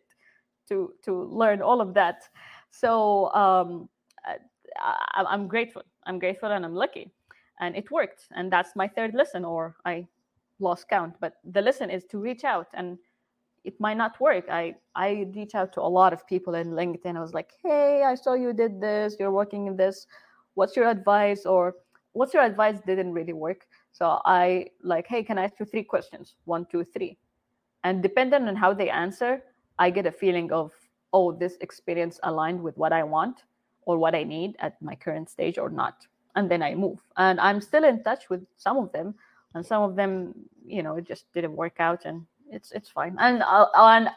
to 0.70 0.94
to 1.06 1.24
learn 1.26 1.62
all 1.62 1.82
of 1.82 1.94
that? 1.96 2.24
So 2.72 3.32
um, 3.34 3.90
I, 4.26 5.24
i'm 5.34 5.48
grateful. 5.48 5.84
I'm 6.06 6.20
grateful 6.20 6.52
and 6.52 6.66
i'm 6.66 6.76
lucky. 6.76 7.12
And 7.60 7.76
it 7.76 7.92
worked. 7.92 8.28
And 8.32 8.52
that's 8.52 8.76
my 8.76 8.88
third 8.88 9.14
lesson 9.14 9.44
or 9.44 9.76
i 9.86 10.08
lost 10.60 10.88
count. 10.90 11.16
But 11.20 11.34
the 11.44 11.62
lesson 11.62 11.90
is 11.90 12.06
to 12.12 12.18
reach 12.20 12.44
out 12.44 12.68
and 12.74 12.98
it 13.64 13.80
might 13.80 13.98
not 13.98 14.20
work. 14.20 14.46
I 14.50 14.76
I 14.96 15.28
reach 15.36 15.56
out 15.56 15.74
to 15.74 15.82
a 15.82 15.92
lot 16.00 16.14
of 16.14 16.26
people 16.28 16.56
in 16.56 16.72
LinkedIn. 16.72 17.16
I 17.16 17.22
was 17.22 17.34
like, 17.34 17.52
hey, 17.64 18.04
I 18.04 18.16
saw 18.16 18.34
you 18.34 18.54
did 18.54 18.82
this. 18.82 19.16
You're 19.20 19.32
working 19.32 19.68
in 19.68 19.76
this. 19.76 20.08
What's 20.56 20.76
your 20.76 20.90
advice? 20.90 21.46
Or 21.46 21.76
what's 22.14 22.34
your 22.34 22.44
advice 22.44 22.80
didn't 22.86 23.14
really 23.14 23.34
work. 23.34 23.68
So 23.92 24.22
I 24.26 24.68
like, 24.84 25.08
hey, 25.08 25.24
can 25.24 25.38
I 25.38 25.44
ask 25.46 25.60
you 25.60 25.66
three 25.66 25.84
questions? 25.84 26.36
One, 26.46 26.66
two, 26.66 26.84
three. 26.84 27.18
And 27.84 28.04
depending 28.04 28.48
on 28.48 28.56
how 28.56 28.74
they 28.74 28.90
answer, 28.90 29.44
I 29.78 29.90
get 29.90 30.06
a 30.06 30.12
feeling 30.12 30.52
of, 30.52 30.72
oh, 31.14 31.32
this 31.32 31.58
experience 31.62 32.20
aligned 32.24 32.62
with 32.62 32.78
what 32.78 32.94
I 32.94 33.04
want 33.04 33.44
or 33.84 33.98
what 33.98 34.16
I 34.16 34.24
need 34.24 34.56
at 34.60 34.82
my 34.82 34.96
current 34.96 35.30
stage 35.30 35.58
or 35.58 35.70
not. 35.70 36.06
And 36.36 36.50
then 36.52 36.62
I 36.62 36.76
move. 36.76 37.00
And 37.18 37.40
I'm 37.40 37.62
still 37.62 37.84
in 37.84 38.04
touch 38.04 38.30
with 38.30 38.46
some 38.58 38.78
of 38.78 38.92
them. 38.92 39.16
And 39.56 39.66
some 39.66 39.82
of 39.82 39.96
them, 39.96 40.34
you 40.66 40.84
know, 40.84 40.96
it 40.98 41.08
just 41.08 41.32
didn't 41.34 41.56
work 41.56 41.80
out 41.80 42.06
and 42.06 42.26
it's 42.52 42.72
it's 42.72 42.90
fine. 42.90 43.16
And 43.20 43.44
uh, 43.44 43.68
and 43.76 44.10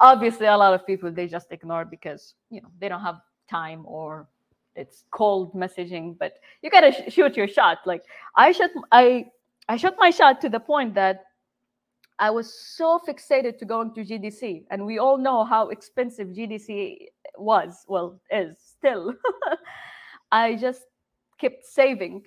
obviously 0.00 0.46
a 0.46 0.56
lot 0.56 0.74
of 0.74 0.86
people 0.86 1.10
they 1.10 1.26
just 1.26 1.52
ignore 1.52 1.84
because 1.84 2.34
you 2.50 2.60
know 2.60 2.68
they 2.80 2.88
don't 2.88 3.00
have 3.02 3.20
time 3.48 3.82
or 3.86 4.28
it's 4.74 5.04
cold 5.10 5.54
messaging 5.54 6.18
but 6.18 6.34
you 6.62 6.68
gotta 6.68 6.92
sh- 6.92 7.12
shoot 7.12 7.36
your 7.36 7.48
shot. 7.48 7.78
Like 7.86 8.04
i 8.36 8.52
shot 8.52 8.70
i 8.92 9.26
i 9.68 9.76
shot 9.76 9.94
my 9.98 10.10
shot 10.10 10.40
to 10.42 10.48
the 10.48 10.60
point 10.60 10.94
that 10.94 11.24
i 12.18 12.28
was 12.30 12.52
so 12.52 13.00
fixated 13.08 13.58
to 13.58 13.64
going 13.64 13.94
to 13.94 14.04
gdc 14.04 14.64
and 14.70 14.84
we 14.84 14.98
all 14.98 15.16
know 15.16 15.44
how 15.44 15.68
expensive 15.68 16.28
gdc 16.28 16.98
was 17.38 17.84
well 17.88 18.20
is 18.30 18.56
still. 18.58 19.14
I 20.32 20.56
just 20.56 20.82
kept 21.38 21.64
saving 21.64 22.22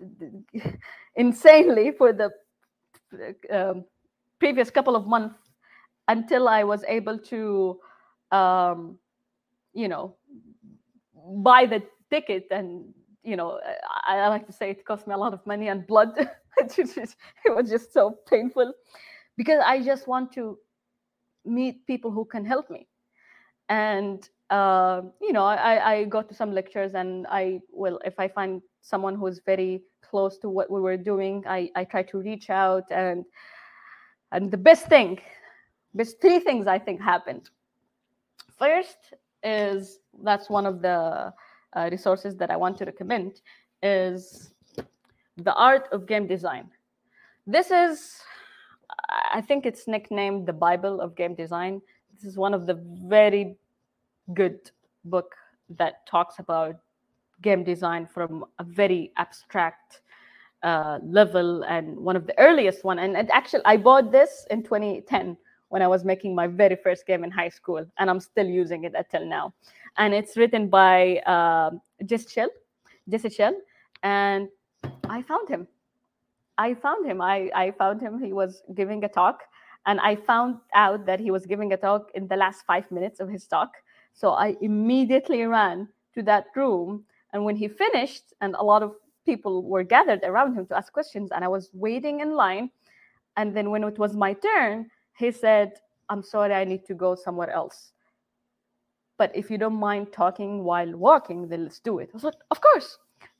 insanely 1.16 1.92
for 1.92 2.12
the 2.12 2.30
um, 3.50 3.84
previous 4.38 4.70
couple 4.70 4.96
of 4.96 5.06
months 5.06 5.36
until 6.08 6.48
I 6.48 6.64
was 6.64 6.84
able 6.88 7.18
to, 7.18 7.78
um, 8.32 8.98
you 9.74 9.88
know, 9.88 10.16
buy 11.14 11.66
the 11.66 11.82
ticket. 12.10 12.46
And, 12.50 12.94
you 13.22 13.36
know, 13.36 13.60
I, 14.06 14.18
I, 14.18 14.28
like 14.28 14.46
to 14.46 14.52
say 14.52 14.70
it 14.70 14.84
cost 14.84 15.06
me 15.06 15.14
a 15.14 15.18
lot 15.18 15.34
of 15.34 15.46
money 15.46 15.68
and 15.68 15.86
blood. 15.86 16.12
it 16.58 17.26
was 17.46 17.68
just 17.68 17.92
so 17.92 18.18
painful 18.28 18.72
because 19.36 19.62
I 19.64 19.82
just 19.82 20.08
want 20.08 20.32
to 20.32 20.58
meet 21.44 21.86
people 21.86 22.10
who 22.10 22.24
can 22.24 22.44
help 22.44 22.70
me. 22.70 22.88
And, 23.68 24.26
uh, 24.48 25.02
you 25.20 25.32
know, 25.32 25.44
I, 25.44 25.92
I 25.92 26.04
go 26.04 26.22
to 26.22 26.34
some 26.34 26.52
lectures 26.52 26.94
and 26.94 27.26
I 27.28 27.60
will, 27.70 28.00
if 28.04 28.18
I 28.18 28.28
find 28.28 28.62
someone 28.80 29.14
who's 29.14 29.40
very 29.44 29.82
close 30.02 30.38
to 30.38 30.48
what 30.48 30.70
we 30.70 30.80
were 30.80 30.96
doing, 30.96 31.44
I, 31.46 31.70
I 31.76 31.84
try 31.84 32.02
to 32.04 32.18
reach 32.18 32.48
out 32.48 32.84
and, 32.90 33.26
and 34.32 34.50
the 34.50 34.56
best 34.56 34.86
thing, 34.86 35.18
best 35.94 36.20
three 36.20 36.38
things 36.38 36.66
I 36.66 36.78
think 36.78 37.00
happened. 37.00 37.50
First 38.58 39.14
is 39.42 40.00
that's 40.22 40.50
one 40.50 40.66
of 40.66 40.82
the 40.82 41.32
uh, 41.74 41.88
resources 41.90 42.36
that 42.36 42.50
I 42.50 42.56
want 42.56 42.78
to 42.78 42.84
recommend 42.84 43.40
is 43.82 44.52
the 45.36 45.54
art 45.54 45.88
of 45.92 46.06
game 46.06 46.26
design. 46.26 46.68
This 47.46 47.70
is, 47.70 48.20
I 49.32 49.40
think 49.40 49.64
it's 49.64 49.86
nicknamed 49.86 50.46
the 50.46 50.52
Bible 50.52 51.00
of 51.00 51.14
game 51.14 51.34
design. 51.34 51.80
This 52.12 52.24
is 52.24 52.36
one 52.36 52.52
of 52.52 52.66
the 52.66 52.74
very 53.06 53.56
good 54.34 54.70
book 55.04 55.34
that 55.70 56.06
talks 56.06 56.38
about 56.38 56.76
game 57.42 57.62
design 57.62 58.06
from 58.06 58.44
a 58.58 58.64
very 58.64 59.12
abstract 59.16 60.00
uh, 60.62 60.98
level 61.02 61.62
and 61.64 61.96
one 61.96 62.16
of 62.16 62.26
the 62.26 62.38
earliest 62.38 62.84
one. 62.84 62.98
And, 62.98 63.16
and 63.16 63.30
actually, 63.30 63.62
I 63.64 63.76
bought 63.76 64.12
this 64.12 64.46
in 64.50 64.62
2010 64.62 65.36
when 65.68 65.82
I 65.82 65.86
was 65.86 66.04
making 66.04 66.34
my 66.34 66.46
very 66.46 66.76
first 66.76 67.06
game 67.06 67.24
in 67.24 67.30
high 67.30 67.48
school, 67.48 67.84
and 67.98 68.10
I'm 68.10 68.20
still 68.20 68.46
using 68.46 68.84
it 68.84 68.94
until 68.96 69.24
now. 69.24 69.52
And 69.96 70.14
it's 70.14 70.36
written 70.36 70.68
by 70.68 71.18
uh, 71.18 71.70
Jesse 72.04 72.28
Schell, 72.28 72.50
Jesse 73.08 73.30
Schell, 73.30 73.54
and 74.02 74.48
I 75.08 75.22
found 75.22 75.48
him. 75.48 75.66
I 76.56 76.74
found 76.74 77.06
him. 77.06 77.20
I, 77.20 77.50
I 77.54 77.70
found 77.72 78.00
him. 78.00 78.20
He 78.22 78.32
was 78.32 78.62
giving 78.74 79.04
a 79.04 79.08
talk, 79.08 79.42
and 79.86 80.00
I 80.00 80.16
found 80.16 80.56
out 80.74 81.06
that 81.06 81.20
he 81.20 81.30
was 81.30 81.46
giving 81.46 81.72
a 81.72 81.76
talk 81.76 82.10
in 82.14 82.26
the 82.28 82.36
last 82.36 82.64
five 82.66 82.90
minutes 82.90 83.20
of 83.20 83.28
his 83.28 83.46
talk. 83.46 83.74
So 84.14 84.30
I 84.30 84.56
immediately 84.60 85.44
ran 85.44 85.88
to 86.14 86.22
that 86.22 86.46
room, 86.56 87.04
and 87.32 87.44
when 87.44 87.56
he 87.56 87.68
finished, 87.68 88.32
and 88.40 88.54
a 88.54 88.64
lot 88.64 88.82
of 88.82 88.94
people 89.28 89.62
were 89.62 89.84
gathered 89.84 90.22
around 90.24 90.54
him 90.56 90.64
to 90.66 90.74
ask 90.80 90.88
questions 90.98 91.28
and 91.34 91.44
i 91.44 91.50
was 91.56 91.64
waiting 91.74 92.20
in 92.24 92.30
line. 92.44 92.70
And 93.36 93.54
then 93.56 93.66
when 93.72 93.84
it 93.84 93.98
was 94.04 94.12
my 94.24 94.32
turn 94.32 94.88
he 95.20 95.28
said 95.30 95.68
i'm 96.08 96.22
sorry 96.34 96.54
i 96.54 96.64
need 96.64 96.84
to 96.86 96.94
go 97.04 97.10
somewhere 97.14 97.50
else. 97.60 97.92
But 99.18 99.30
if 99.40 99.50
you 99.50 99.58
don't 99.58 99.80
mind 99.88 100.12
talking 100.12 100.64
while 100.64 100.92
walking 101.08 101.40
then 101.50 101.60
let's 101.64 101.80
do 101.90 101.98
it. 102.02 102.08
I 102.12 102.16
was 102.16 102.24
like 102.24 102.40
of 102.54 102.58
course. 102.66 102.88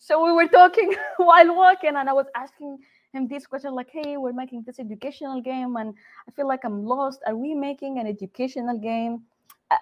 So 0.07 0.12
we 0.26 0.32
were 0.39 0.51
talking 0.61 0.95
while 1.30 1.51
walking 1.64 1.95
and 1.97 2.09
i 2.12 2.14
was 2.20 2.28
asking 2.45 2.78
him 3.14 3.26
these 3.32 3.47
questions 3.51 3.74
like 3.80 3.91
hey 3.99 4.18
we're 4.22 4.41
making 4.43 4.61
this 4.66 4.78
educational 4.86 5.41
game 5.41 5.72
and 5.80 5.95
i 6.28 6.30
feel 6.36 6.49
like 6.53 6.64
i'm 6.68 6.84
lost. 6.95 7.20
Are 7.26 7.39
we 7.45 7.55
making 7.55 7.99
an 7.99 8.07
educational 8.07 8.78
game 8.91 9.14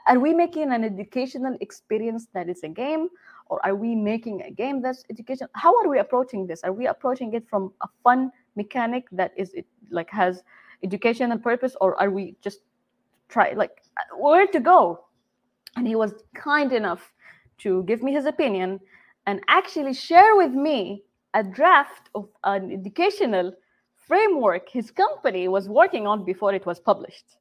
are 0.06 0.18
we 0.18 0.34
making 0.34 0.72
an 0.72 0.84
educational 0.84 1.56
experience 1.60 2.26
that 2.32 2.48
is 2.48 2.62
a 2.62 2.68
game 2.68 3.08
or 3.48 3.64
are 3.64 3.74
we 3.74 3.94
making 3.94 4.42
a 4.42 4.50
game 4.50 4.82
that's 4.82 5.04
education? 5.10 5.46
How 5.54 5.76
are 5.78 5.88
we 5.88 5.98
approaching 5.98 6.46
this? 6.46 6.62
Are 6.64 6.72
we 6.72 6.86
approaching 6.86 7.34
it 7.34 7.48
from 7.48 7.72
a 7.82 7.88
fun 8.02 8.32
mechanic 8.56 9.06
that 9.12 9.32
is 9.36 9.54
it 9.54 9.66
like 9.90 10.10
has 10.10 10.42
educational 10.82 11.38
purpose 11.38 11.76
or 11.80 12.00
are 12.00 12.10
we 12.10 12.36
just 12.40 12.60
try 13.28 13.52
like 13.52 13.82
uh, 13.98 14.16
where 14.16 14.46
to 14.48 14.60
go? 14.60 15.04
And 15.76 15.86
he 15.86 15.94
was 15.94 16.14
kind 16.34 16.72
enough 16.72 17.12
to 17.58 17.84
give 17.84 18.02
me 18.02 18.12
his 18.12 18.26
opinion 18.26 18.80
and 19.26 19.40
actually 19.48 19.94
share 19.94 20.36
with 20.36 20.52
me 20.52 21.02
a 21.34 21.42
draft 21.42 22.08
of 22.14 22.28
an 22.44 22.72
educational 22.72 23.52
framework 23.94 24.68
his 24.68 24.90
company 24.90 25.48
was 25.48 25.68
working 25.68 26.06
on 26.06 26.24
before 26.24 26.54
it 26.54 26.64
was 26.66 26.80
published. 26.80 27.36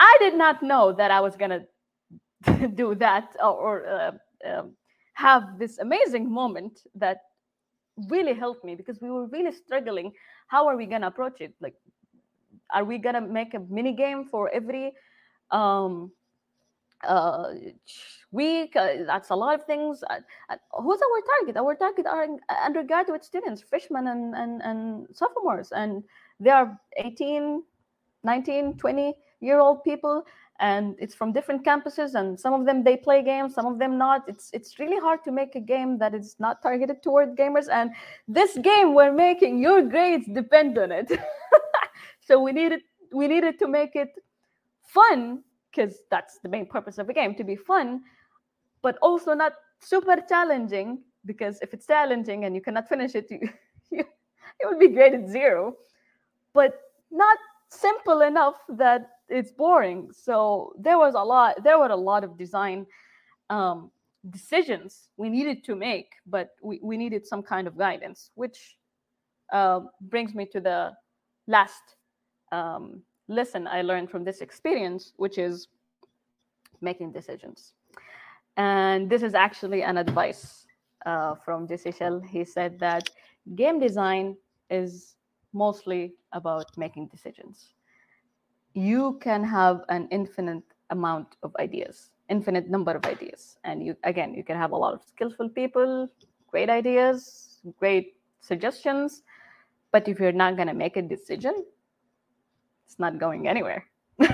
I 0.00 0.16
did 0.20 0.34
not 0.34 0.62
know 0.62 0.92
that 0.92 1.10
I 1.10 1.20
was 1.20 1.36
going 1.36 1.50
to 2.44 2.68
do 2.68 2.94
that 2.96 3.34
or, 3.40 3.52
or 3.52 3.88
uh, 3.88 4.12
um, 4.48 4.72
have 5.14 5.58
this 5.58 5.78
amazing 5.78 6.30
moment 6.30 6.80
that 6.94 7.22
really 8.08 8.34
helped 8.34 8.64
me 8.64 8.76
because 8.76 9.00
we 9.00 9.10
were 9.10 9.26
really 9.26 9.52
struggling. 9.52 10.12
How 10.46 10.66
are 10.68 10.76
we 10.76 10.86
going 10.86 11.00
to 11.00 11.08
approach 11.08 11.40
it? 11.40 11.54
Like, 11.60 11.74
are 12.72 12.84
we 12.84 12.98
going 12.98 13.14
to 13.14 13.20
make 13.20 13.54
a 13.54 13.60
mini 13.68 13.92
game 13.92 14.24
for 14.24 14.48
every 14.50 14.92
um, 15.50 16.12
uh, 17.06 17.54
week? 18.30 18.76
Uh, 18.76 19.04
that's 19.06 19.30
a 19.30 19.34
lot 19.34 19.54
of 19.54 19.64
things. 19.64 20.04
Uh, 20.08 20.20
uh, 20.48 20.56
who's 20.80 21.00
our 21.00 21.20
target? 21.38 21.56
Our 21.56 21.74
target 21.74 22.06
are 22.06 22.28
undergraduate 22.64 23.24
students, 23.24 23.62
freshmen 23.62 24.06
and, 24.06 24.34
and, 24.36 24.62
and 24.62 25.06
sophomores. 25.12 25.72
And 25.72 26.04
they 26.38 26.50
are 26.50 26.78
18, 26.96 27.64
19, 28.22 28.76
20 28.76 29.14
year 29.40 29.60
old 29.60 29.84
people 29.84 30.24
and 30.60 30.96
it's 30.98 31.14
from 31.14 31.32
different 31.32 31.64
campuses 31.64 32.14
and 32.14 32.38
some 32.38 32.52
of 32.52 32.66
them 32.66 32.82
they 32.82 32.96
play 32.96 33.22
games 33.22 33.54
some 33.54 33.66
of 33.66 33.78
them 33.78 33.96
not. 33.96 34.22
It's 34.28 34.50
it's 34.52 34.78
really 34.78 34.98
hard 34.98 35.22
to 35.24 35.32
make 35.32 35.54
a 35.54 35.60
game 35.60 35.98
that 35.98 36.14
is 36.14 36.36
not 36.38 36.62
targeted 36.62 37.02
toward 37.02 37.36
gamers 37.36 37.68
and 37.70 37.90
this 38.26 38.58
game 38.58 38.94
we're 38.94 39.12
making 39.12 39.58
your 39.60 39.82
grades 39.82 40.26
depend 40.32 40.78
on 40.78 40.92
it. 40.92 41.10
So 42.20 42.38
we 42.38 42.52
needed 42.52 42.82
we 43.10 43.26
needed 43.26 43.58
to 43.58 43.66
make 43.66 43.96
it 43.96 44.12
fun 44.82 45.42
because 45.70 46.02
that's 46.10 46.40
the 46.40 46.48
main 46.50 46.66
purpose 46.66 46.98
of 46.98 47.08
a 47.08 47.14
game 47.14 47.34
to 47.36 47.44
be 47.44 47.56
fun 47.56 48.02
but 48.82 48.98
also 49.00 49.32
not 49.32 49.54
super 49.80 50.16
challenging 50.28 50.98
because 51.24 51.58
if 51.62 51.72
it's 51.72 51.86
challenging 51.86 52.44
and 52.44 52.54
you 52.54 52.60
cannot 52.60 52.86
finish 52.86 53.14
it 53.14 53.26
you, 53.30 53.48
you 53.90 54.04
it 54.60 54.66
would 54.66 54.78
be 54.78 54.88
graded 54.88 55.28
zero. 55.28 55.76
But 56.52 56.80
not 57.10 57.38
simple 57.68 58.22
enough 58.22 58.56
that 58.68 59.08
it's 59.28 59.50
boring. 59.50 60.10
So 60.12 60.72
there 60.78 60.98
was 60.98 61.14
a 61.14 61.22
lot. 61.22 61.62
There 61.62 61.78
were 61.78 61.88
a 61.88 61.96
lot 61.96 62.24
of 62.24 62.36
design 62.36 62.86
um, 63.50 63.90
decisions 64.30 65.08
we 65.16 65.28
needed 65.28 65.64
to 65.64 65.76
make, 65.76 66.12
but 66.26 66.50
we, 66.62 66.80
we 66.82 66.96
needed 66.96 67.26
some 67.26 67.42
kind 67.42 67.66
of 67.66 67.76
guidance, 67.76 68.30
which 68.34 68.76
uh, 69.52 69.80
brings 70.02 70.34
me 70.34 70.46
to 70.46 70.60
the 70.60 70.92
last 71.46 71.96
um, 72.52 73.02
lesson 73.28 73.66
I 73.66 73.82
learned 73.82 74.10
from 74.10 74.24
this 74.24 74.40
experience, 74.40 75.12
which 75.16 75.38
is 75.38 75.68
making 76.80 77.12
decisions. 77.12 77.74
And 78.56 79.08
this 79.08 79.22
is 79.22 79.34
actually 79.34 79.82
an 79.82 79.98
advice 79.98 80.66
uh, 81.06 81.34
from 81.36 81.68
Jesse 81.68 81.92
Schell. 81.92 82.20
He 82.20 82.44
said 82.44 82.78
that 82.80 83.08
game 83.54 83.78
design 83.78 84.36
is 84.70 85.14
mostly 85.52 86.14
about 86.32 86.76
making 86.76 87.06
decisions 87.06 87.72
you 88.74 89.18
can 89.20 89.42
have 89.44 89.82
an 89.88 90.08
infinite 90.10 90.62
amount 90.90 91.36
of 91.42 91.54
ideas 91.58 92.10
infinite 92.28 92.68
number 92.68 92.92
of 92.92 93.04
ideas. 93.06 93.58
And 93.64 93.84
you 93.84 93.96
again 94.04 94.34
you 94.34 94.44
can 94.44 94.56
have 94.56 94.72
a 94.72 94.76
lot 94.76 94.94
of 94.94 95.02
skillful 95.02 95.48
people 95.48 96.08
great 96.50 96.70
ideas 96.70 97.60
great 97.78 98.16
suggestions. 98.40 99.22
But 99.90 100.06
if 100.06 100.20
you're 100.20 100.32
not 100.32 100.56
going 100.56 100.68
to 100.68 100.74
make 100.74 100.96
a 100.96 101.02
decision 101.02 101.64
it's 102.86 102.98
not 102.98 103.18
going 103.18 103.48
anywhere. 103.48 103.86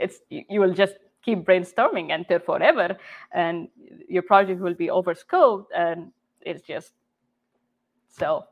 It's 0.00 0.20
you, 0.30 0.44
you, 0.48 0.60
will 0.60 0.72
just 0.72 0.94
keep 1.24 1.44
brainstorming 1.44 2.14
until 2.14 2.38
forever 2.38 2.96
and 3.32 3.66
your 4.08 4.22
project 4.22 4.60
will 4.60 4.74
be 4.74 4.90
overscoped 4.90 5.72
and 5.74 6.12
it's 6.40 6.62
just 6.62 6.92
so 8.08 8.44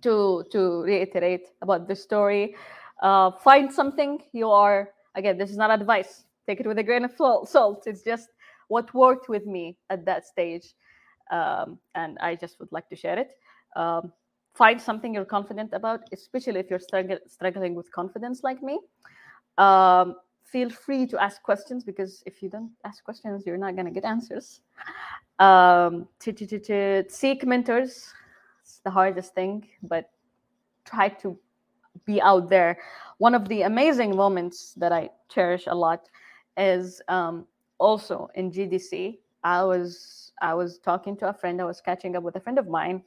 to 0.00 0.44
to 0.50 0.82
reiterate 0.84 1.48
about 1.60 1.86
the 1.86 1.94
story 1.94 2.56
uh, 3.00 3.30
find 3.30 3.72
something 3.72 4.22
you 4.32 4.50
are, 4.50 4.90
again, 5.14 5.38
this 5.38 5.50
is 5.50 5.56
not 5.56 5.70
advice. 5.70 6.24
Take 6.46 6.60
it 6.60 6.66
with 6.66 6.78
a 6.78 6.82
grain 6.82 7.04
of 7.04 7.12
salt. 7.16 7.86
It's 7.86 8.02
just 8.02 8.28
what 8.68 8.92
worked 8.94 9.28
with 9.28 9.46
me 9.46 9.76
at 9.90 10.04
that 10.06 10.26
stage. 10.26 10.74
Um, 11.30 11.78
and 11.94 12.18
I 12.20 12.36
just 12.36 12.58
would 12.58 12.72
like 12.72 12.88
to 12.88 12.96
share 12.96 13.18
it. 13.18 13.30
Um, 13.76 14.12
find 14.54 14.80
something 14.80 15.14
you're 15.14 15.24
confident 15.24 15.72
about, 15.72 16.00
especially 16.12 16.60
if 16.60 16.70
you're 16.70 16.78
strugg- 16.78 17.20
struggling 17.28 17.74
with 17.74 17.92
confidence 17.92 18.42
like 18.42 18.62
me. 18.62 18.80
Um, 19.58 20.16
feel 20.44 20.70
free 20.70 21.06
to 21.06 21.22
ask 21.22 21.42
questions 21.42 21.84
because 21.84 22.22
if 22.26 22.42
you 22.42 22.48
don't 22.48 22.70
ask 22.84 23.04
questions, 23.04 23.44
you're 23.46 23.58
not 23.58 23.74
going 23.74 23.86
to 23.86 23.92
get 23.92 24.04
answers. 24.04 24.60
Um, 25.38 26.08
seek 26.20 27.46
mentors, 27.46 28.12
it's 28.62 28.80
the 28.84 28.90
hardest 28.90 29.34
thing, 29.34 29.68
but 29.82 30.10
try 30.84 31.08
to 31.08 31.38
be 32.04 32.20
out 32.20 32.48
there. 32.48 32.78
One 33.18 33.34
of 33.34 33.48
the 33.48 33.62
amazing 33.62 34.16
moments 34.16 34.74
that 34.74 34.92
I 34.92 35.10
cherish 35.28 35.64
a 35.66 35.74
lot 35.74 36.08
is 36.56 37.00
um, 37.08 37.46
also 37.78 38.28
in 38.34 38.50
GDC. 38.50 39.18
I 39.44 39.62
was 39.62 40.32
I 40.40 40.54
was 40.54 40.78
talking 40.78 41.16
to 41.18 41.28
a 41.28 41.32
friend. 41.32 41.60
I 41.60 41.64
was 41.64 41.80
catching 41.80 42.16
up 42.16 42.22
with 42.22 42.36
a 42.36 42.40
friend 42.40 42.58
of 42.58 42.68
mine, 42.68 43.02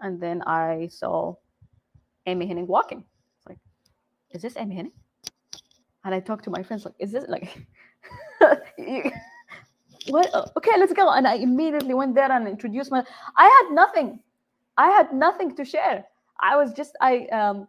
and 0.00 0.20
then 0.20 0.42
I 0.42 0.88
saw 0.90 1.34
Amy 2.26 2.46
Hennig 2.46 2.66
walking. 2.66 3.04
It's 3.38 3.48
like, 3.48 3.58
is 4.30 4.42
this 4.42 4.56
Amy 4.56 4.76
Hennig? 4.76 4.92
And 6.04 6.14
I 6.14 6.20
talked 6.20 6.44
to 6.44 6.50
my 6.50 6.62
friends 6.62 6.84
like, 6.84 6.94
is 7.00 7.10
this 7.12 7.24
like, 7.28 7.66
what? 10.08 10.52
Okay, 10.56 10.72
let's 10.78 10.92
go. 10.92 11.10
And 11.10 11.26
I 11.26 11.34
immediately 11.34 11.94
went 11.94 12.14
there 12.14 12.30
and 12.30 12.46
introduced 12.46 12.90
my. 12.90 13.04
I 13.36 13.44
had 13.44 13.74
nothing. 13.74 14.20
I 14.76 14.90
had 14.90 15.12
nothing 15.12 15.56
to 15.56 15.64
share. 15.64 16.04
I 16.40 16.56
was 16.56 16.72
just 16.72 16.96
I 17.00 17.26
um 17.26 17.66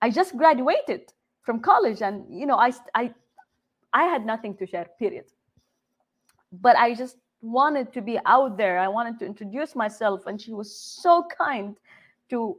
I 0.00 0.10
just 0.10 0.36
graduated 0.36 1.12
from 1.42 1.60
college, 1.60 2.02
and 2.02 2.24
you 2.28 2.46
know, 2.46 2.56
I 2.56 2.72
I 2.94 3.14
I 3.92 4.04
had 4.04 4.24
nothing 4.24 4.56
to 4.56 4.66
share. 4.66 4.86
Period. 4.98 5.26
But 6.52 6.76
I 6.76 6.94
just 6.94 7.18
wanted 7.40 7.92
to 7.92 8.02
be 8.02 8.18
out 8.26 8.56
there. 8.56 8.78
I 8.78 8.88
wanted 8.88 9.18
to 9.20 9.26
introduce 9.26 9.74
myself, 9.74 10.26
and 10.26 10.40
she 10.40 10.52
was 10.52 10.74
so 10.74 11.26
kind 11.36 11.76
to 12.30 12.56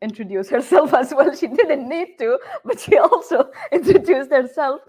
introduce 0.00 0.48
herself 0.56 0.94
as 0.94 1.12
well. 1.14 1.34
She 1.34 1.48
didn't 1.48 1.88
need 1.88 2.18
to, 2.18 2.38
but 2.64 2.80
she 2.80 2.98
also 2.98 3.50
introduced 3.72 4.30
herself. 4.30 4.82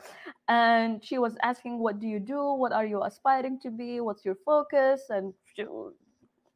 And 0.48 1.04
she 1.04 1.20
was 1.20 1.38
asking, 1.44 1.80
What 1.80 2.00
do 2.00 2.08
you 2.08 2.20
do? 2.20 2.54
What 2.54 2.72
are 2.72 2.86
you 2.86 3.04
aspiring 3.04 3.60
to 3.62 3.70
be? 3.70 4.00
What's 4.00 4.26
your 4.26 4.36
focus? 4.46 5.02
And 5.10 5.34
she, 5.56 5.66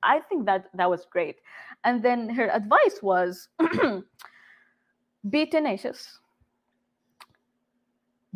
I 0.01 0.19
think 0.19 0.45
that 0.47 0.65
that 0.73 0.89
was 0.89 1.05
great. 1.05 1.37
And 1.83 2.01
then 2.03 2.29
her 2.29 2.49
advice 2.49 2.99
was 3.01 3.49
Be 5.29 5.45
tenacious. 5.45 6.19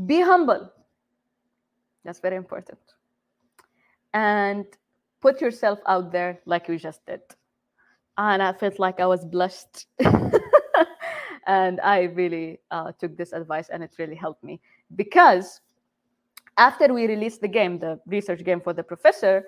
Be 0.06 0.22
humble. 0.22 0.72
That's 2.04 2.20
very 2.20 2.36
important. 2.36 2.80
And 4.14 4.66
put 5.22 5.42
yourself 5.42 5.80
out 5.88 6.12
there 6.12 6.40
like 6.46 6.68
you 6.68 6.78
just 6.78 7.06
did. 7.06 7.22
And 8.18 8.42
I 8.42 8.54
felt 8.54 8.80
like 8.80 9.00
I 9.00 9.06
was 9.06 9.26
blessed. 9.26 9.88
and 11.48 11.80
I 11.82 12.04
really 12.04 12.60
uh, 12.72 12.92
took 13.00 13.18
this 13.18 13.34
advice 13.34 13.70
and 13.70 13.84
it 13.84 13.92
really 13.98 14.16
helped 14.16 14.44
me 14.44 14.60
because 14.96 15.62
after 16.58 16.94
we 16.94 17.08
released 17.08 17.42
the 17.42 17.48
game, 17.48 17.80
the 17.80 18.00
research 18.06 18.44
game 18.44 18.62
for 18.62 18.74
the 18.74 18.84
professor, 18.84 19.46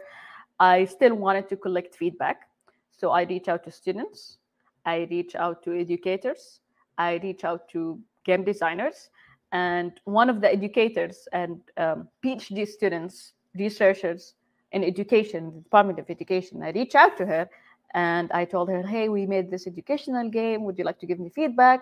I 0.59 0.85
still 0.85 1.15
wanted 1.15 1.49
to 1.49 1.57
collect 1.57 1.95
feedback. 1.95 2.49
So 2.91 3.11
I 3.11 3.23
reach 3.23 3.47
out 3.47 3.63
to 3.63 3.71
students, 3.71 4.37
I 4.85 5.07
reach 5.09 5.35
out 5.35 5.63
to 5.63 5.73
educators, 5.73 6.61
I 6.99 7.19
reach 7.23 7.43
out 7.43 7.67
to 7.69 7.99
game 8.25 8.43
designers. 8.43 9.09
And 9.51 9.99
one 10.03 10.29
of 10.29 10.41
the 10.41 10.51
educators 10.51 11.27
and 11.33 11.59
um, 11.77 12.07
PhD 12.23 12.67
students, 12.67 13.33
researchers 13.57 14.35
in 14.73 14.83
education, 14.83 15.51
the 15.55 15.61
Department 15.61 15.97
of 15.97 16.09
Education, 16.09 16.61
I 16.61 16.69
reached 16.69 16.93
out 16.93 17.17
to 17.17 17.25
her 17.25 17.49
and 17.95 18.31
I 18.31 18.45
told 18.45 18.69
her, 18.69 18.85
hey, 18.85 19.09
we 19.09 19.25
made 19.25 19.49
this 19.49 19.65
educational 19.65 20.29
game. 20.29 20.63
Would 20.65 20.77
you 20.77 20.83
like 20.83 20.99
to 20.99 21.07
give 21.07 21.19
me 21.19 21.29
feedback? 21.29 21.81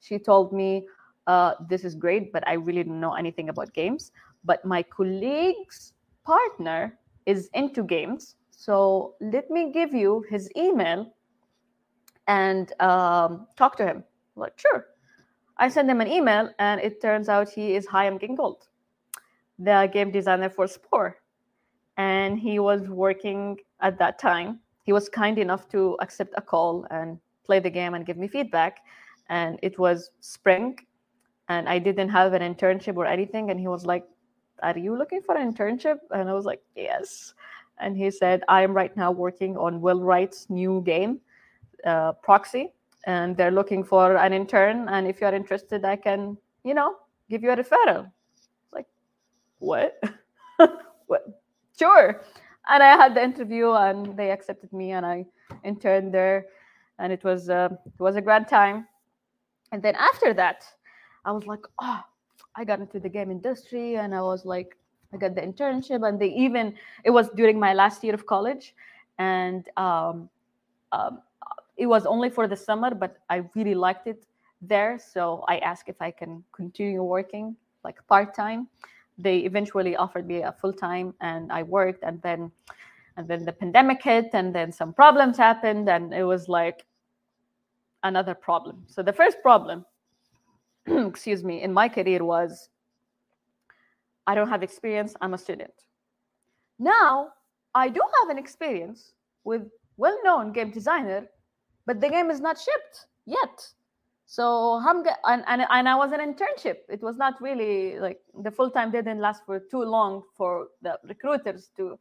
She 0.00 0.18
told 0.18 0.52
me, 0.52 0.86
uh, 1.28 1.54
this 1.68 1.84
is 1.84 1.94
great, 1.94 2.32
but 2.32 2.46
I 2.48 2.54
really 2.54 2.82
don't 2.82 3.00
know 3.00 3.14
anything 3.14 3.48
about 3.48 3.72
games. 3.72 4.10
But 4.44 4.64
my 4.64 4.82
colleague's 4.82 5.92
partner 6.24 6.98
is 7.26 7.48
into 7.54 7.84
games. 7.84 8.34
So 8.50 9.14
let 9.20 9.50
me 9.50 9.70
give 9.72 9.94
you 9.94 10.24
his 10.28 10.50
email 10.56 11.14
and 12.26 12.72
um, 12.80 13.46
talk 13.56 13.76
to 13.76 13.86
him 13.86 14.04
like, 14.36 14.58
sure. 14.58 14.86
I 15.56 15.68
send 15.68 15.88
him 15.88 16.00
an 16.00 16.08
email, 16.08 16.50
and 16.58 16.80
it 16.80 17.00
turns 17.00 17.28
out 17.28 17.48
he 17.48 17.74
is 17.74 17.86
Chaim 17.86 18.18
Gingold, 18.18 18.66
the 19.58 19.88
game 19.92 20.10
designer 20.10 20.48
for 20.48 20.66
Spore. 20.66 21.18
And 21.96 22.38
he 22.38 22.58
was 22.58 22.88
working 22.88 23.60
at 23.80 23.98
that 23.98 24.18
time. 24.18 24.58
He 24.82 24.92
was 24.92 25.08
kind 25.08 25.38
enough 25.38 25.68
to 25.68 25.96
accept 26.00 26.34
a 26.36 26.42
call 26.42 26.86
and 26.90 27.18
play 27.44 27.60
the 27.60 27.70
game 27.70 27.94
and 27.94 28.04
give 28.04 28.16
me 28.16 28.26
feedback. 28.26 28.78
And 29.28 29.58
it 29.62 29.78
was 29.78 30.10
spring, 30.20 30.78
and 31.48 31.68
I 31.68 31.78
didn't 31.78 32.08
have 32.08 32.32
an 32.32 32.42
internship 32.42 32.96
or 32.96 33.06
anything. 33.06 33.50
And 33.50 33.60
he 33.60 33.68
was 33.68 33.86
like, 33.86 34.04
Are 34.62 34.76
you 34.76 34.98
looking 34.98 35.22
for 35.22 35.36
an 35.36 35.52
internship? 35.52 35.98
And 36.10 36.28
I 36.28 36.32
was 36.32 36.44
like, 36.44 36.62
Yes. 36.74 37.34
And 37.78 37.96
he 37.96 38.10
said, 38.10 38.42
I 38.48 38.62
am 38.62 38.72
right 38.72 38.94
now 38.96 39.12
working 39.12 39.56
on 39.56 39.80
Will 39.80 40.00
Wright's 40.00 40.50
new 40.50 40.82
game 40.84 41.20
uh, 41.84 42.12
Proxi 42.26 42.70
and 43.06 43.36
they're 43.36 43.50
looking 43.50 43.84
for 43.84 44.16
an 44.16 44.32
intern 44.32 44.88
and 44.88 45.06
if 45.06 45.20
you're 45.20 45.34
interested 45.34 45.84
i 45.84 45.96
can 45.96 46.36
you 46.64 46.74
know 46.74 46.96
give 47.30 47.42
you 47.42 47.50
a 47.50 47.56
referral. 47.56 48.10
It's 48.36 48.48
like 48.72 48.86
what? 49.58 50.02
What? 51.06 51.42
Sure. 51.78 52.22
And 52.68 52.82
i 52.82 52.96
had 52.96 53.14
the 53.14 53.22
interview 53.22 53.72
and 53.72 54.16
they 54.16 54.30
accepted 54.30 54.72
me 54.72 54.92
and 54.92 55.04
i 55.04 55.26
interned 55.64 56.14
there 56.14 56.46
and 56.98 57.12
it 57.12 57.22
was 57.24 57.50
uh, 57.50 57.68
it 57.86 58.00
was 58.00 58.16
a 58.16 58.22
grand 58.22 58.48
time. 58.48 58.86
And 59.72 59.82
then 59.82 59.94
after 59.96 60.32
that 60.34 60.64
i 61.24 61.32
was 61.32 61.46
like 61.46 61.64
oh 61.80 62.00
i 62.56 62.64
got 62.64 62.80
into 62.80 63.00
the 63.00 63.08
game 63.08 63.30
industry 63.30 63.96
and 63.96 64.14
i 64.14 64.22
was 64.22 64.44
like 64.44 64.76
i 65.12 65.16
got 65.16 65.34
the 65.34 65.40
internship 65.40 66.06
and 66.06 66.20
they 66.20 66.28
even 66.28 66.74
it 67.02 67.10
was 67.10 67.28
during 67.30 67.58
my 67.58 67.74
last 67.74 68.04
year 68.04 68.14
of 68.14 68.24
college 68.26 68.74
and 69.18 69.68
um, 69.76 70.28
um, 70.92 71.22
it 71.76 71.86
was 71.86 72.06
only 72.06 72.30
for 72.30 72.46
the 72.46 72.56
summer 72.56 72.94
but 72.94 73.18
i 73.30 73.42
really 73.54 73.74
liked 73.74 74.06
it 74.06 74.24
there. 74.68 74.98
So 74.98 75.44
i 75.48 75.58
asked 75.58 75.88
if 75.88 76.00
i 76.00 76.10
can 76.10 76.42
continue 76.52 77.02
working 77.02 77.56
like 77.84 77.96
part-time. 78.08 78.68
They 79.18 79.38
eventually 79.38 79.94
offered 79.94 80.26
me 80.26 80.42
a 80.42 80.52
full-time 80.52 81.14
and 81.20 81.52
i 81.52 81.62
worked 81.62 82.02
and 82.02 82.20
then 82.22 82.50
and 83.16 83.28
then 83.28 83.44
the 83.44 83.52
pandemic 83.52 84.02
hit 84.02 84.30
and 84.32 84.54
then 84.54 84.72
some 84.72 84.92
problems 84.92 85.36
happened 85.36 85.88
and 85.88 86.12
it 86.12 86.24
was 86.24 86.48
like 86.48 86.84
another 88.02 88.34
problem. 88.34 88.84
So 88.88 89.02
the 89.02 89.12
first 89.12 89.40
problem 89.42 89.84
excuse 90.86 91.44
me 91.44 91.62
in 91.62 91.72
my 91.72 91.88
career 91.88 92.24
was 92.24 92.68
i 94.26 94.34
don't 94.34 94.48
have 94.48 94.62
experience 94.62 95.14
i'm 95.20 95.34
a 95.34 95.38
student. 95.38 95.74
Now 96.78 97.30
i 97.74 97.88
do 97.88 98.00
have 98.20 98.30
an 98.30 98.38
experience 98.38 99.12
with 99.44 99.62
well-known 99.96 100.52
game 100.52 100.70
designer 100.70 101.28
but 101.86 102.00
the 102.00 102.08
game 102.08 102.30
is 102.30 102.40
not 102.40 102.58
shipped 102.58 103.06
yet 103.26 103.74
so 104.26 104.80
and, 105.24 105.44
and 105.46 105.66
and 105.68 105.88
I 105.88 105.94
was 105.94 106.12
an 106.12 106.20
internship. 106.20 106.78
It 106.88 107.02
was 107.02 107.16
not 107.16 107.40
really 107.40 107.98
like 107.98 108.20
the 108.42 108.50
full 108.50 108.70
time 108.70 108.90
didn't 108.90 109.20
last 109.20 109.42
for 109.44 109.60
too 109.60 109.84
long 109.84 110.22
for 110.36 110.68
the 110.82 110.98
recruiters 111.04 111.70
to 111.76 111.98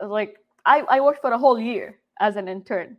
like 0.00 0.38
I, 0.66 0.80
I 0.90 1.00
worked 1.00 1.20
for 1.20 1.32
a 1.32 1.38
whole 1.38 1.58
year 1.58 1.98
as 2.20 2.36
an 2.36 2.48
intern, 2.48 2.96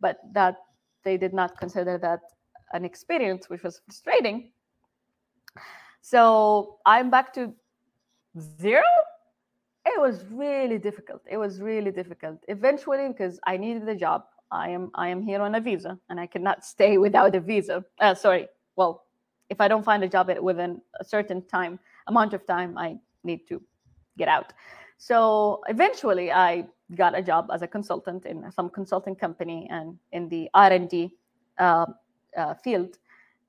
but 0.00 0.18
that 0.32 0.56
they 1.02 1.16
did 1.16 1.34
not 1.34 1.58
consider 1.58 1.98
that 1.98 2.20
an 2.72 2.84
experience, 2.84 3.50
which 3.50 3.62
was 3.62 3.80
frustrating. 3.84 4.50
So 6.00 6.78
I'm 6.86 7.10
back 7.10 7.32
to 7.34 7.52
zero. 8.60 8.82
It 9.86 10.00
was 10.00 10.24
really 10.30 10.78
difficult. 10.78 11.22
It 11.30 11.36
was 11.36 11.60
really 11.60 11.90
difficult. 11.90 12.38
Eventually, 12.48 13.08
because 13.08 13.38
I 13.44 13.56
needed 13.56 13.88
a 13.88 13.94
job, 13.94 14.24
I 14.54 14.68
am 14.68 14.90
I 14.94 15.08
am 15.08 15.20
here 15.22 15.42
on 15.42 15.54
a 15.54 15.60
visa, 15.60 15.98
and 16.08 16.20
I 16.20 16.26
cannot 16.26 16.64
stay 16.74 16.98
without 16.98 17.34
a 17.34 17.40
visa. 17.40 17.84
Uh, 18.00 18.14
sorry. 18.14 18.48
Well, 18.76 19.04
if 19.50 19.60
I 19.60 19.68
don't 19.68 19.84
find 19.84 20.02
a 20.02 20.08
job 20.08 20.30
within 20.40 20.80
a 21.00 21.04
certain 21.04 21.42
time 21.46 21.78
amount 22.06 22.32
of 22.34 22.46
time, 22.46 22.78
I 22.78 22.98
need 23.24 23.46
to 23.48 23.60
get 24.16 24.28
out. 24.28 24.52
So 24.98 25.60
eventually, 25.68 26.32
I 26.32 26.66
got 26.94 27.18
a 27.18 27.22
job 27.22 27.50
as 27.52 27.62
a 27.62 27.66
consultant 27.66 28.26
in 28.26 28.50
some 28.52 28.70
consulting 28.70 29.16
company 29.16 29.66
and 29.70 29.98
in 30.12 30.28
the 30.28 30.48
R 30.54 30.72
and 30.72 30.88
D 30.88 31.12
uh, 31.58 31.86
uh, 32.36 32.54
field, 32.54 32.98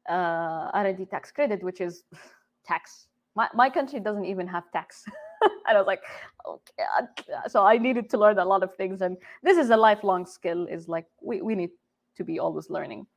uh, 0.10 0.72
R 0.74 0.86
and 0.88 0.98
D 0.98 1.06
tax 1.06 1.32
credit, 1.32 1.64
which 1.64 1.82
is 1.82 2.04
tax. 2.66 3.08
My 3.36 3.48
my 3.54 3.70
country 3.70 4.00
doesn't 4.00 4.26
even 4.26 4.48
have 4.48 4.72
tax. 4.72 5.06
and 5.68 5.78
I 5.78 5.78
was 5.78 5.88
like, 5.88 6.02
okay. 6.48 6.84
So 7.48 7.64
I 7.64 7.78
needed 7.78 8.10
to 8.12 8.18
learn 8.18 8.38
a 8.40 8.46
lot 8.46 8.64
of 8.64 8.76
things, 8.76 9.02
and 9.02 9.18
this 9.44 9.58
is 9.58 9.70
a 9.70 9.78
lifelong 9.78 10.26
skill. 10.26 10.68
Is 10.68 10.88
like 10.88 11.06
we 11.22 11.42
we 11.42 11.56
need 11.56 11.72
to 12.18 12.24
be 12.24 12.40
always 12.40 12.70
learning. 12.70 13.08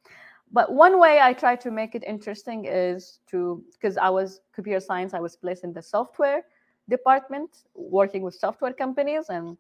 But 0.51 0.73
one 0.73 0.99
way 0.99 1.21
I 1.21 1.35
try 1.35 1.57
to 1.57 1.71
make 1.71 1.95
it 1.95 2.03
interesting 2.05 2.65
is 2.65 3.21
to 3.31 3.63
because 3.73 3.97
I 3.97 4.09
was 4.09 4.41
computer 4.55 4.81
science, 4.81 5.15
I 5.15 5.21
was 5.21 5.37
placed 5.37 5.65
in 5.65 5.73
the 5.73 5.83
software 5.83 6.43
department 6.89 7.65
working 7.75 8.23
with 8.23 8.35
software 8.35 8.73
companies 8.73 9.27
and 9.29 9.57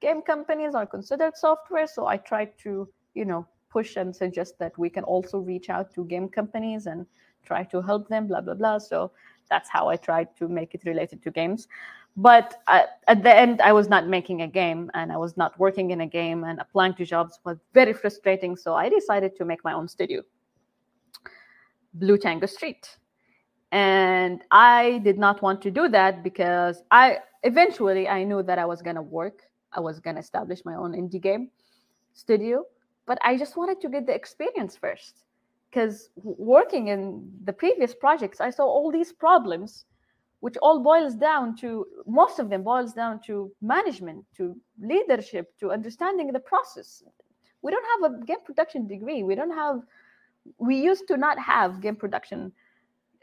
game 0.00 0.22
companies 0.22 0.74
are 0.74 0.86
considered 0.86 1.36
software 1.36 1.86
so 1.86 2.06
i 2.06 2.16
try 2.16 2.44
to 2.44 2.88
you 3.14 3.24
know 3.24 3.46
push 3.70 3.96
and 3.96 4.14
suggest 4.14 4.58
that 4.58 4.76
we 4.78 4.88
can 4.88 5.04
also 5.04 5.38
reach 5.38 5.68
out 5.68 5.92
to 5.92 6.04
game 6.04 6.28
companies 6.28 6.86
and 6.86 7.06
try 7.44 7.62
to 7.62 7.80
help 7.82 8.08
them 8.08 8.26
blah 8.26 8.40
blah 8.40 8.54
blah 8.54 8.78
so 8.78 9.10
that's 9.50 9.68
how 9.68 9.88
i 9.88 9.96
tried 9.96 10.28
to 10.36 10.48
make 10.48 10.74
it 10.74 10.82
related 10.84 11.22
to 11.22 11.30
games. 11.30 11.68
But 12.16 12.56
at 12.66 13.22
the 13.22 13.34
end 13.34 13.60
i 13.60 13.72
was 13.72 13.88
not 13.88 14.08
making 14.08 14.42
a 14.42 14.48
game 14.48 14.90
and 14.94 15.12
i 15.12 15.16
was 15.16 15.36
not 15.36 15.58
working 15.58 15.90
in 15.90 16.00
a 16.00 16.06
game 16.06 16.44
and 16.44 16.60
applying 16.60 16.94
to 16.94 17.04
jobs 17.04 17.38
was 17.44 17.58
very 17.72 17.92
frustrating 17.92 18.56
so 18.56 18.74
i 18.74 18.88
decided 18.88 19.36
to 19.36 19.44
make 19.44 19.62
my 19.64 19.72
own 19.72 19.86
studio 19.86 20.22
blue 21.94 22.18
tango 22.18 22.46
street. 22.46 22.96
And 23.72 24.42
i 24.50 25.00
did 25.04 25.18
not 25.18 25.40
want 25.42 25.62
to 25.62 25.70
do 25.70 25.88
that 25.88 26.24
because 26.24 26.82
i 26.90 27.18
eventually 27.44 28.08
i 28.08 28.24
knew 28.24 28.42
that 28.42 28.58
i 28.58 28.66
was 28.72 28.82
going 28.82 28.96
to 28.96 29.02
work 29.20 29.42
i 29.72 29.80
was 29.80 30.00
going 30.00 30.16
to 30.16 30.20
establish 30.20 30.64
my 30.64 30.74
own 30.74 30.92
indie 30.92 31.22
game 31.22 31.50
studio 32.12 32.64
but 33.06 33.18
i 33.22 33.36
just 33.36 33.56
wanted 33.56 33.80
to 33.80 33.88
get 33.88 34.06
the 34.06 34.14
experience 34.14 34.76
first 34.76 35.24
because 35.70 36.10
working 36.24 36.88
in 36.88 37.30
the 37.44 37.52
previous 37.52 37.94
projects 37.94 38.40
i 38.40 38.50
saw 38.50 38.64
all 38.64 38.90
these 38.90 39.12
problems 39.12 39.84
which 40.40 40.56
all 40.62 40.82
boils 40.82 41.14
down 41.14 41.54
to 41.54 41.86
most 42.06 42.38
of 42.38 42.48
them 42.48 42.62
boils 42.62 42.92
down 42.92 43.20
to 43.20 43.50
management 43.60 44.24
to 44.36 44.56
leadership 44.80 45.52
to 45.58 45.70
understanding 45.70 46.32
the 46.32 46.40
process 46.40 47.02
we 47.62 47.70
don't 47.70 47.86
have 47.92 48.12
a 48.12 48.24
game 48.24 48.42
production 48.44 48.86
degree 48.86 49.22
we 49.22 49.34
don't 49.34 49.54
have 49.54 49.80
we 50.58 50.76
used 50.76 51.06
to 51.08 51.16
not 51.16 51.38
have 51.38 51.80
game 51.80 51.96
production 51.96 52.52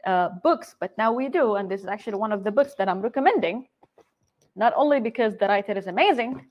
uh, 0.06 0.30
books, 0.42 0.76
but 0.78 0.96
now 0.98 1.12
we 1.12 1.28
do. 1.28 1.56
And 1.56 1.70
this 1.70 1.80
is 1.80 1.86
actually 1.86 2.16
one 2.16 2.32
of 2.32 2.44
the 2.44 2.50
books 2.50 2.74
that 2.74 2.88
I'm 2.88 3.00
recommending, 3.00 3.68
not 4.56 4.72
only 4.76 5.00
because 5.00 5.36
the 5.36 5.46
writer 5.46 5.72
is 5.72 5.86
amazing, 5.86 6.46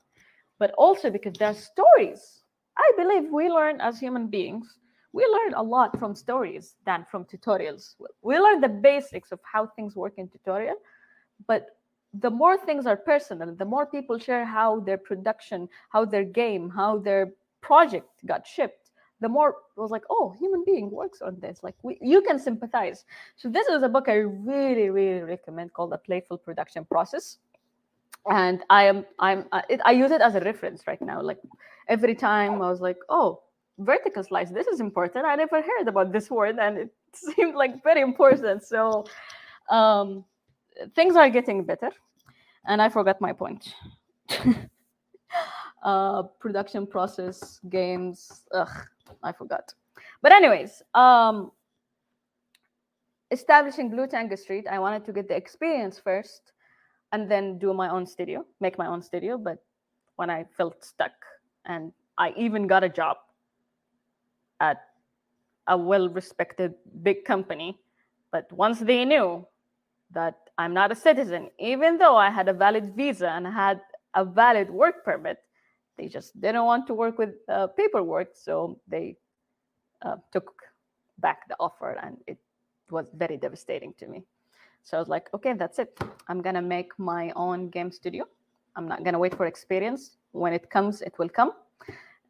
but 0.58 0.72
also 0.76 1.10
because 1.10 1.34
there 1.34 1.48
are 1.48 1.54
stories. 1.54 2.42
I 2.76 2.92
believe 2.96 3.30
we 3.32 3.48
learn 3.48 3.80
as 3.80 3.98
human 3.98 4.28
beings, 4.28 4.78
we 5.12 5.24
learn 5.24 5.54
a 5.54 5.62
lot 5.62 5.98
from 5.98 6.14
stories 6.14 6.76
than 6.84 7.04
from 7.10 7.24
tutorials. 7.24 7.94
We 8.22 8.38
learn 8.38 8.60
the 8.60 8.68
basics 8.68 9.32
of 9.32 9.40
how 9.42 9.66
things 9.66 9.96
work 9.96 10.14
in 10.16 10.28
tutorial, 10.28 10.76
but 11.46 11.78
the 12.14 12.30
more 12.30 12.56
things 12.56 12.86
are 12.86 12.96
personal, 12.96 13.54
the 13.54 13.64
more 13.64 13.86
people 13.86 14.18
share 14.18 14.44
how 14.44 14.80
their 14.80 14.98
production, 14.98 15.68
how 15.90 16.04
their 16.04 16.24
game, 16.24 16.70
how 16.70 16.98
their 16.98 17.32
project 17.60 18.08
got 18.26 18.46
shipped, 18.46 18.90
the 19.20 19.28
more 19.28 19.50
it 19.76 19.80
was 19.80 19.90
like, 19.90 20.04
oh, 20.10 20.34
human 20.38 20.64
being 20.64 20.90
works 20.90 21.20
on 21.22 21.38
this. 21.40 21.62
Like 21.62 21.74
we, 21.82 21.98
you 22.00 22.22
can 22.22 22.38
sympathize. 22.38 23.04
So 23.36 23.48
this 23.48 23.66
is 23.68 23.82
a 23.82 23.88
book 23.88 24.08
I 24.08 24.16
really, 24.16 24.90
really 24.90 25.22
recommend 25.22 25.72
called 25.72 25.92
The 25.92 25.98
Playful 25.98 26.38
Production 26.38 26.84
Process. 26.84 27.38
And 28.30 28.62
I 28.70 28.84
am, 28.84 29.04
I'm, 29.18 29.46
uh, 29.52 29.62
it, 29.68 29.80
I 29.84 29.92
use 29.92 30.10
it 30.10 30.20
as 30.20 30.34
a 30.34 30.40
reference 30.40 30.86
right 30.86 31.00
now. 31.00 31.20
Like 31.20 31.38
every 31.88 32.14
time 32.14 32.62
I 32.62 32.70
was 32.70 32.80
like, 32.80 32.98
oh, 33.08 33.42
vertical 33.78 34.22
slice. 34.22 34.50
This 34.50 34.66
is 34.66 34.80
important. 34.80 35.24
I 35.24 35.36
never 35.36 35.62
heard 35.62 35.88
about 35.88 36.12
this 36.12 36.30
word, 36.30 36.58
and 36.58 36.78
it 36.78 36.90
seemed 37.14 37.54
like 37.54 37.82
very 37.82 38.00
important. 38.00 38.64
So 38.64 39.04
um, 39.70 40.24
things 40.94 41.16
are 41.16 41.30
getting 41.30 41.64
better, 41.64 41.90
and 42.66 42.82
I 42.82 42.88
forgot 42.88 43.20
my 43.20 43.32
point. 43.32 43.74
uh, 45.82 46.22
production 46.40 46.86
process, 46.86 47.60
games. 47.68 48.42
Ugh, 48.52 48.86
I 49.22 49.32
forgot. 49.32 49.72
But 50.22 50.32
anyways, 50.32 50.82
um, 50.94 51.52
establishing 53.30 53.90
Blue 53.90 54.06
Tango 54.06 54.36
Street, 54.36 54.66
I 54.68 54.78
wanted 54.78 55.04
to 55.06 55.12
get 55.12 55.28
the 55.28 55.36
experience 55.36 55.98
first, 55.98 56.52
and 57.12 57.30
then 57.30 57.58
do 57.58 57.72
my 57.72 57.88
own 57.88 58.06
studio, 58.06 58.44
make 58.60 58.78
my 58.78 58.86
own 58.86 59.02
studio. 59.02 59.38
But 59.38 59.58
when 60.16 60.30
I 60.30 60.44
felt 60.56 60.84
stuck, 60.84 61.12
and 61.64 61.92
I 62.16 62.32
even 62.36 62.66
got 62.66 62.82
a 62.82 62.88
job 62.88 63.18
at 64.60 64.84
a 65.66 65.76
well-respected 65.76 66.74
big 67.02 67.24
company, 67.24 67.78
but 68.32 68.50
once 68.52 68.80
they 68.80 69.04
knew 69.04 69.46
that 70.10 70.36
I'm 70.56 70.72
not 70.74 70.90
a 70.90 70.94
citizen, 70.94 71.50
even 71.58 71.98
though 71.98 72.16
I 72.16 72.30
had 72.30 72.48
a 72.48 72.52
valid 72.52 72.94
visa 72.96 73.28
and 73.28 73.46
had 73.46 73.80
a 74.14 74.24
valid 74.24 74.70
work 74.70 75.04
permit, 75.04 75.38
they 75.96 76.08
just 76.08 76.40
didn't 76.40 76.64
want 76.64 76.86
to 76.86 76.94
work 76.94 77.18
with 77.18 77.34
uh, 77.48 77.66
paperwork, 77.68 78.30
so 78.34 78.78
they 78.88 79.16
uh, 80.02 80.16
took 80.32 80.62
back 81.18 81.48
the 81.48 81.56
offer, 81.60 81.98
and 82.02 82.16
it 82.26 82.38
was 82.90 83.10
very 83.14 83.36
devastating 83.36 83.92
to 83.98 84.06
me. 84.06 84.24
So 84.82 84.96
I 84.96 85.00
was 85.00 85.08
like, 85.08 85.28
okay, 85.34 85.52
that's 85.52 85.78
it. 85.78 85.98
I'm 86.28 86.40
gonna 86.40 86.62
make 86.62 86.98
my 86.98 87.32
own 87.36 87.68
game 87.68 87.90
studio. 87.90 88.26
I'm 88.76 88.88
not 88.88 89.04
gonna 89.04 89.18
wait 89.18 89.34
for 89.36 89.46
experience. 89.46 90.16
When 90.32 90.52
it 90.52 90.70
comes, 90.70 91.02
it 91.02 91.18
will 91.18 91.28
come. 91.28 91.52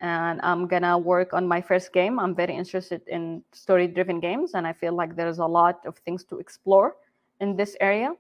And 0.01 0.41
I'm 0.43 0.69
gonna 0.69 0.97
work 0.97 1.33
on 1.33 1.47
my 1.47 1.61
first 1.61 1.93
game. 1.93 2.19
I'm 2.21 2.35
very 2.35 2.55
interested 2.55 3.03
in 3.09 3.43
story-driven 3.53 4.21
games, 4.21 4.55
and 4.55 4.67
I 4.67 4.73
feel 4.73 4.93
like 4.93 5.17
there's 5.17 5.39
a 5.39 5.47
lot 5.47 5.85
of 5.87 5.99
things 5.99 6.25
to 6.27 6.39
explore 6.39 6.97
in 7.41 7.57
this 7.57 7.77
area. 7.81 8.13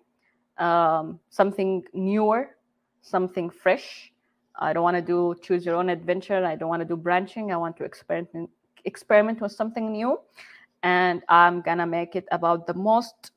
Um, 0.59 1.21
something 1.31 1.85
newer, 1.93 2.57
something 3.01 3.49
fresh, 3.49 4.13
I 4.59 4.73
don't 4.73 4.83
want 4.83 4.97
to 4.97 5.03
do 5.03 5.35
choose 5.41 5.65
your 5.65 5.77
own 5.77 5.89
adventure. 5.89 6.45
I 6.45 6.57
don't 6.57 6.69
want 6.69 6.81
to 6.81 6.89
do 6.89 6.97
branching. 6.97 7.53
I 7.53 7.57
want 7.57 7.77
to 7.77 7.85
experiment 7.85 8.51
experiment 8.85 9.41
with 9.41 9.53
something 9.53 9.93
new, 9.93 10.19
and 10.83 11.23
I'm 11.29 11.61
gonna 11.63 11.87
make 11.87 12.17
it 12.17 12.27
about 12.33 12.67
the 12.67 12.75
most 12.75 13.33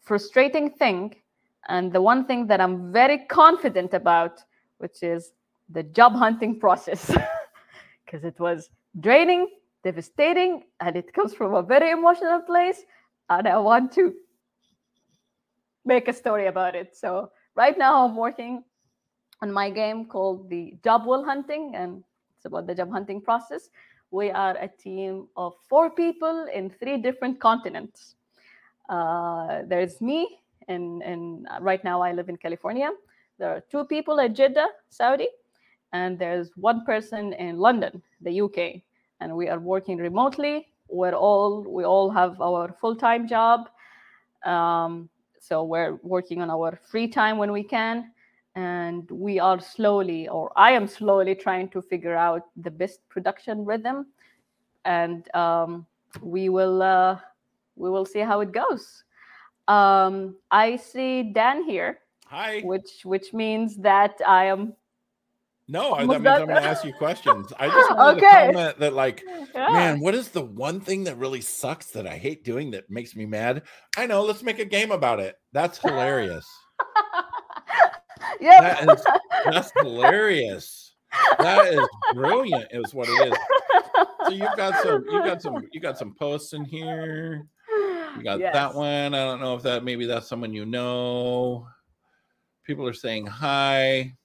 frustrating 0.00 0.70
thing, 0.70 1.14
and 1.68 1.92
the 1.92 2.02
one 2.02 2.26
thing 2.26 2.46
that 2.48 2.60
I'm 2.60 2.92
very 2.92 3.18
confident 3.18 3.94
about, 3.94 4.42
which 4.78 5.02
is 5.02 5.32
the 5.70 5.82
job 5.82 6.14
hunting 6.14 6.58
process, 6.58 7.10
because 8.10 8.24
it 8.24 8.38
was 8.40 8.70
draining, 8.98 9.48
devastating, 9.84 10.64
and 10.80 10.96
it 10.96 11.12
comes 11.12 11.34
from 11.34 11.54
a 11.54 11.62
very 11.62 11.90
emotional 11.90 12.40
place, 12.40 12.82
and 13.28 13.46
I 13.46 13.58
want 13.58 13.92
to 13.92 14.14
make 15.84 16.08
a 16.08 16.12
story 16.12 16.46
about 16.46 16.74
it. 16.74 16.96
So 16.96 17.30
right 17.54 17.76
now 17.78 18.04
I'm 18.04 18.16
working 18.16 18.64
on 19.42 19.52
my 19.52 19.70
game 19.70 20.06
called 20.06 20.50
the 20.50 20.76
Job 20.82 21.06
Well 21.06 21.24
Hunting, 21.24 21.72
and 21.74 22.02
it's 22.36 22.46
about 22.46 22.66
the 22.66 22.74
job 22.74 22.90
hunting 22.90 23.20
process. 23.20 23.70
We 24.10 24.30
are 24.30 24.56
a 24.56 24.68
team 24.68 25.28
of 25.36 25.54
four 25.68 25.90
people 25.90 26.46
in 26.52 26.70
three 26.70 26.98
different 26.98 27.38
continents. 27.38 28.16
Uh, 28.88 29.62
there's 29.66 30.00
me, 30.00 30.40
and, 30.66 31.00
and 31.02 31.46
right 31.60 31.82
now 31.84 32.02
I 32.02 32.12
live 32.12 32.28
in 32.28 32.36
California. 32.36 32.90
There 33.38 33.50
are 33.50 33.60
two 33.70 33.84
people 33.84 34.18
at 34.20 34.34
Jeddah, 34.34 34.68
Saudi, 34.88 35.28
and 35.92 36.18
there's 36.18 36.50
one 36.56 36.84
person 36.84 37.32
in 37.34 37.58
London, 37.58 38.02
the 38.20 38.40
UK. 38.40 38.82
And 39.20 39.36
we 39.36 39.48
are 39.48 39.58
working 39.58 39.98
remotely. 39.98 40.68
We're 40.88 41.14
all 41.14 41.62
we 41.62 41.84
all 41.84 42.10
have 42.10 42.40
our 42.40 42.74
full-time 42.80 43.28
job. 43.28 43.68
Um, 44.44 45.08
so 45.40 45.64
we're 45.64 45.96
working 46.02 46.42
on 46.42 46.50
our 46.50 46.78
free 46.90 47.08
time 47.08 47.38
when 47.38 47.52
we 47.52 47.62
can 47.62 48.12
and 48.56 49.08
we 49.10 49.38
are 49.38 49.60
slowly 49.60 50.28
or 50.28 50.52
i 50.56 50.72
am 50.72 50.86
slowly 50.86 51.34
trying 51.34 51.68
to 51.68 51.80
figure 51.80 52.16
out 52.16 52.46
the 52.56 52.70
best 52.70 53.00
production 53.08 53.64
rhythm 53.64 54.06
and 54.84 55.32
um, 55.34 55.86
we 56.20 56.48
will 56.48 56.82
uh, 56.82 57.16
we 57.76 57.88
will 57.90 58.04
see 58.04 58.20
how 58.20 58.40
it 58.40 58.52
goes 58.52 59.04
um, 59.68 60.34
i 60.50 60.76
see 60.76 61.22
dan 61.22 61.62
here 61.62 62.00
Hi. 62.26 62.60
which 62.62 63.04
which 63.04 63.32
means 63.32 63.76
that 63.76 64.20
i 64.26 64.44
am 64.46 64.74
No, 65.70 65.92
I, 65.92 66.00
that 66.00 66.08
means 66.08 66.22
that? 66.24 66.40
I'm 66.42 66.48
going 66.48 66.60
to 66.60 66.68
ask 66.68 66.84
you 66.84 66.92
questions. 66.92 67.52
I 67.56 67.68
just 67.70 67.94
wanted 67.94 68.24
Okay. 68.24 68.46
to 68.48 68.52
comment 68.52 68.78
that, 68.80 68.92
like, 68.92 69.22
yeah. 69.54 69.68
man, 69.72 70.00
what 70.00 70.16
is 70.16 70.28
the 70.30 70.42
one 70.42 70.80
thing 70.80 71.04
that 71.04 71.16
really 71.16 71.40
sucks 71.40 71.86
that 71.92 72.08
I 72.08 72.16
hate 72.18 72.42
doing 72.44 72.72
that 72.72 72.90
makes 72.90 73.14
me 73.14 73.24
mad? 73.24 73.62
I 73.96 74.06
know. 74.06 74.22
Let's 74.24 74.42
make 74.42 74.58
a 74.58 74.64
game 74.64 74.90
about 74.90 75.20
it. 75.20 75.36
That's 75.52 75.78
hilarious. 75.78 76.44
yep. 78.40 78.86
That 78.86 79.20
that's 79.44 79.70
hilarious. 79.80 80.96
That 81.38 81.72
is 81.72 81.88
brilliant. 82.14 82.66
Is 82.72 82.92
what 82.92 83.08
it 83.08 83.32
is. 83.32 83.38
So 84.26 84.32
you've 84.32 84.56
got 84.56 84.82
some. 84.82 85.04
You 85.08 85.24
got 85.24 85.40
some. 85.40 85.68
You 85.72 85.80
got 85.80 85.98
some 85.98 86.14
posts 86.14 86.52
in 86.52 86.64
here. 86.64 87.46
You 88.16 88.24
got 88.24 88.40
that 88.40 88.74
one. 88.74 89.14
I 89.14 89.24
don't 89.24 89.40
know 89.40 89.54
if 89.54 89.62
that 89.62 89.84
maybe 89.84 90.04
that's 90.06 90.28
someone 90.28 90.52
you 90.52 90.66
know. 90.66 91.68
People 92.64 92.88
are 92.88 92.92
saying 92.92 93.26
hi. 93.26 94.16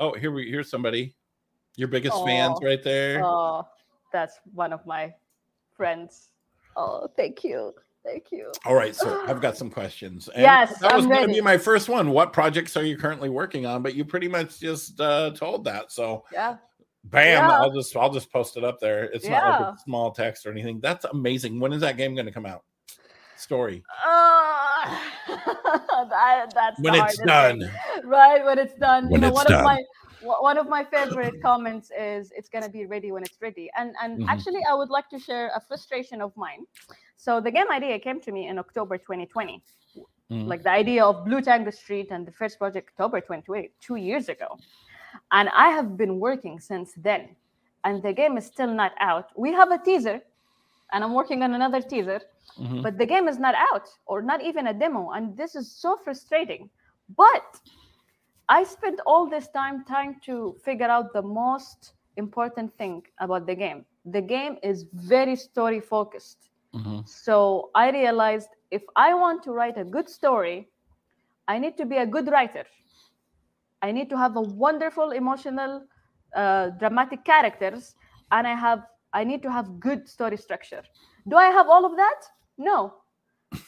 Oh, 0.00 0.12
here 0.14 0.32
we 0.32 0.50
here's 0.50 0.70
somebody. 0.70 1.14
Your 1.76 1.88
biggest 1.88 2.24
fans 2.24 2.58
right 2.62 2.82
there. 2.82 3.22
Oh, 3.24 3.66
that's 4.12 4.40
one 4.54 4.72
of 4.72 4.84
my 4.86 5.14
friends. 5.76 6.30
Oh, 6.76 7.08
thank 7.16 7.44
you. 7.44 7.74
Thank 8.04 8.32
you. 8.32 8.50
All 8.64 8.74
right, 8.74 8.96
so 8.96 9.24
I've 9.28 9.40
got 9.40 9.56
some 9.56 9.70
questions. 9.70 10.28
And 10.28 10.42
Yes, 10.42 10.78
that 10.78 10.96
was 10.96 11.06
going 11.06 11.28
to 11.28 11.34
be 11.34 11.40
my 11.40 11.58
first 11.58 11.88
one. 11.88 12.10
What 12.10 12.32
projects 12.32 12.76
are 12.76 12.82
you 12.82 12.96
currently 12.96 13.28
working 13.28 13.66
on? 13.66 13.82
But 13.82 13.94
you 13.94 14.04
pretty 14.04 14.28
much 14.28 14.58
just 14.58 15.00
uh, 15.00 15.30
told 15.32 15.64
that. 15.64 15.92
So 15.92 16.24
Yeah. 16.32 16.56
bam, 17.04 17.48
Yeah. 17.48 17.58
I'll 17.58 17.70
just 17.70 17.94
I'll 17.96 18.12
just 18.12 18.32
post 18.32 18.56
it 18.56 18.64
up 18.64 18.80
there. 18.80 19.04
It's 19.04 19.28
not 19.28 19.44
like 19.44 19.74
a 19.74 19.78
small 19.84 20.12
text 20.12 20.46
or 20.46 20.50
anything. 20.50 20.80
That's 20.80 21.04
amazing. 21.04 21.60
When 21.60 21.72
is 21.72 21.82
that 21.82 21.96
game 21.98 22.14
going 22.14 22.26
to 22.26 22.32
come 22.32 22.46
out? 22.46 22.64
Story 23.40 23.82
Uh, 24.06 24.98
that, 26.10 26.52
that's 26.54 26.78
when 26.80 26.94
it's 26.94 27.18
done. 27.18 27.60
thing. 27.60 27.70
right 28.04 28.44
when 28.44 28.58
it's 28.58 28.74
done 28.74 29.04
When 29.08 29.12
you 29.12 29.18
know 29.18 29.28
it's 29.28 29.34
one 29.36 29.46
done. 29.46 29.58
of 29.60 29.64
my 29.64 29.78
one 30.22 30.58
of 30.58 30.68
my 30.68 30.84
favorite 30.84 31.34
comments 31.42 31.90
is 31.98 32.30
it's 32.36 32.48
going 32.50 32.62
to 32.64 32.68
be 32.70 32.84
ready 32.84 33.10
when 33.10 33.22
it's 33.22 33.40
ready 33.40 33.70
and 33.78 33.94
and 34.02 34.18
Mhm. 34.20 34.28
actually 34.28 34.60
i 34.70 34.74
would 34.74 34.90
like 34.90 35.08
to 35.08 35.18
share 35.18 35.46
a 35.56 35.60
frustration 35.68 36.20
of 36.20 36.30
mine 36.36 36.62
so 37.16 37.40
the 37.40 37.50
game 37.50 37.70
idea 37.70 37.98
came 37.98 38.20
to 38.20 38.30
me 38.30 38.46
in 38.50 38.58
october 38.58 38.98
2020 38.98 39.62
Mhm. 40.30 40.46
like 40.52 40.62
the 40.62 40.70
idea 40.70 41.02
of 41.04 41.24
blue 41.24 41.40
tango 41.40 41.70
street 41.70 42.08
and 42.10 42.26
the 42.28 42.32
first 42.40 42.58
project 42.58 42.90
october 42.92 43.18
2020 43.20 43.70
two 43.80 43.96
years 43.96 44.28
ago 44.28 44.58
and 45.32 45.48
i 45.64 45.68
have 45.70 45.96
been 45.96 46.20
working 46.20 46.60
since 46.60 46.92
then 47.08 47.22
and 47.84 48.02
the 48.02 48.12
game 48.12 48.36
is 48.36 48.44
still 48.44 48.72
not 48.82 48.92
out 49.00 49.26
we 49.36 49.50
have 49.60 49.70
a 49.72 49.78
teaser 49.78 50.20
and 50.92 51.02
i'm 51.04 51.14
working 51.14 51.42
on 51.42 51.54
another 51.54 51.80
teaser 51.80 52.20
Mhm. 52.58 52.82
but 52.82 52.98
the 52.98 53.06
game 53.06 53.28
is 53.28 53.38
not 53.38 53.54
out 53.72 53.88
or 54.06 54.22
not 54.22 54.42
even 54.42 54.66
a 54.66 54.74
demo 54.74 55.10
and 55.10 55.36
this 55.36 55.54
is 55.54 55.70
so 55.70 55.96
frustrating. 55.96 56.70
But 57.16 57.60
i 58.48 58.62
spent 58.64 59.00
all 59.06 59.26
this 59.28 59.48
time 59.48 59.84
trying 59.86 60.14
to 60.20 60.54
figure 60.64 60.88
out 60.88 61.12
the 61.12 61.22
most 61.22 61.92
important 62.16 62.72
thing 62.76 63.02
about 63.20 63.46
the 63.46 63.54
game. 63.54 63.84
The 64.04 64.20
game 64.22 64.58
is 64.62 64.84
very 64.92 65.36
story 65.36 65.80
focused. 65.80 66.48
Mhm. 66.74 67.06
so 67.06 67.36
i 67.80 67.90
realized 67.90 68.50
if 68.78 68.82
i 68.96 69.08
want 69.22 69.42
to 69.46 69.52
write 69.58 69.76
a 69.82 69.84
good 69.96 70.08
story 70.18 70.56
i 71.52 71.58
need 71.62 71.76
to 71.80 71.84
be 71.92 71.96
a 71.96 72.06
good 72.14 72.28
writer. 72.34 72.64
I 73.82 73.92
need 73.92 74.08
to 74.10 74.16
have 74.18 74.36
a 74.36 74.40
wonderful 74.42 75.10
emotional 75.10 75.84
uh, 76.34 76.70
dramatic 76.78 77.24
characters 77.24 77.94
and 78.30 78.46
i 78.46 78.54
have 78.54 78.82
i 79.12 79.24
need 79.24 79.42
to 79.42 79.50
have 79.50 79.80
good 79.80 80.08
story 80.08 80.36
structure. 80.36 80.82
Do 81.28 81.36
i 81.36 81.48
have 81.58 81.68
all 81.68 81.84
of 81.84 81.96
that 81.96 82.20
no. 82.60 82.94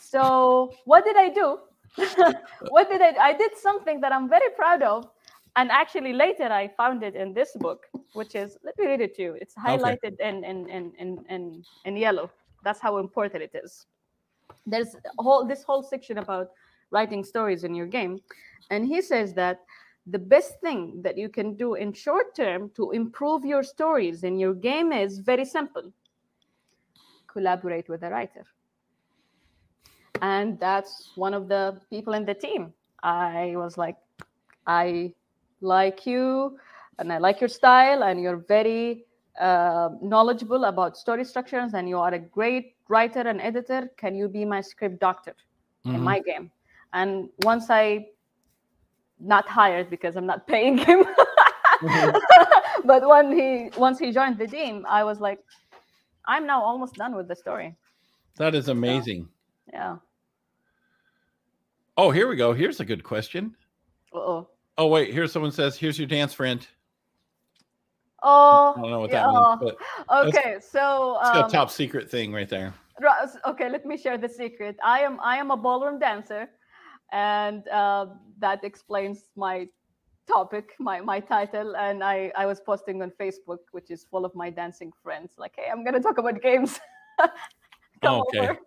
So 0.01 0.73
what 0.85 1.05
did 1.05 1.17
i 1.17 1.29
do? 1.29 1.59
What 2.69 2.89
did 2.91 3.03
i 3.03 3.11
i 3.31 3.33
did 3.33 3.57
something 3.57 4.01
that 4.01 4.13
i'm 4.13 4.29
very 4.29 4.51
proud 4.57 4.83
of 4.83 5.11
and 5.57 5.71
actually 5.71 6.13
later 6.13 6.49
i 6.61 6.69
found 6.69 7.03
it 7.03 7.15
in 7.15 7.35
this 7.35 7.51
book 7.65 7.87
which 8.13 8.35
is 8.35 8.57
let 8.63 8.79
me 8.79 8.87
read 8.87 9.01
it 9.01 9.15
to 9.17 9.23
you. 9.23 9.33
It's 9.41 9.55
highlighted 9.55 10.21
in, 10.21 10.45
in, 10.45 10.69
in, 10.69 10.93
in, 10.99 11.25
in, 11.29 11.65
in 11.85 11.97
yellow. 11.97 12.31
That's 12.65 12.81
how 12.81 12.99
important 12.99 13.43
it 13.43 13.55
is. 13.55 13.87
There's 14.67 14.95
a 14.95 15.23
whole 15.23 15.47
this 15.47 15.63
whole 15.63 15.83
section 15.83 16.19
about 16.19 16.51
writing 16.91 17.25
stories 17.25 17.65
in 17.65 17.75
your 17.75 17.87
game 17.87 18.21
and 18.71 18.87
he 18.87 19.01
says 19.01 19.35
that 19.35 19.61
the 20.07 20.19
best 20.19 20.61
thing 20.61 21.01
that 21.03 21.17
you 21.17 21.29
can 21.29 21.55
do 21.55 21.75
in 21.75 21.93
short 21.93 22.35
term 22.35 22.71
to 22.77 22.91
improve 22.91 23.45
your 23.45 23.63
stories 23.63 24.25
in 24.25 24.39
your 24.39 24.55
game 24.55 24.93
is 24.93 25.19
very 25.19 25.45
simple. 25.45 25.93
Collaborate 27.27 27.89
with 27.89 28.03
a 28.03 28.11
writer 28.11 28.45
and 30.21 30.59
that's 30.61 31.11
one 31.17 31.35
of 31.35 31.49
the 31.49 31.81
people 31.91 32.13
in 32.15 32.25
the 32.25 32.35
team. 32.35 32.73
I 33.03 33.55
was 33.57 33.77
like 33.79 33.97
i 34.67 35.13
like 35.61 36.07
you 36.07 36.57
and 36.99 37.13
i 37.13 37.19
like 37.19 37.41
your 37.41 37.49
style 37.49 38.05
and 38.05 38.21
you're 38.21 38.37
very 38.49 39.05
uh, 39.41 39.89
knowledgeable 40.01 40.65
about 40.67 40.97
story 40.97 41.25
structures 41.25 41.75
and 41.75 41.89
you 41.89 41.99
are 41.99 42.15
a 42.15 42.19
great 42.19 42.77
writer 42.89 43.21
and 43.21 43.41
editor. 43.41 43.91
Can 43.97 44.15
you 44.15 44.29
be 44.29 44.45
my 44.45 44.61
script 44.61 45.01
doctor 45.01 45.35
in 45.87 46.01
Mhm. 46.01 46.05
my 46.05 46.21
game? 46.21 46.51
And 46.93 47.29
once 47.43 47.71
i 47.71 48.07
not 49.19 49.49
hired 49.49 49.89
because 49.91 50.17
i'm 50.17 50.27
not 50.27 50.47
paying 50.53 50.79
him. 50.79 51.05
But 52.85 53.07
when 53.09 53.33
he 53.33 53.71
once 53.77 53.99
he 53.99 54.13
joined 54.13 54.39
the 54.39 54.47
team 54.47 54.85
i 54.89 55.03
was 55.05 55.21
like 55.21 55.39
i'm 56.27 56.47
now 56.47 56.63
almost 56.63 56.95
done 56.95 57.15
with 57.17 57.29
the 57.29 57.37
story. 57.37 57.75
That 58.37 58.55
is 58.55 58.69
amazing. 58.69 59.29
Yeah 59.71 59.97
Oh, 61.99 62.11
here 62.11 62.27
we 62.27 62.37
go. 62.37 62.55
Here's 62.55 62.81
a 62.81 62.85
good 62.85 63.05
question. 63.05 63.55
oh 64.13 64.49
Oh, 64.79 64.87
wait. 64.87 65.13
Here's 65.13 65.31
someone 65.31 65.53
says, 65.53 65.77
"Here's 65.77 65.99
your 65.99 66.09
dance 66.09 66.33
friend." 66.33 66.67
oh 68.23 68.73
I 68.77 68.81
don't 68.81 68.91
know 68.91 69.01
what 69.01 69.11
that 69.11 69.27
oh, 69.27 69.57
means, 69.61 69.75
okay 70.13 70.57
so 70.61 71.19
it's 71.21 71.29
um, 71.31 71.45
a 71.45 71.49
top 71.49 71.71
secret 71.71 72.11
thing 72.11 72.33
right 72.33 72.49
there. 72.49 72.73
Okay 73.47 73.69
let 73.69 73.85
me 73.85 73.97
share 73.97 74.17
the 74.17 74.29
secret 74.29 74.77
i 74.85 75.01
am 75.01 75.19
i 75.21 75.37
am 75.37 75.51
a 75.51 75.57
ballroom 75.57 75.99
dancer 75.99 76.49
and 77.11 77.67
uh, 77.69 78.07
that 78.39 78.63
explains 78.63 79.31
my 79.35 79.67
topic 80.29 80.75
my 80.79 81.01
my 81.01 81.19
title 81.19 81.75
and 81.77 82.05
i 82.05 82.31
i 82.37 82.47
was 82.47 82.61
posting 82.61 83.03
on 83.03 83.11
facebook 83.21 83.59
which 83.73 83.91
is 83.91 84.05
full 84.05 84.25
of 84.25 84.33
my 84.37 84.51
dancing 84.51 84.93
friends 85.03 85.33
like 85.37 85.53
hey 85.57 85.69
i'm 85.71 85.85
gonna 85.85 86.01
talk 86.01 86.19
about 86.19 86.41
games 86.41 86.79
Come 88.03 88.21
Okay. 88.21 88.41
over. 88.41 88.59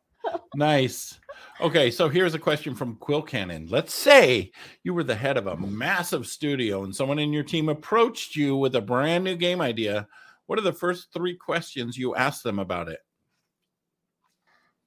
Nice. 0.53 1.19
Okay, 1.61 1.91
so 1.91 2.09
here's 2.09 2.33
a 2.33 2.39
question 2.39 2.75
from 2.75 2.95
Quill 2.95 3.21
Cannon. 3.21 3.67
Let's 3.69 3.93
say 3.93 4.51
you 4.83 4.93
were 4.93 5.03
the 5.03 5.15
head 5.15 5.37
of 5.37 5.47
a 5.47 5.57
massive 5.57 6.27
studio 6.27 6.83
and 6.83 6.95
someone 6.95 7.19
in 7.19 7.33
your 7.33 7.43
team 7.43 7.69
approached 7.69 8.35
you 8.35 8.55
with 8.55 8.75
a 8.75 8.81
brand 8.81 9.23
new 9.23 9.35
game 9.35 9.61
idea. 9.61 10.07
What 10.47 10.59
are 10.59 10.63
the 10.63 10.73
first 10.73 11.07
three 11.13 11.35
questions 11.35 11.97
you 11.97 12.15
ask 12.15 12.41
them 12.43 12.59
about 12.59 12.87
it? 12.89 12.99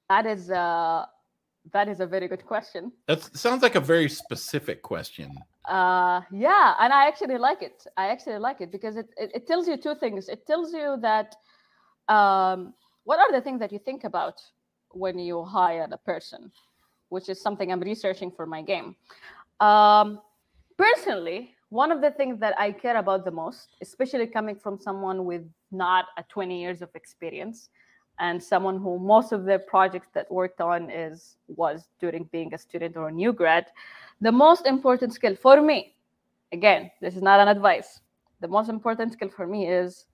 that 0.09 0.25
is 0.25 0.49
uh 0.49 1.05
that 1.71 1.87
is 1.87 1.99
a 1.99 2.07
very 2.07 2.27
good 2.27 2.43
question 2.45 2.91
That 3.07 3.21
sounds 3.37 3.61
like 3.61 3.75
a 3.75 3.79
very 3.79 4.09
specific 4.09 4.81
question. 4.81 5.29
uh, 5.67 6.21
yeah, 6.31 6.73
and 6.79 6.91
I 6.91 7.07
actually 7.07 7.37
like 7.37 7.61
it. 7.61 7.85
I 7.95 8.07
actually 8.07 8.39
like 8.39 8.59
it 8.59 8.71
because 8.71 8.95
it, 8.95 9.07
it, 9.17 9.29
it 9.35 9.47
tells 9.47 9.67
you 9.67 9.77
two 9.77 9.93
things. 9.93 10.27
It 10.27 10.47
tells 10.47 10.73
you 10.73 10.97
that 11.01 11.35
um, 12.07 12.73
what 13.03 13.19
are 13.19 13.31
the 13.31 13.41
things 13.41 13.59
that 13.59 13.71
you 13.71 13.77
think 13.77 14.03
about 14.03 14.41
when 14.91 15.19
you 15.19 15.43
hire 15.43 15.87
the 15.87 15.97
person, 15.97 16.51
which 17.09 17.29
is 17.29 17.41
something 17.41 17.71
I'm 17.71 17.79
researching 17.79 18.31
for 18.31 18.45
my 18.45 18.61
game. 18.61 18.95
Um, 19.59 20.21
personally, 20.77 21.55
one 21.69 21.91
of 21.91 22.01
the 22.01 22.11
things 22.11 22.39
that 22.39 22.59
I 22.59 22.71
care 22.71 22.97
about 22.97 23.25
the 23.25 23.31
most, 23.31 23.77
especially 23.81 24.27
coming 24.27 24.55
from 24.55 24.79
someone 24.79 25.25
with 25.25 25.43
not 25.71 26.05
a 26.17 26.23
20 26.23 26.59
years 26.59 26.81
of 26.81 26.89
experience 26.95 27.69
and 28.19 28.41
someone 28.41 28.77
who 28.77 28.99
most 28.99 29.31
of 29.31 29.45
the 29.45 29.59
projects 29.59 30.09
that 30.13 30.29
worked 30.31 30.61
on 30.61 30.89
is 30.89 31.37
was 31.47 31.87
during 31.99 32.25
being 32.25 32.53
a 32.53 32.57
student 32.57 32.97
or 32.97 33.07
a 33.07 33.11
new 33.11 33.31
grad, 33.31 33.67
the 34.19 34.31
most 34.31 34.65
important 34.65 35.13
skill 35.13 35.35
for 35.35 35.61
me, 35.61 35.95
again, 36.51 36.91
this 37.01 37.15
is 37.15 37.21
not 37.21 37.39
an 37.39 37.47
advice. 37.47 38.01
The 38.41 38.47
most 38.47 38.69
important 38.69 39.13
skill 39.13 39.29
for 39.29 39.47
me 39.47 39.67
is 39.67 40.05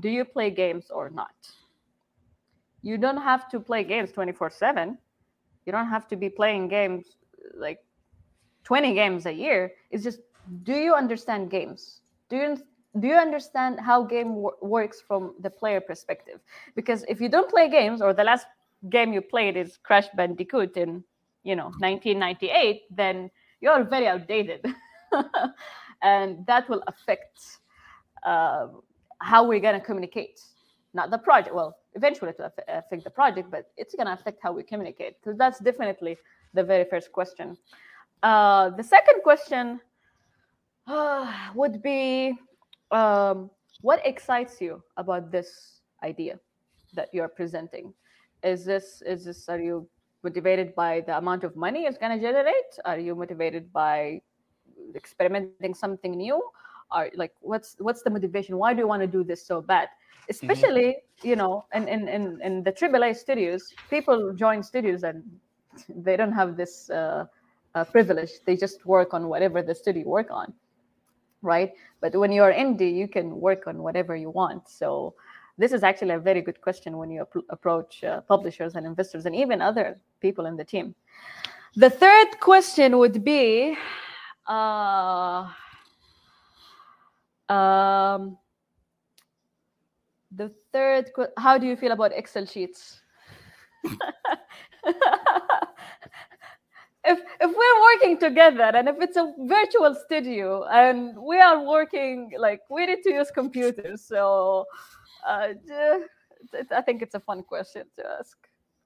do 0.00 0.08
you 0.08 0.24
play 0.24 0.50
games 0.50 0.90
or 0.90 1.10
not? 1.10 1.34
You 2.84 2.98
don't 2.98 3.16
have 3.16 3.48
to 3.48 3.58
play 3.58 3.82
games 3.82 4.12
24 4.12 4.50
7. 4.50 4.98
You 5.64 5.72
don't 5.72 5.88
have 5.88 6.06
to 6.08 6.16
be 6.16 6.28
playing 6.28 6.68
games 6.68 7.16
like 7.56 7.78
20 8.64 8.92
games 8.92 9.24
a 9.24 9.32
year. 9.32 9.72
It's 9.90 10.04
just 10.04 10.20
do 10.62 10.74
you 10.74 10.94
understand 10.94 11.50
games? 11.50 12.02
Do 12.28 12.36
you 12.36 12.58
do 13.00 13.08
you 13.08 13.14
understand 13.14 13.80
how 13.80 14.04
game 14.04 14.34
wor- 14.36 14.56
works 14.60 15.00
from 15.00 15.34
the 15.40 15.48
player 15.48 15.80
perspective? 15.80 16.40
Because 16.76 17.04
if 17.08 17.22
you 17.22 17.30
don't 17.30 17.48
play 17.48 17.70
games, 17.70 18.02
or 18.02 18.12
the 18.12 18.22
last 18.22 18.46
game 18.90 19.14
you 19.14 19.22
played 19.22 19.56
is 19.56 19.78
Crash 19.82 20.08
Bandicoot 20.14 20.76
in 20.76 21.02
you 21.42 21.56
know 21.56 21.72
1998, 21.80 22.82
then 22.90 23.30
you're 23.62 23.82
very 23.84 24.08
outdated, 24.08 24.62
and 26.02 26.44
that 26.46 26.68
will 26.68 26.82
affect 26.86 27.40
uh, 28.24 28.66
how 29.20 29.48
we're 29.48 29.60
gonna 29.60 29.80
communicate. 29.80 30.38
Not 30.92 31.10
the 31.10 31.18
project. 31.18 31.54
Well, 31.54 31.78
eventually 31.94 32.32
to 32.34 32.52
affect 32.68 33.04
the 33.04 33.10
project, 33.10 33.50
but 33.50 33.70
it's 33.76 33.94
gonna 33.94 34.12
affect 34.12 34.40
how 34.42 34.52
we 34.52 34.62
communicate. 34.62 35.16
Because 35.20 35.38
that's 35.38 35.58
definitely 35.58 36.16
the 36.52 36.62
very 36.62 36.84
first 36.84 37.12
question. 37.12 37.56
Uh, 38.22 38.70
the 38.70 38.82
second 38.82 39.22
question 39.22 39.80
uh, 40.86 41.32
would 41.54 41.82
be 41.82 42.34
um, 42.90 43.50
what 43.80 44.00
excites 44.06 44.60
you 44.60 44.82
about 44.96 45.30
this 45.30 45.80
idea 46.02 46.38
that 46.94 47.08
you're 47.12 47.28
presenting 47.28 47.92
is 48.42 48.64
this 48.64 49.02
is 49.06 49.24
this 49.24 49.48
are 49.48 49.60
you 49.60 49.88
motivated 50.22 50.74
by 50.74 51.00
the 51.06 51.16
amount 51.16 51.44
of 51.44 51.56
money 51.56 51.84
it's 51.84 51.98
going 51.98 52.16
to 52.16 52.22
generate 52.22 52.70
are 52.84 52.98
you 52.98 53.14
motivated 53.14 53.72
by 53.72 54.20
experimenting 54.94 55.74
something 55.74 56.12
new 56.12 56.40
are 56.90 57.10
like 57.14 57.32
what's 57.40 57.76
what's 57.78 58.02
the 58.02 58.10
motivation 58.10 58.56
why 58.56 58.72
do 58.74 58.80
you 58.80 58.88
want 58.88 59.00
to 59.00 59.06
do 59.06 59.24
this 59.24 59.44
so 59.46 59.60
bad 59.60 59.88
especially 60.28 60.88
mm-hmm. 60.88 61.28
you 61.28 61.36
know 61.36 61.64
in, 61.74 61.88
in 61.88 62.08
in 62.08 62.40
in 62.42 62.62
the 62.62 62.72
aaa 62.72 63.14
studios 63.14 63.72
people 63.90 64.32
join 64.32 64.62
studios 64.62 65.02
and 65.02 65.22
they 65.88 66.16
don't 66.16 66.32
have 66.32 66.56
this 66.56 66.90
uh, 66.90 67.24
uh, 67.74 67.84
privilege 67.84 68.32
they 68.46 68.56
just 68.56 68.86
work 68.86 69.14
on 69.14 69.28
whatever 69.28 69.62
the 69.62 69.74
studio 69.74 70.06
work 70.06 70.30
on 70.30 70.52
right? 71.44 71.72
But 72.00 72.16
when 72.16 72.32
you're 72.32 72.52
indie, 72.52 72.92
you 72.92 73.06
can 73.06 73.40
work 73.40 73.66
on 73.68 73.82
whatever 73.82 74.16
you 74.16 74.30
want. 74.30 74.68
So 74.68 75.14
this 75.58 75.72
is 75.72 75.84
actually 75.84 76.14
a 76.14 76.18
very 76.18 76.40
good 76.40 76.60
question 76.60 76.96
when 76.96 77.10
you 77.10 77.20
ap- 77.22 77.44
approach 77.50 78.02
uh, 78.02 78.22
publishers 78.22 78.74
and 78.74 78.84
investors 78.84 79.26
and 79.26 79.36
even 79.36 79.60
other 79.60 80.00
people 80.20 80.46
in 80.46 80.56
the 80.56 80.64
team. 80.64 80.94
The 81.76 81.90
third 81.90 82.40
question 82.40 82.98
would 82.98 83.22
be 83.22 83.76
uh, 84.48 85.48
um, 87.48 88.38
the 90.32 90.52
third, 90.72 91.10
how 91.38 91.58
do 91.58 91.66
you 91.66 91.76
feel 91.76 91.92
about 91.92 92.12
Excel 92.12 92.46
sheets? 92.46 93.00
if 97.04 97.18
if 97.40 97.50
we're 97.50 97.80
working 97.82 98.18
together 98.18 98.70
and 98.74 98.88
if 98.88 98.96
it's 99.00 99.16
a 99.16 99.32
virtual 99.40 99.94
studio 99.94 100.64
and 100.64 101.16
we 101.18 101.38
are 101.38 101.62
working 101.62 102.30
like 102.38 102.60
we 102.70 102.86
need 102.86 103.02
to 103.02 103.12
use 103.12 103.30
computers 103.30 104.02
so 104.02 104.64
uh, 105.26 105.48
i 106.72 106.80
think 106.82 107.02
it's 107.02 107.14
a 107.14 107.20
fun 107.20 107.42
question 107.42 107.84
to 107.96 108.04
ask. 108.18 108.36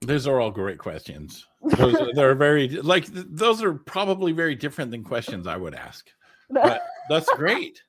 Those 0.01 0.29
are 0.29 0.41
all 0.41 0.53
great 0.53 0.79
questions. 0.79 1.45
Those 1.61 1.97
are, 1.97 2.15
they're 2.15 2.37
very 2.37 2.69
like 2.69 3.07
those 3.07 3.63
are 3.63 3.75
probably 3.75 4.31
very 4.31 4.55
different 4.55 4.91
than 4.91 5.03
questions 5.03 5.47
i 5.47 5.57
would 5.57 5.75
ask. 5.75 6.11
But 6.51 6.83
that's 7.11 7.29
great 7.35 7.83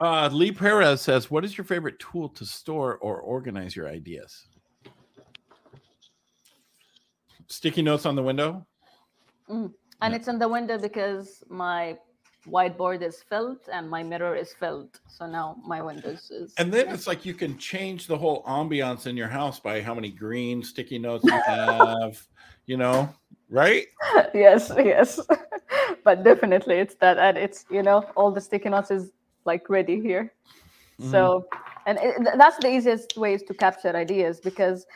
uh, 0.00 0.28
lee 0.32 0.52
perez 0.52 1.00
says 1.00 1.30
what 1.30 1.44
is 1.44 1.56
your 1.56 1.64
favorite 1.64 1.98
tool 1.98 2.28
to 2.28 2.44
store 2.44 2.96
or 2.98 3.20
organize 3.20 3.74
your 3.74 3.88
ideas 3.88 4.46
sticky 7.48 7.82
notes 7.82 8.06
on 8.06 8.14
the 8.14 8.22
window. 8.22 8.66
Mm. 9.50 9.72
And 10.00 10.12
yeah. 10.12 10.16
it's 10.16 10.28
in 10.28 10.38
the 10.38 10.48
window 10.48 10.78
because 10.78 11.42
my 11.48 11.98
whiteboard 12.46 13.02
is 13.02 13.22
filled 13.28 13.58
and 13.72 13.90
my 13.90 14.02
mirror 14.02 14.36
is 14.36 14.52
filled. 14.52 15.00
So 15.08 15.26
now 15.26 15.56
my 15.66 15.82
windows 15.82 16.30
is. 16.30 16.54
And 16.56 16.72
then 16.72 16.88
it's 16.88 17.06
like 17.06 17.26
you 17.26 17.34
can 17.34 17.58
change 17.58 18.06
the 18.06 18.16
whole 18.16 18.44
ambiance 18.44 19.06
in 19.06 19.16
your 19.16 19.28
house 19.28 19.58
by 19.58 19.80
how 19.82 19.94
many 19.94 20.10
green 20.10 20.62
sticky 20.62 20.98
notes 20.98 21.24
you 21.24 21.40
have, 21.46 22.24
you 22.66 22.76
know, 22.76 23.12
right? 23.50 23.86
yes, 24.34 24.72
yes. 24.76 25.20
but 26.04 26.24
definitely 26.24 26.76
it's 26.76 26.94
that. 26.96 27.18
And 27.18 27.36
it's, 27.36 27.64
you 27.70 27.82
know, 27.82 28.04
all 28.16 28.30
the 28.30 28.40
sticky 28.40 28.68
notes 28.68 28.90
is 28.90 29.12
like 29.44 29.68
ready 29.68 30.00
here. 30.00 30.32
Mm. 31.00 31.10
So, 31.10 31.46
and 31.86 31.98
it, 32.00 32.14
that's 32.36 32.58
the 32.58 32.70
easiest 32.70 33.16
ways 33.16 33.42
to 33.44 33.54
capture 33.54 33.96
ideas 33.96 34.40
because 34.40 34.86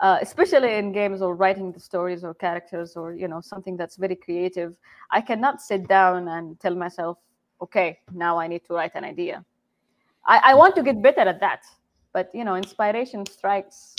uh, 0.00 0.18
especially 0.22 0.76
in 0.76 0.92
games 0.92 1.20
or 1.20 1.34
writing 1.34 1.72
the 1.72 1.80
stories 1.80 2.24
or 2.24 2.34
characters 2.34 2.96
or 2.96 3.14
you 3.14 3.28
know 3.28 3.40
something 3.40 3.76
that's 3.76 3.96
very 3.96 4.16
creative 4.16 4.76
i 5.10 5.20
cannot 5.20 5.60
sit 5.60 5.86
down 5.88 6.28
and 6.28 6.58
tell 6.58 6.74
myself 6.74 7.18
okay 7.60 7.98
now 8.12 8.38
i 8.38 8.46
need 8.46 8.64
to 8.64 8.72
write 8.72 8.92
an 8.94 9.04
idea 9.04 9.44
i, 10.26 10.40
I 10.44 10.54
want 10.54 10.74
to 10.76 10.82
get 10.82 11.02
better 11.02 11.20
at 11.20 11.40
that 11.40 11.64
but 12.12 12.30
you 12.34 12.44
know 12.44 12.56
inspiration 12.56 13.26
strikes 13.26 13.94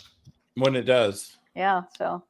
when 0.56 0.76
it 0.76 0.84
does 0.84 1.38
yeah 1.56 1.84
so 1.98 2.24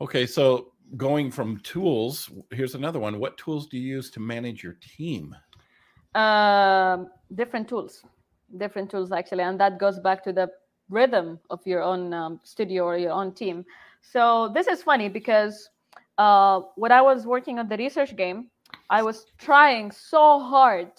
okay 0.00 0.26
so 0.26 0.72
going 0.96 1.30
from 1.30 1.58
tools 1.60 2.30
here's 2.50 2.74
another 2.74 2.98
one 2.98 3.18
what 3.18 3.36
tools 3.38 3.66
do 3.66 3.78
you 3.78 3.96
use 3.96 4.10
to 4.10 4.20
manage 4.20 4.62
your 4.62 4.76
team 4.96 5.34
um, 6.14 7.08
different 7.34 7.68
tools 7.68 8.04
different 8.58 8.90
tools 8.90 9.10
actually 9.12 9.42
and 9.42 9.58
that 9.58 9.78
goes 9.78 9.98
back 9.98 10.22
to 10.22 10.32
the 10.32 10.48
rhythm 10.88 11.38
of 11.50 11.60
your 11.66 11.82
own 11.82 12.12
um, 12.12 12.40
studio 12.44 12.84
or 12.84 12.96
your 12.96 13.12
own 13.12 13.32
team. 13.32 13.64
So 14.02 14.50
this 14.54 14.66
is 14.66 14.82
funny 14.82 15.08
because 15.08 15.68
uh, 16.18 16.60
when 16.76 16.92
I 16.92 17.02
was 17.02 17.26
working 17.26 17.58
on 17.58 17.68
the 17.68 17.76
research 17.76 18.16
game, 18.16 18.50
I 18.88 19.02
was 19.02 19.26
trying 19.38 19.90
so 19.90 20.38
hard 20.38 20.90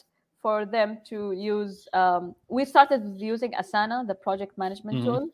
for 0.41 0.65
them 0.65 0.99
to 1.05 1.31
use. 1.31 1.87
Um, 1.93 2.35
we 2.49 2.65
started 2.65 3.15
using 3.17 3.51
Asana, 3.53 4.05
the 4.05 4.15
project 4.15 4.57
management 4.57 4.97
mm-hmm. 4.97 5.05
tool, 5.05 5.29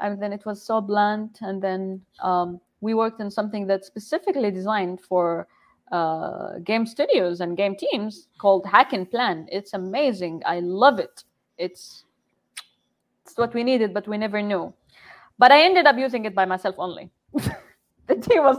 and 0.00 0.22
then 0.22 0.32
it 0.32 0.46
was 0.46 0.62
so 0.62 0.80
blunt. 0.80 1.38
And 1.40 1.60
then 1.60 2.00
um, 2.20 2.60
we 2.80 2.94
worked 2.94 3.20
on 3.20 3.30
something 3.30 3.66
that's 3.66 3.86
specifically 3.86 4.50
designed 4.50 5.00
for 5.00 5.48
uh, 5.92 6.58
game 6.64 6.86
studios 6.86 7.40
and 7.40 7.56
game 7.56 7.74
teams 7.76 8.28
called 8.38 8.64
HacknPlan. 8.64 9.46
It's 9.50 9.74
amazing. 9.74 10.42
I 10.46 10.60
love 10.60 10.98
it. 10.98 11.24
It's 11.56 12.04
it's 13.24 13.36
what 13.36 13.52
we 13.52 13.62
needed, 13.62 13.92
but 13.92 14.08
we 14.08 14.16
never 14.16 14.40
knew. 14.40 14.72
But 15.38 15.52
I 15.52 15.62
ended 15.62 15.86
up 15.86 15.96
using 15.98 16.24
it 16.24 16.34
by 16.34 16.44
myself 16.44 16.74
only. 16.78 17.10
the 17.32 18.16
team 18.16 18.42
was 18.42 18.58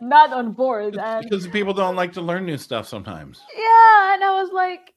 not 0.00 0.32
on 0.32 0.52
board. 0.52 0.96
And, 0.96 1.22
because 1.28 1.46
people 1.46 1.72
don't 1.72 1.96
like 1.96 2.12
to 2.14 2.20
learn 2.20 2.44
new 2.44 2.58
stuff 2.58 2.86
sometimes. 2.86 3.40
Yeah, 3.54 4.14
and 4.14 4.24
I 4.24 4.42
was 4.42 4.50
like, 4.52 4.94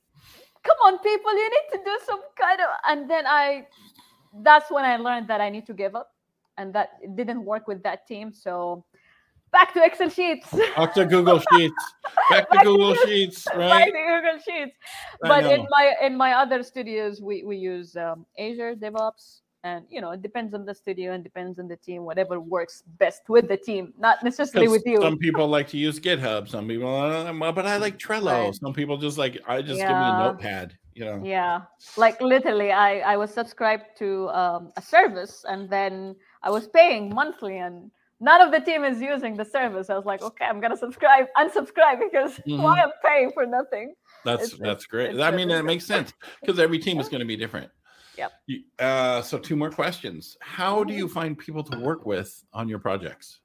"Come 0.64 0.78
on, 0.86 0.98
people, 1.00 1.34
you 1.34 1.50
need 1.50 1.78
to 1.78 1.80
do 1.84 2.00
some 2.06 2.22
kind 2.40 2.60
of." 2.60 2.68
And 2.88 3.10
then 3.10 3.26
I, 3.28 3.68
that's 4.42 4.72
when 4.72 4.84
I 4.84 4.98
learned 4.98 5.28
that 5.28 5.42
I 5.42 5.50
need 5.50 5.66
to 5.68 5.74
give 5.74 5.96
up, 5.96 6.13
and 6.58 6.74
that 6.74 6.90
it 7.02 7.16
didn't 7.16 7.44
work 7.46 7.68
with 7.68 7.84
that 7.84 8.08
team. 8.08 8.34
So 8.34 8.86
back 9.54 9.74
to 9.76 9.86
Excel 9.86 10.10
sheets. 10.10 10.52
Back 10.76 10.94
to 10.96 11.06
Google 11.06 11.40
Sheets. 11.54 11.94
Back 12.30 12.50
to 12.50 12.60
Google 12.64 12.96
Sheets. 12.96 13.48
Right. 13.56 13.70
Back 13.70 13.86
to 13.86 13.92
Google 13.92 14.40
Sheets. 14.46 14.76
But 15.22 15.46
in 15.46 15.66
my 15.70 15.94
in 16.02 16.18
my 16.18 16.34
other 16.34 16.62
studios, 16.64 17.22
we 17.22 17.44
we 17.44 17.56
use 17.56 17.96
um, 17.96 18.26
Azure 18.38 18.76
DevOps, 18.76 19.42
and 19.64 19.86
you 19.90 20.02
know 20.02 20.12
it 20.12 20.22
depends 20.22 20.54
on 20.54 20.66
the 20.66 20.76
studio 20.76 21.14
and 21.14 21.24
depends 21.24 21.60
on 21.60 21.68
the 21.70 21.78
team. 21.78 22.04
Whatever 22.04 22.42
works 22.42 22.84
best 22.98 23.30
with 23.30 23.48
the 23.48 23.58
team, 23.58 23.94
not 23.98 24.24
necessarily 24.24 24.68
with 24.68 24.84
you. 24.86 25.00
Some 25.02 25.18
people 25.18 25.48
like 25.48 25.70
to 25.70 25.78
use 25.78 26.00
GitHub. 26.00 26.50
Some 26.50 26.68
people, 26.68 26.94
uh, 26.94 27.52
but 27.52 27.66
I 27.66 27.78
like 27.78 27.98
Trello. 27.98 28.46
Right. 28.46 28.56
Some 28.56 28.74
people 28.74 28.98
just 28.98 29.18
like 29.18 29.38
I 29.48 29.62
just 29.62 29.80
yeah. 29.80 29.88
give 29.88 29.98
me 29.98 30.04
a 30.04 30.32
notepad. 30.32 30.78
You 30.96 31.06
know. 31.06 31.22
Yeah, 31.24 31.62
like 31.98 32.22
literally, 32.22 32.72
I 32.72 33.00
I 33.14 33.18
was 33.18 33.34
subscribed 33.34 33.98
to 34.00 34.30
um, 34.30 34.74
a 34.78 34.82
service, 34.82 35.46
and 35.48 35.70
then 35.70 36.16
I 36.44 36.50
was 36.50 36.68
paying 36.68 37.14
monthly 37.14 37.58
and 37.58 37.90
none 38.20 38.42
of 38.42 38.52
the 38.52 38.60
team 38.60 38.84
is 38.84 39.02
using 39.02 39.36
the 39.38 39.46
service. 39.46 39.90
I 39.90 39.96
was 39.96 40.06
like, 40.06 40.22
okay, 40.22 40.46
I'm 40.46 40.60
gonna 40.60 40.78
subscribe, 40.78 41.28
unsubscribe 41.38 42.00
because 42.00 42.38
Mhm. 42.48 42.62
why 42.64 42.82
I'm 42.82 42.92
paying 43.04 43.32
for 43.32 43.46
nothing. 43.46 43.96
That's 44.26 44.44
It's- 44.54 44.60
that's 44.60 44.86
great. 44.86 45.20
I 45.20 45.32
mean, 45.32 45.50
that 45.50 45.66
makes 45.66 45.86
sense 45.86 46.14
because 46.42 46.60
every 46.60 46.80
team 46.80 47.00
is 47.00 47.10
going 47.10 47.20
to 47.22 47.26
be 47.26 47.36
different. 47.36 47.72
Yep. 48.18 48.32
Uh, 48.80 49.22
so 49.24 49.40
two 49.40 49.56
more 49.56 49.72
questions. 49.72 50.38
How 50.40 50.84
do 50.84 50.94
you 50.94 51.08
find 51.10 51.38
people 51.38 51.64
to 51.64 51.80
work 51.80 52.06
with 52.06 52.44
on 52.54 52.70
your 52.70 52.80
projects? 52.80 53.40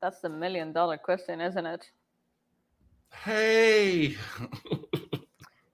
That's 0.00 0.20
the 0.20 0.30
million 0.30 0.72
dollar 0.72 0.96
question, 0.96 1.40
isn't 1.40 1.66
it? 1.66 1.90
Hey. 3.24 4.16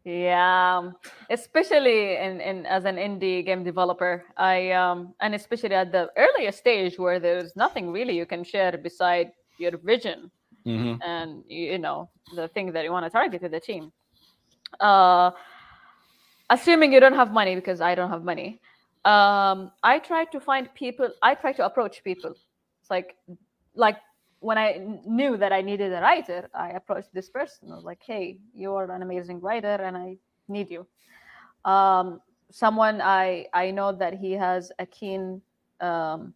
Yeah, 0.09 0.92
especially 1.28 2.16
in, 2.16 2.40
in 2.40 2.64
as 2.64 2.86
an 2.86 2.96
indie 2.96 3.44
game 3.44 3.62
developer, 3.62 4.24
I 4.38 4.72
um 4.72 5.14
and 5.20 5.34
especially 5.34 5.74
at 5.74 5.92
the 5.92 6.09
earlier 6.16 6.50
stage 6.50 6.98
where 6.98 7.20
there's 7.20 7.54
nothing 7.56 7.90
really 7.90 8.16
you 8.16 8.24
can 8.24 8.42
share 8.42 8.78
beside 8.78 9.32
your 9.59 9.76
vision 9.76 10.30
hmm 10.64 10.94
and 11.04 11.44
you, 11.46 11.72
you 11.72 11.78
know 11.78 12.09
the 12.34 12.48
thing 12.48 12.72
that 12.72 12.84
you 12.84 12.92
want 12.92 13.04
to 13.04 13.11
target 13.11 13.42
to 13.42 13.50
the 13.50 13.61
team. 13.61 13.92
Uh, 14.80 15.30
assuming 16.48 16.92
you 16.92 17.00
don't 17.00 17.14
have 17.14 17.32
money 17.32 17.54
because 17.54 17.80
I 17.82 17.94
don't 17.94 18.11
have 18.11 18.24
money, 18.24 18.61
um, 19.04 19.72
I 19.82 19.98
try 19.98 20.24
to 20.26 20.40
find 20.40 20.72
people. 20.74 21.11
I 21.22 21.34
try 21.34 21.52
to 21.52 21.66
approach 21.66 22.02
people. 22.02 22.30
It's 22.80 22.90
like 22.90 23.16
like 23.74 23.98
when 24.41 24.59
I 24.59 24.80
knew 25.05 25.36
that 25.36 25.53
I 25.53 25.61
needed 25.62 25.93
a 25.93 26.01
writer, 26.01 26.49
I 26.55 26.70
approached 26.70 27.12
this 27.12 27.28
person. 27.28 27.72
I 27.72 27.76
was 27.76 27.84
like, 27.84 28.03
"Hey, 28.03 28.39
you 28.55 28.74
are 28.74 28.91
an 28.91 29.03
amazing 29.03 29.41
writer, 29.41 29.76
and 29.82 29.97
I 29.97 30.16
need 30.49 30.70
you." 30.70 30.86
Um, 31.64 32.20
someone 32.51 33.01
I 33.01 33.47
I 33.53 33.70
know 33.70 33.93
that 33.93 34.14
he 34.14 34.32
has 34.32 34.72
a 34.78 34.86
keen 34.86 35.43
um, 35.80 36.34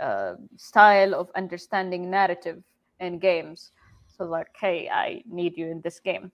uh, 0.00 0.34
style 0.56 1.14
of 1.14 1.30
understanding 1.34 2.10
narrative 2.10 2.62
in 3.00 3.18
games. 3.18 3.72
So 4.06 4.24
like, 4.24 4.48
hey, 4.60 4.88
I 4.90 5.22
need 5.26 5.56
you 5.56 5.68
in 5.68 5.80
this 5.80 5.98
game. 5.98 6.30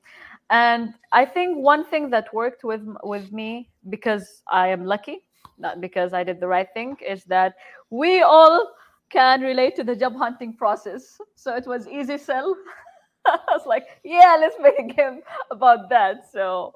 And 0.51 0.95
I 1.13 1.25
think 1.25 1.59
one 1.59 1.85
thing 1.85 2.11
that 2.11 2.33
worked 2.35 2.65
with 2.65 2.83
with 3.05 3.33
me 3.33 3.71
because 3.89 4.43
I 4.49 4.69
am 4.69 4.85
lucky, 4.85 5.25
not 5.59 5.81
because 5.81 6.13
I 6.13 6.25
did 6.25 6.41
the 6.41 6.49
right 6.49 6.69
thing, 6.75 6.97
is 7.07 7.25
that 7.25 7.55
we 7.91 8.23
all 8.23 8.75
can 9.11 9.41
relate 9.41 9.75
to 9.77 9.85
the 9.85 9.97
job 9.97 10.17
hunting 10.17 10.55
process. 10.55 11.19
So 11.35 11.55
it 11.55 11.67
was 11.67 11.89
easy 11.89 12.19
sell. 12.19 12.57
I 13.27 13.39
was 13.51 13.67
like, 13.67 13.87
yeah, 14.05 14.37
let's 14.41 14.57
make 14.61 14.79
a 14.79 14.95
game 14.95 15.21
about 15.51 15.89
that. 15.91 16.31
So 16.33 16.75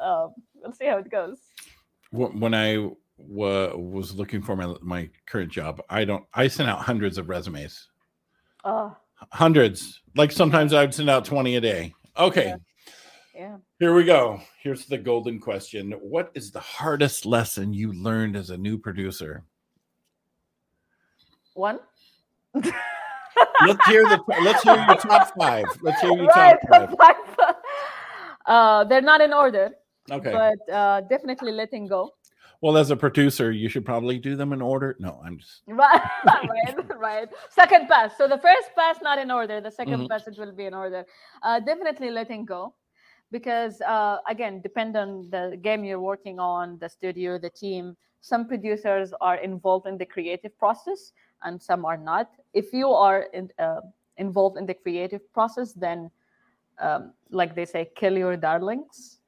um, 0.00 0.34
we'll 0.54 0.72
see 0.72 0.86
how 0.86 0.98
it 0.98 1.10
goes. 1.10 1.38
When 2.10 2.54
I 2.54 2.88
wa- 3.18 3.74
was 3.76 4.14
looking 4.14 4.42
for 4.42 4.56
my 4.56 4.74
my 4.80 5.10
current 5.26 5.52
job, 5.52 5.82
I 5.90 6.04
don't. 6.04 6.24
I 6.34 6.48
sent 6.48 6.68
out 6.68 6.80
hundreds 6.80 7.18
of 7.18 7.28
resumes. 7.28 7.88
Oh, 8.64 8.96
Hundreds. 9.32 10.00
Like 10.16 10.32
sometimes 10.32 10.72
I'd 10.72 10.94
send 10.94 11.10
out 11.10 11.24
twenty 11.24 11.56
a 11.56 11.60
day. 11.60 11.94
Okay. 12.16 12.54
yeah. 13.34 13.56
Here 13.78 13.94
we 13.94 14.04
go. 14.04 14.40
Here's 14.62 14.86
the 14.86 14.98
golden 14.98 15.38
question. 15.38 15.92
What 15.92 16.30
is 16.34 16.50
the 16.50 16.60
hardest 16.60 17.26
lesson 17.26 17.72
you 17.72 17.92
learned 17.92 18.36
as 18.36 18.50
a 18.50 18.56
new 18.56 18.78
producer? 18.78 19.44
One. 21.58 21.80
Let's 22.54 23.84
hear 23.86 24.02
the 24.04 24.18
let's 24.42 24.62
hear 24.62 24.76
your 24.76 24.96
top 24.96 25.32
five. 25.38 25.66
Let's 25.82 26.00
hear 26.00 26.12
your 26.12 26.26
right. 26.26 26.56
top 26.72 26.96
five. 26.96 27.16
five. 27.36 27.54
uh, 28.46 28.84
they're 28.84 29.02
not 29.02 29.20
in 29.20 29.32
order, 29.32 29.70
Okay. 30.10 30.32
but 30.32 30.72
uh, 30.72 31.00
definitely 31.02 31.52
letting 31.52 31.86
go. 31.88 32.12
Well, 32.60 32.76
as 32.76 32.90
a 32.90 32.96
producer, 32.96 33.50
you 33.52 33.68
should 33.68 33.84
probably 33.84 34.18
do 34.18 34.34
them 34.36 34.52
in 34.52 34.60
order. 34.62 34.96
No, 34.98 35.20
I'm 35.24 35.38
just 35.38 35.62
Right, 35.66 36.00
right, 36.26 36.98
right. 36.98 37.28
Second 37.50 37.88
pass. 37.88 38.16
So 38.16 38.26
the 38.28 38.38
first 38.38 38.70
pass 38.76 38.96
not 39.02 39.18
in 39.18 39.30
order. 39.30 39.60
The 39.60 39.70
2nd 39.70 40.06
Mhm. 40.06 40.08
pass 40.08 40.22
will 40.38 40.52
be 40.52 40.66
in 40.66 40.74
order. 40.74 41.04
Uh, 41.42 41.60
definitely 41.60 42.10
letting 42.10 42.44
go, 42.44 42.74
because 43.30 43.80
uh, 43.82 44.18
again, 44.28 44.60
depend 44.60 44.96
on 44.96 45.28
the 45.30 45.58
game 45.62 45.84
you're 45.84 46.00
working 46.12 46.38
on, 46.40 46.78
the 46.78 46.88
studio, 46.88 47.38
the 47.38 47.50
team. 47.50 47.96
Some 48.20 48.48
producers 48.48 49.14
are 49.20 49.36
involved 49.36 49.86
in 49.86 49.96
the 49.96 50.06
creative 50.06 50.58
process, 50.58 51.12
and 51.42 51.60
some 51.60 51.84
are 51.84 51.96
not. 51.96 52.30
If 52.52 52.72
you 52.72 52.90
are 52.90 53.22
in, 53.32 53.50
uh, 53.58 53.80
involved 54.16 54.58
in 54.58 54.66
the 54.66 54.74
creative 54.74 55.22
process, 55.32 55.72
then, 55.72 56.10
um, 56.78 57.12
like 57.30 57.54
they 57.54 57.64
say, 57.64 57.90
kill 57.94 58.16
your 58.16 58.36
darlings. 58.36 59.20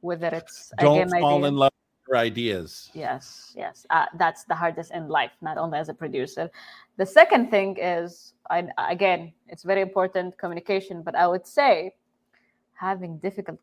Whether 0.00 0.28
it's 0.28 0.70
don't 0.76 1.08
fall 1.20 1.38
idea- 1.38 1.48
in 1.48 1.56
love 1.56 1.72
with 1.72 2.08
your 2.08 2.16
ideas. 2.18 2.90
Yes, 2.92 3.54
yes. 3.56 3.86
Uh, 3.88 4.04
that's 4.18 4.44
the 4.44 4.54
hardest 4.54 4.92
in 4.92 5.08
life, 5.08 5.32
not 5.40 5.56
only 5.56 5.78
as 5.78 5.88
a 5.88 5.94
producer. 5.94 6.50
The 6.98 7.06
second 7.06 7.50
thing 7.50 7.78
is, 7.78 8.34
I, 8.50 8.68
again, 8.76 9.32
it's 9.48 9.62
very 9.62 9.80
important 9.80 10.36
communication, 10.36 11.02
but 11.02 11.14
I 11.14 11.26
would 11.26 11.46
say 11.46 11.94
having 12.74 13.16
difficult 13.18 13.60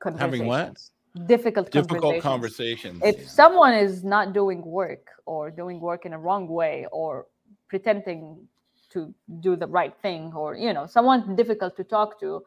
conversations. 0.00 0.40
Having 0.40 0.46
what? 0.48 0.80
Difficult, 1.24 1.70
Difficult 1.70 2.22
conversations. 2.22 3.00
conversations. 3.00 3.02
If 3.02 3.30
someone 3.30 3.72
is 3.72 4.04
not 4.04 4.34
doing 4.34 4.62
work 4.62 5.08
or 5.24 5.50
doing 5.50 5.80
work 5.80 6.04
in 6.04 6.12
a 6.12 6.18
wrong 6.18 6.46
way 6.46 6.86
or 6.92 7.26
pretending 7.68 8.46
to 8.90 9.14
do 9.40 9.56
the 9.56 9.66
right 9.66 9.94
thing 10.02 10.32
or 10.34 10.54
you 10.56 10.72
know 10.72 10.86
someone 10.86 11.34
difficult 11.34 11.76
to 11.76 11.82
talk 11.82 12.20
to 12.20 12.40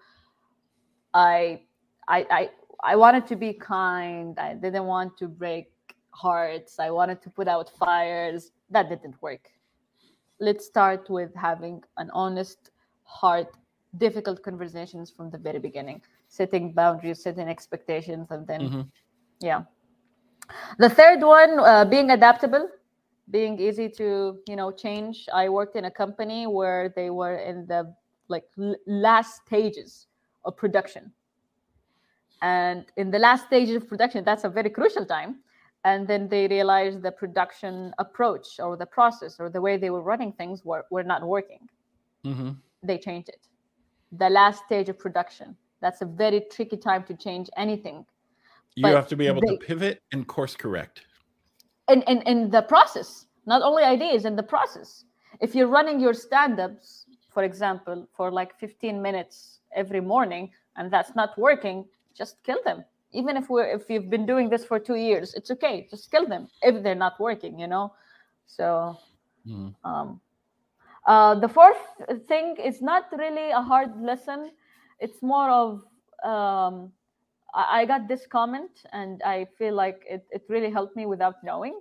i 1.13 1.59
i 2.07 2.25
i, 2.31 2.49
I 2.81 2.95
wanted 2.95 3.27
to 3.27 3.35
be 3.35 3.53
kind. 3.53 4.39
I 4.39 4.53
didn't 4.53 4.85
want 4.85 5.17
to 5.17 5.27
break 5.27 5.71
hearts. 6.11 6.79
I 6.79 6.91
wanted 6.91 7.21
to 7.23 7.29
put 7.29 7.47
out 7.47 7.69
fires. 7.77 8.51
That 8.69 8.89
didn't 8.89 9.21
work. 9.21 9.49
Let's 10.39 10.65
start 10.65 11.09
with 11.09 11.35
having 11.35 11.83
an 11.97 12.09
honest 12.13 12.71
heart 13.03 13.47
difficult 13.97 14.43
conversations 14.43 15.11
from 15.11 15.29
the 15.29 15.37
very 15.37 15.59
beginning 15.59 16.01
setting 16.29 16.71
boundaries 16.71 17.21
setting 17.21 17.49
expectations 17.49 18.31
and 18.31 18.47
then 18.47 18.61
Mhm. 18.61 18.91
yeah. 19.41 19.63
The 20.77 20.89
third 20.89 21.21
one 21.21 21.59
uh, 21.59 21.85
being 21.85 22.11
adaptable 22.11 22.69
being 23.31 23.59
easy 23.59 23.89
to 23.89 24.39
you 24.47 24.55
know 24.55 24.71
change. 24.71 25.27
I 25.33 25.49
worked 25.49 25.75
in 25.75 25.85
a 25.85 25.91
company 25.91 26.47
where 26.47 26.89
they 26.95 27.09
were 27.09 27.35
in 27.49 27.65
the 27.67 27.93
like 28.27 28.45
l- 28.57 28.75
last 28.87 29.45
stages 29.45 30.07
of 30.45 30.55
production. 30.55 31.11
And 32.41 32.85
in 32.95 33.11
the 33.11 33.19
last 33.19 33.45
stage 33.47 33.69
of 33.71 33.87
production 33.87 34.23
that's 34.23 34.43
a 34.45 34.49
very 34.49 34.69
crucial 34.69 35.05
time. 35.05 35.43
And 35.85 36.07
then 36.07 36.27
they 36.27 36.47
realized 36.47 37.01
the 37.01 37.11
production 37.11 37.93
approach 37.99 38.59
or 38.59 38.75
the 38.77 38.85
process 38.85 39.39
or 39.39 39.49
the 39.49 39.61
way 39.61 39.77
they 39.77 39.89
were 39.89 40.01
running 40.03 40.33
things 40.33 40.65
were, 40.65 40.85
were 40.91 41.03
not 41.03 41.21
working. 41.23 41.67
Mhm. 42.25 42.57
they 42.83 42.97
changed 42.97 43.29
it. 43.29 43.41
The 44.11 44.29
last 44.29 44.63
stage 44.65 44.89
of 44.89 44.97
production 44.97 45.55
that's 45.81 46.01
a 46.01 46.05
very 46.05 46.41
tricky 46.51 46.77
time 46.77 47.03
to 47.03 47.13
change 47.15 47.49
anything 47.57 48.05
You 48.75 48.83
But 48.83 48.95
have 48.95 49.07
to 49.07 49.15
be 49.15 49.27
able 49.27 49.41
they- 49.41 49.57
to 49.57 49.65
pivot 49.67 50.01
and 50.13 50.27
course 50.27 50.55
correct. 50.55 51.05
in, 51.89 52.01
in, 52.03 52.21
in 52.31 52.49
the 52.51 52.61
process, 52.61 53.25
not 53.45 53.61
only 53.61 53.83
ideas, 53.83 54.25
in 54.25 54.35
the 54.35 54.43
process. 54.43 55.05
If 55.41 55.55
you're 55.55 55.67
running 55.67 55.99
your 55.99 56.13
stand-ups, 56.13 57.05
for 57.33 57.43
example, 57.43 58.07
for 58.15 58.31
like 58.31 58.51
15 58.59 59.01
minutes 59.01 59.59
every 59.75 60.01
morning, 60.01 60.51
and 60.75 60.91
that's 60.91 61.15
not 61.15 61.37
working, 61.37 61.85
just 62.15 62.43
kill 62.43 62.59
them. 62.63 62.85
Even 63.11 63.35
if 63.37 63.49
we're 63.49 63.65
if 63.77 63.89
you've 63.89 64.09
been 64.09 64.25
doing 64.25 64.49
this 64.49 64.63
for 64.65 64.77
two 64.79 64.95
years, 64.95 65.33
it's 65.33 65.49
okay. 65.55 65.87
Just 65.89 66.11
kill 66.11 66.27
them 66.27 66.47
if 66.61 66.83
they're 66.83 67.01
not 67.07 67.19
working, 67.19 67.59
you 67.59 67.67
know. 67.67 67.91
So 68.45 68.95
Mhm. 69.47 69.73
um, 69.83 70.21
uh, 71.07 71.33
the 71.43 71.49
fourth 71.49 71.81
thing 72.27 72.55
is 72.69 72.81
not 72.81 73.03
really 73.17 73.49
a 73.51 73.61
hard 73.61 73.91
lesson. 74.01 74.51
It's 74.99 75.21
more 75.21 75.49
of 75.49 75.83
um, 76.23 76.91
I, 77.53 77.81
I 77.81 77.85
got 77.85 78.07
this 78.07 78.25
comment 78.27 78.71
and 78.91 79.21
I 79.23 79.45
feel 79.57 79.73
like 79.73 80.03
it, 80.09 80.25
it 80.31 80.43
really 80.49 80.69
helped 80.69 80.95
me 80.95 81.05
without 81.05 81.43
knowing, 81.43 81.79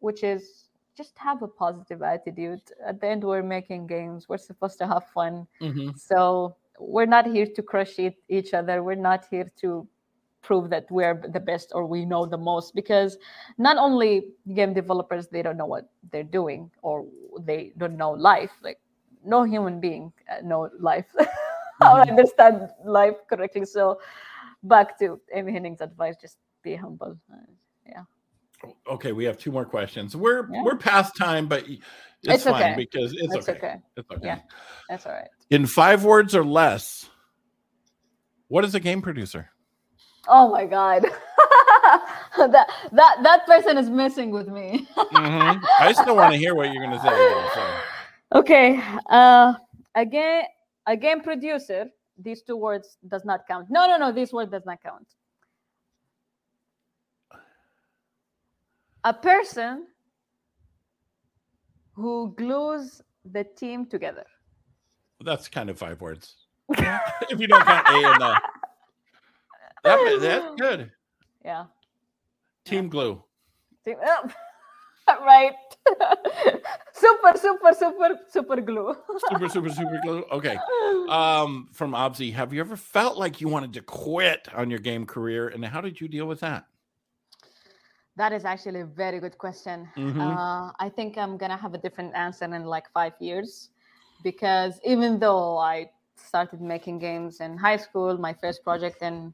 which 0.00 0.22
is 0.22 0.68
just 0.96 1.16
have 1.18 1.42
a 1.42 1.48
positive 1.48 2.02
attitude. 2.02 2.60
At 2.86 3.00
the 3.00 3.08
end, 3.08 3.24
we're 3.24 3.42
making 3.42 3.86
games. 3.86 4.28
We're 4.28 4.38
supposed 4.38 4.78
to 4.78 4.86
have 4.86 5.04
fun. 5.14 5.46
Mhm. 5.60 5.98
So 5.98 6.56
we're 6.78 7.06
not 7.06 7.26
here 7.26 7.46
to 7.46 7.62
crush 7.62 7.98
each 8.28 8.54
other. 8.54 8.82
We're 8.82 8.94
not 9.10 9.26
here 9.30 9.50
to 9.60 9.86
prove 10.42 10.70
that 10.70 10.90
we're 10.90 11.14
the 11.32 11.40
best 11.40 11.72
or 11.74 11.86
we 11.86 12.04
know 12.04 12.26
the 12.26 12.36
most 12.36 12.74
because 12.74 13.16
not 13.58 13.76
only 13.76 14.32
game 14.54 14.74
developers 14.74 15.28
they 15.28 15.40
don't 15.42 15.56
know 15.56 15.66
what 15.66 15.88
they're 16.10 16.24
doing 16.24 16.70
or 16.82 17.06
they 17.40 17.72
don't 17.78 17.96
know 17.96 18.10
life 18.10 18.50
like 18.62 18.80
no 19.24 19.44
human 19.44 19.78
being 19.80 20.12
uh, 20.30 20.40
know 20.42 20.68
life 20.80 21.06
or 21.82 22.04
Mhm. 22.04 22.08
understand 22.10 22.68
life 22.84 23.16
correctly 23.28 23.64
so 23.64 23.98
back 24.62 24.98
to 24.98 25.20
Amy 25.34 25.52
Hennig's 25.52 25.80
advice 25.80 26.16
just 26.20 26.38
be 26.62 26.74
humble 26.76 27.16
yeah. 27.86 28.02
Okay, 28.88 29.10
we 29.10 29.24
have 29.24 29.36
two 29.38 29.50
more 29.50 29.64
questions. 29.64 30.14
We're 30.16 30.48
Yeah. 30.48 30.62
we're 30.62 30.76
past 30.76 31.16
time, 31.16 31.48
but 31.48 31.64
it's, 31.68 31.82
It's 32.22 32.44
fine 32.44 32.54
okay. 32.54 32.74
because 32.76 33.12
it's 33.12 33.34
that's 33.34 33.48
okay. 33.48 33.58
okay. 33.58 33.76
It's 33.96 34.08
okay. 34.08 34.20
Yeah. 34.26 34.38
that's 34.88 35.04
all 35.04 35.12
right 35.12 35.28
In 35.50 35.66
five 35.66 36.04
words 36.04 36.32
or 36.36 36.44
less, 36.44 37.10
what 38.46 38.64
is 38.64 38.74
a 38.76 38.80
game 38.80 39.02
producer? 39.02 39.48
oh 40.28 40.48
my 40.52 40.64
god 40.64 41.02
that 42.38 42.68
that 42.92 43.16
that 43.22 43.44
person 43.46 43.76
is 43.76 43.90
messing 43.90 44.30
with 44.30 44.46
me. 44.46 44.86
Mhm. 44.96 45.60
I 45.80 45.92
still 45.92 46.14
want 46.14 46.32
to 46.32 46.38
hear 46.38 46.54
what 46.54 46.72
you're 46.72 46.84
going 46.84 46.96
to 46.96 47.02
say. 47.02 47.10
Though, 47.10 47.48
so. 47.54 47.80
Okay. 48.38 48.80
Uh, 49.10 49.54
a 49.96 50.06
game 50.86 50.92
a 50.92 50.96
game 50.96 51.20
producer. 51.20 51.86
These 52.18 52.42
two 52.42 52.56
words 52.56 52.98
does 53.08 53.24
not 53.24 53.46
count. 53.48 53.68
No, 53.70 53.86
no, 53.86 53.96
no. 53.96 54.12
This 54.12 54.32
word 54.32 54.50
does 54.50 54.64
not 54.66 54.82
count. 54.82 55.06
A 59.04 59.12
person 59.12 59.86
who 61.94 62.34
glues 62.36 63.02
the 63.24 63.44
team 63.44 63.86
together. 63.86 64.24
That's 65.24 65.48
kind 65.48 65.70
of 65.70 65.78
five 65.78 66.00
words. 66.00 66.36
if 66.68 67.40
you 67.40 67.46
don't 67.46 67.64
count 67.64 67.88
A 67.88 67.92
and 67.92 68.20
the. 68.20 68.40
That, 69.84 70.18
that's 70.20 70.54
good. 70.60 70.92
Yeah. 71.44 71.64
Team 72.64 72.88
glue. 72.88 73.22
Team, 73.84 73.96
oh, 74.04 74.30
right. 75.22 75.54
super, 76.94 77.38
super, 77.38 77.72
super, 77.74 78.20
super 78.28 78.60
glue. 78.60 78.94
Super, 79.28 79.48
super, 79.48 79.70
super 79.70 80.00
glue. 80.02 80.24
Okay. 80.32 80.56
Um, 81.08 81.68
from 81.72 81.92
Obzi, 81.92 82.32
have 82.32 82.52
you 82.52 82.60
ever 82.60 82.76
felt 82.76 83.18
like 83.18 83.40
you 83.40 83.48
wanted 83.48 83.72
to 83.74 83.82
quit 83.82 84.48
on 84.54 84.70
your 84.70 84.78
game 84.78 85.06
career, 85.06 85.48
and 85.48 85.64
how 85.64 85.80
did 85.80 86.00
you 86.00 86.08
deal 86.08 86.26
with 86.26 86.40
that? 86.40 86.66
That 88.16 88.32
is 88.32 88.44
actually 88.44 88.80
a 88.80 88.86
very 88.86 89.20
good 89.20 89.38
question. 89.38 89.88
Mhm. 89.96 90.20
Uh, 90.20 90.72
I 90.78 90.88
think 90.88 91.16
I'm 91.16 91.36
gonna 91.36 91.56
have 91.56 91.74
a 91.74 91.78
different 91.78 92.14
answer 92.14 92.44
in 92.44 92.64
like 92.64 92.90
five 92.92 93.14
years, 93.20 93.70
because 94.22 94.78
even 94.84 95.18
though 95.18 95.58
I 95.58 95.90
started 96.16 96.60
making 96.60 96.98
games 96.98 97.40
in 97.40 97.56
high 97.56 97.78
school, 97.78 98.18
my 98.18 98.34
first 98.34 98.62
project 98.62 99.02
in 99.02 99.32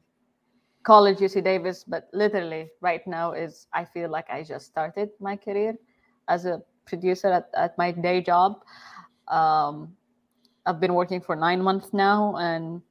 college, 0.89 1.19
UC 1.19 1.43
Davis, 1.43 1.83
but 1.83 2.09
literally 2.13 2.67
right 2.81 3.05
now 3.05 3.33
is 3.33 3.67
I 3.73 3.85
feel 3.85 4.09
like 4.09 4.27
I 4.27 4.41
just 4.41 4.65
started 4.65 5.09
my 5.19 5.35
career 5.35 5.75
as 6.27 6.45
a 6.45 6.63
producer 6.87 7.27
at, 7.27 7.51
at 7.53 7.77
my 7.77 7.91
day 7.91 8.21
job. 8.21 8.63
Um, 9.27 9.95
I've 10.65 10.79
been 10.79 10.95
working 10.95 11.21
for 11.21 11.35
nine 11.35 11.61
months 11.61 11.93
now, 11.93 12.35
and 12.37 12.81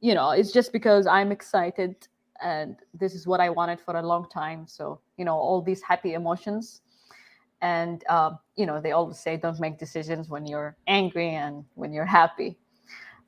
you 0.00 0.12
know, 0.12 0.30
it's 0.30 0.50
just 0.50 0.72
because 0.72 1.06
I'm 1.06 1.30
excited 1.30 1.94
and 2.42 2.74
this 2.92 3.14
is 3.14 3.28
what 3.28 3.40
I 3.40 3.48
wanted 3.48 3.78
for 3.80 3.96
a 3.96 4.02
long 4.02 4.28
time. 4.28 4.66
So, 4.66 5.00
you 5.16 5.24
know, 5.24 5.36
all 5.36 5.62
these 5.62 5.82
happy 5.82 6.14
emotions. 6.14 6.80
And, 7.62 8.04
um, 8.08 8.40
you 8.56 8.66
know, 8.66 8.80
they 8.80 8.90
always 8.90 9.20
say 9.20 9.36
don't 9.36 9.60
make 9.60 9.78
decisions 9.78 10.28
when 10.28 10.46
you're 10.46 10.76
angry 10.88 11.30
and 11.30 11.64
when 11.74 11.92
you're 11.92 12.12
happy. 12.20 12.58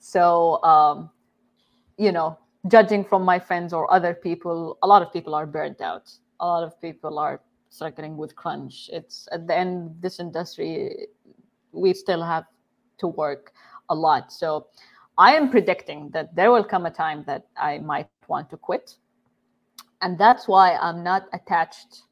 So, 0.01 0.61
um, 0.65 1.11
you 1.97 2.11
know, 2.11 2.37
judging 2.67 3.05
from 3.05 3.25
my 3.25 3.39
friends 3.39 3.73
or 3.73 3.93
other 3.93 4.15
people, 4.15 4.79
a 4.83 4.87
lot 4.87 5.03
of 5.03 5.13
people 5.13 5.35
are 5.35 5.47
burnt 5.47 5.81
out. 5.81 6.11
A 6.41 6.47
lot 6.47 6.65
of 6.65 6.81
people 6.81 7.19
are 7.19 7.41
struggling 7.69 8.17
with 8.17 8.35
crunch. 8.35 8.91
It's 8.93 9.29
at 9.33 9.47
the 9.47 9.57
end, 9.57 9.97
this 10.01 10.19
industry, 10.19 11.09
we 11.73 11.95
still 11.95 12.23
have 12.23 12.45
to 12.99 13.09
work 13.09 13.53
a 13.89 13.95
lot. 13.95 14.33
So, 14.33 14.67
I 15.19 15.35
am 15.35 15.51
predicting 15.51 16.11
that 16.11 16.35
there 16.37 16.53
will 16.53 16.63
come 16.63 16.87
a 16.87 16.93
time 16.93 17.25
that 17.27 17.49
I 17.57 17.79
might 17.79 18.09
want 18.29 18.51
to 18.51 18.57
quit. 18.57 18.95
And 20.01 20.17
that's 20.17 20.47
why 20.47 20.77
I'm 20.77 21.03
not 21.03 21.25
attached 21.33 22.03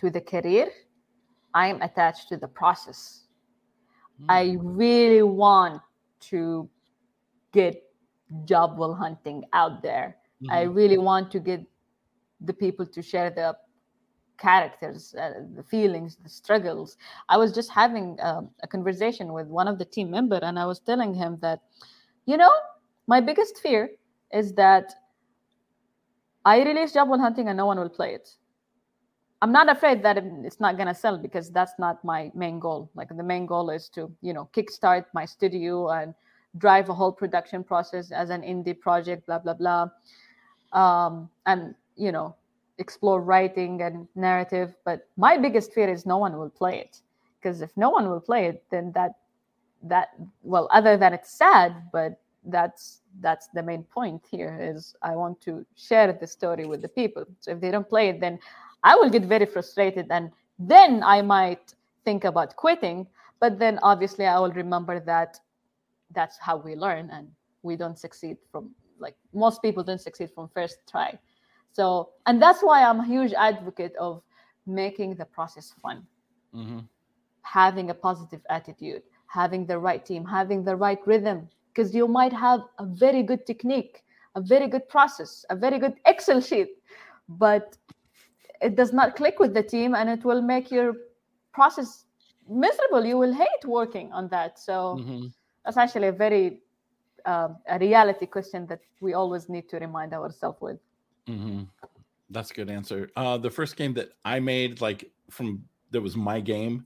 to 0.00 0.10
the 0.10 0.20
career. 0.20 0.68
I'm 1.54 1.80
attached 1.80 2.28
to 2.28 2.36
the 2.36 2.48
process. 2.48 3.22
I 4.28 4.50
hmm. 4.50 4.76
really 4.76 5.22
want 5.22 5.80
to 6.28 6.68
get 7.52 7.83
job 8.44 8.78
well 8.78 8.94
hunting 8.94 9.44
out 9.52 9.82
there. 9.82 10.16
I 10.48 10.62
Mhm. 10.62 10.68
really 10.68 10.98
want 10.98 11.30
to 11.32 11.40
get 11.40 11.64
the 12.40 12.52
people 12.52 12.86
to 12.86 13.02
share 13.02 13.30
the 13.30 13.56
characters, 14.38 15.14
uh, 15.14 15.42
the 15.54 15.62
feelings, 15.62 16.16
the 16.22 16.28
struggles. 16.28 16.96
I 17.28 17.36
was 17.36 17.54
just 17.54 17.70
having 17.70 18.18
um, 18.20 18.50
a 18.62 18.66
conversation 18.68 19.32
with 19.32 19.46
one 19.46 19.68
of 19.68 19.78
the 19.78 19.84
team 19.84 20.10
member, 20.10 20.38
and 20.42 20.58
I 20.58 20.66
was 20.66 20.80
telling 20.80 21.14
him 21.14 21.38
that, 21.40 21.60
you 22.26 22.36
know, 22.36 22.50
my 23.06 23.20
biggest 23.20 23.58
fear 23.58 23.90
is 24.32 24.52
that 24.54 24.94
I 26.44 26.62
release 26.62 26.92
Job 26.92 27.08
Well 27.08 27.20
Hunting 27.20 27.48
and 27.48 27.56
no 27.56 27.66
one 27.66 27.78
will 27.78 27.88
play 27.88 28.14
it. 28.14 28.28
I'm 29.42 29.52
not 29.52 29.68
afraid 29.70 30.02
that 30.02 30.16
it's 30.16 30.60
not 30.60 30.76
gonna 30.78 30.94
sell 30.94 31.18
because 31.18 31.50
that's 31.50 31.74
not 31.78 32.02
my 32.04 32.30
main 32.34 32.58
goal. 32.58 32.90
Like 32.94 33.14
the 33.14 33.22
main 33.22 33.46
goal 33.46 33.70
is 33.70 33.88
to, 33.90 34.10
you 34.22 34.32
know, 34.32 34.48
kickstart 34.54 35.04
my 35.12 35.24
studio 35.26 35.90
and 35.90 36.14
drive 36.58 36.88
a 36.88 36.94
whole 36.94 37.12
production 37.12 37.64
process 37.64 38.10
as 38.10 38.30
an 38.30 38.42
indie 38.42 38.78
project, 38.78 39.26
blah 39.26 39.38
blah 39.38 39.54
blah, 39.54 39.88
um, 40.72 41.28
and 41.46 41.74
you 41.96 42.12
know, 42.12 42.34
explore 42.78 43.20
writing 43.20 43.82
and 43.82 44.08
narrative. 44.14 44.74
But 44.84 45.08
my 45.16 45.36
biggest 45.36 45.72
fear 45.72 45.88
is 45.88 46.06
no 46.06 46.18
one 46.18 46.36
will 46.36 46.50
play 46.50 46.78
it 46.78 47.00
because 47.40 47.60
if 47.60 47.70
no 47.76 47.90
one 47.90 48.08
will 48.08 48.20
play 48.20 48.46
it, 48.46 48.64
then 48.70 48.92
that 48.92 49.12
that 49.82 50.08
well, 50.42 50.68
other 50.72 50.96
than 50.96 51.12
it's 51.12 51.30
sad, 51.30 51.74
but 51.92 52.18
that's 52.46 53.00
that's 53.20 53.48
the 53.48 53.62
main 53.62 53.82
point 53.84 54.22
here 54.30 54.58
is 54.60 54.94
I 55.02 55.16
want 55.16 55.40
to 55.42 55.64
share 55.76 56.12
the 56.12 56.26
story 56.26 56.66
with 56.66 56.82
the 56.82 56.88
people. 56.88 57.24
So 57.40 57.52
if 57.52 57.60
they 57.60 57.70
don't 57.70 57.88
play 57.88 58.08
it, 58.08 58.20
then 58.20 58.38
I 58.82 58.96
will 58.96 59.10
get 59.10 59.24
very 59.24 59.46
frustrated 59.46 60.06
and 60.10 60.30
then 60.58 61.02
I 61.02 61.22
might 61.22 61.74
think 62.04 62.24
about 62.24 62.56
quitting. 62.56 63.06
But 63.40 63.58
then 63.58 63.78
obviously 63.82 64.26
I 64.26 64.38
will 64.38 64.52
remember 64.52 65.00
that 65.00 65.38
that's 66.12 66.38
how 66.38 66.56
we 66.56 66.74
learn 66.76 67.10
and 67.10 67.28
we 67.62 67.76
don't 67.76 67.98
succeed 67.98 68.36
from 68.50 68.74
like 68.98 69.16
most 69.32 69.62
people 69.62 69.82
don't 69.82 70.00
succeed 70.00 70.30
from 70.34 70.48
first 70.48 70.78
try. 70.88 71.18
So 71.72 72.10
and 72.26 72.40
that's 72.40 72.62
why 72.62 72.84
I'm 72.84 73.00
a 73.00 73.04
huge 73.06 73.32
advocate 73.32 73.94
of 73.96 74.22
making 74.66 75.16
the 75.16 75.24
process 75.24 75.72
fun 75.82 76.06
Mhm. 76.54 76.88
having 77.42 77.90
a 77.90 77.94
positive 77.94 78.40
attitude, 78.50 79.02
having 79.26 79.66
the 79.66 79.78
right 79.78 80.04
team, 80.04 80.24
having 80.24 80.64
the 80.64 80.74
right 80.76 81.04
rhythm, 81.06 81.48
because 81.68 81.94
you 81.94 82.08
might 82.08 82.32
have 82.32 82.60
a 82.78 82.86
very 82.86 83.22
good 83.22 83.46
technique, 83.46 84.02
a 84.34 84.40
very 84.40 84.68
good 84.68 84.88
process, 84.88 85.44
a 85.50 85.56
very 85.56 85.78
good 85.78 85.94
Excel 86.06 86.40
sheet, 86.40 86.68
but 87.28 87.76
it 88.60 88.76
does 88.76 88.92
not 88.92 89.16
click 89.16 89.38
with 89.38 89.52
the 89.54 89.62
team 89.62 89.94
and 89.94 90.08
it 90.08 90.24
will 90.24 90.40
make 90.42 90.70
your 90.70 90.94
process 91.52 92.06
miserable. 92.48 93.04
You 93.04 93.18
will 93.18 93.32
hate 93.32 93.64
working 93.64 94.12
on 94.12 94.28
that. 94.28 94.58
So 94.58 95.02
Mhm. 95.02 95.32
That's 95.64 95.76
actually 95.76 96.08
a 96.08 96.12
very 96.12 96.60
um, 97.26 97.56
a 97.68 97.78
reality 97.78 98.26
question 98.26 98.66
that 98.66 98.80
we 99.00 99.14
always 99.14 99.48
need 99.48 99.68
to 99.70 99.78
remind 99.78 100.12
ourselves 100.12 100.60
with. 100.60 100.78
hmm 101.26 101.62
That's 102.30 102.50
a 102.50 102.54
good 102.54 102.70
answer. 102.70 103.10
Uh, 103.16 103.38
the 103.38 103.50
first 103.50 103.76
game 103.76 103.94
that 103.94 104.10
I 104.24 104.40
made, 104.40 104.80
like 104.80 105.10
from 105.30 105.64
that 105.90 106.00
was 106.00 106.16
my 106.16 106.40
game. 106.40 106.84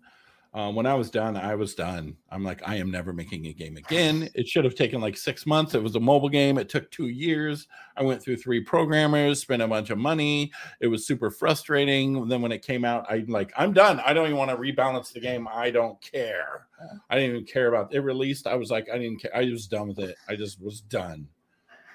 Uh, 0.58 0.72
when 0.72 0.86
I 0.86 0.94
was 0.94 1.08
done, 1.08 1.36
I 1.36 1.54
was 1.54 1.76
done. 1.76 2.16
I'm 2.32 2.42
like, 2.42 2.66
I 2.66 2.74
am 2.74 2.90
never 2.90 3.12
making 3.12 3.46
a 3.46 3.52
game 3.52 3.76
again. 3.76 4.28
It 4.34 4.48
should 4.48 4.64
have 4.64 4.74
taken 4.74 5.00
like 5.00 5.16
six 5.16 5.46
months. 5.46 5.76
It 5.76 5.82
was 5.84 5.94
a 5.94 6.00
mobile 6.00 6.28
game. 6.28 6.58
It 6.58 6.68
took 6.68 6.90
two 6.90 7.06
years. 7.06 7.68
I 7.96 8.02
went 8.02 8.20
through 8.20 8.38
three 8.38 8.60
programmers, 8.60 9.40
spent 9.40 9.62
a 9.62 9.68
bunch 9.68 9.90
of 9.90 9.98
money. 9.98 10.50
It 10.80 10.88
was 10.88 11.06
super 11.06 11.30
frustrating. 11.30 12.26
Then 12.26 12.42
when 12.42 12.50
it 12.50 12.66
came 12.66 12.84
out, 12.84 13.06
I 13.08 13.24
like, 13.28 13.52
I'm 13.56 13.72
done. 13.72 14.00
I 14.00 14.12
don't 14.12 14.26
even 14.26 14.36
want 14.36 14.50
to 14.50 14.56
rebalance 14.56 15.12
the 15.12 15.20
game. 15.20 15.46
I 15.46 15.70
don't 15.70 16.00
care. 16.02 16.66
I 17.08 17.14
didn't 17.14 17.36
even 17.36 17.46
care 17.46 17.68
about 17.68 17.94
it. 17.94 18.00
Released. 18.00 18.48
I 18.48 18.56
was 18.56 18.68
like, 18.68 18.88
I 18.92 18.98
didn't 18.98 19.22
care. 19.22 19.36
I 19.36 19.44
was 19.44 19.68
done 19.68 19.86
with 19.86 20.00
it. 20.00 20.16
I 20.28 20.34
just 20.34 20.60
was 20.60 20.80
done. 20.80 21.28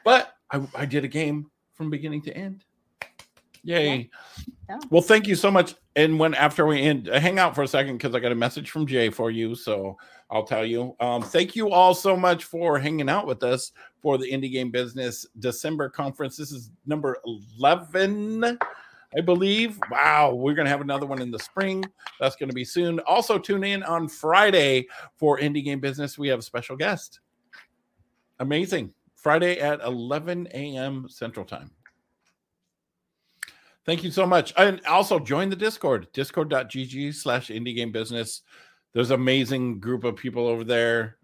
But 0.06 0.35
I, 0.52 0.61
I 0.73 0.85
did 0.85 1.03
a 1.03 1.10
game 1.10 1.52
from 1.73 1.90
beginning 1.90 2.22
to 2.22 2.38
end. 2.38 2.64
Yay. 3.64 4.10
Yeah. 4.69 4.80
Well, 4.90 5.02
thank 5.02 5.27
you 5.27 5.35
so 5.35 5.52
much. 5.52 5.76
And 5.95 6.20
when 6.20 6.34
after 6.34 6.65
we 6.65 6.82
end, 6.82 7.07
uh, 7.07 7.20
hang 7.20 7.38
out 7.38 7.53
for 7.53 7.64
a 7.64 7.68
second 7.68 7.98
because 7.98 8.15
I 8.15 8.20
got 8.20 8.32
a 8.32 8.36
message 8.36 8.72
from 8.72 8.88
Jay 8.88 9.10
for 9.10 9.30
you. 9.30 9.53
So 9.53 9.98
I'll 10.32 10.45
tell 10.45 10.65
you. 10.65 10.95
Um, 10.99 11.22
thank 11.22 11.56
you 11.56 11.70
all 11.70 11.94
so 11.94 12.18
much 12.18 12.45
for 12.45 12.80
hanging 12.80 13.10
out 13.10 13.28
with 13.28 13.44
us 13.44 13.72
for 14.02 14.18
the 14.18 14.30
Indie 14.32 14.52
Game 14.52 14.72
Business 14.72 15.26
December 15.40 15.90
conference. 15.90 16.36
This 16.36 16.52
is 16.52 16.72
number 16.86 17.18
11. 17.60 18.57
I 19.15 19.22
believe. 19.22 19.80
Wow, 19.91 20.34
we're 20.34 20.56
going 20.56 20.65
to 20.65 20.72
have 20.72 20.82
another 20.82 21.06
one 21.06 21.22
in 21.22 21.30
the 21.30 21.40
spring. 21.40 21.86
That's 22.20 22.36
going 22.36 22.49
to 22.49 22.56
be 22.56 22.65
soon. 22.65 22.99
Also, 23.02 23.38
tune 23.38 23.64
in 23.64 23.84
on 23.84 24.07
Friday 24.07 24.88
for 25.18 25.40
Indie 25.40 25.64
Game 25.64 25.80
Business. 25.80 26.18
We 26.18 26.28
have 26.30 26.40
a 26.40 26.44
special 26.44 26.76
guest. 26.76 27.20
Amazing. 28.40 28.94
Friday 29.15 29.60
at 29.60 29.82
11 29.82 30.48
a.m. 30.53 31.07
Central 31.07 31.45
Time. 31.45 31.72
Thank 33.85 34.03
you 34.03 34.11
so 34.11 34.26
much. 34.26 34.53
And 34.57 34.84
also 34.85 35.19
join 35.19 35.49
the 35.49 35.55
Discord, 35.55 36.07
discord.gg 36.14 37.14
slash 37.14 37.49
indie 37.49 37.76
game 37.76 37.91
business. 37.91 38.41
There's 38.93 39.11
amazing 39.11 39.80
group 39.80 40.03
of 40.03 40.15
people 40.15 40.47
over 40.47 40.64
there, 40.64 41.18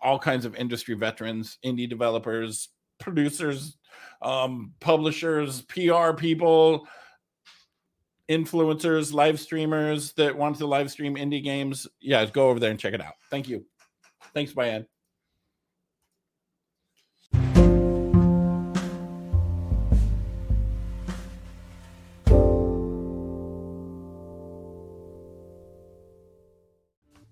all 0.00 0.18
kinds 0.18 0.44
of 0.44 0.54
industry 0.54 0.94
veterans, 0.94 1.58
indie 1.64 1.88
developers, 1.88 2.68
producers, 2.98 3.76
um, 4.22 4.72
publishers, 4.80 5.62
PR 5.62 6.12
people, 6.12 6.86
influencers, 8.30 9.12
live 9.12 9.38
streamers 9.38 10.12
that 10.12 10.36
want 10.36 10.56
to 10.58 10.66
live 10.66 10.90
stream 10.90 11.16
indie 11.16 11.42
games. 11.42 11.86
Yeah, 12.00 12.24
go 12.26 12.48
over 12.48 12.60
there 12.60 12.70
and 12.70 12.78
check 12.78 12.94
it 12.94 13.02
out. 13.02 13.14
Thank 13.30 13.48
you. 13.48 13.66
Thanks, 14.32 14.52
Bayan. 14.52 14.86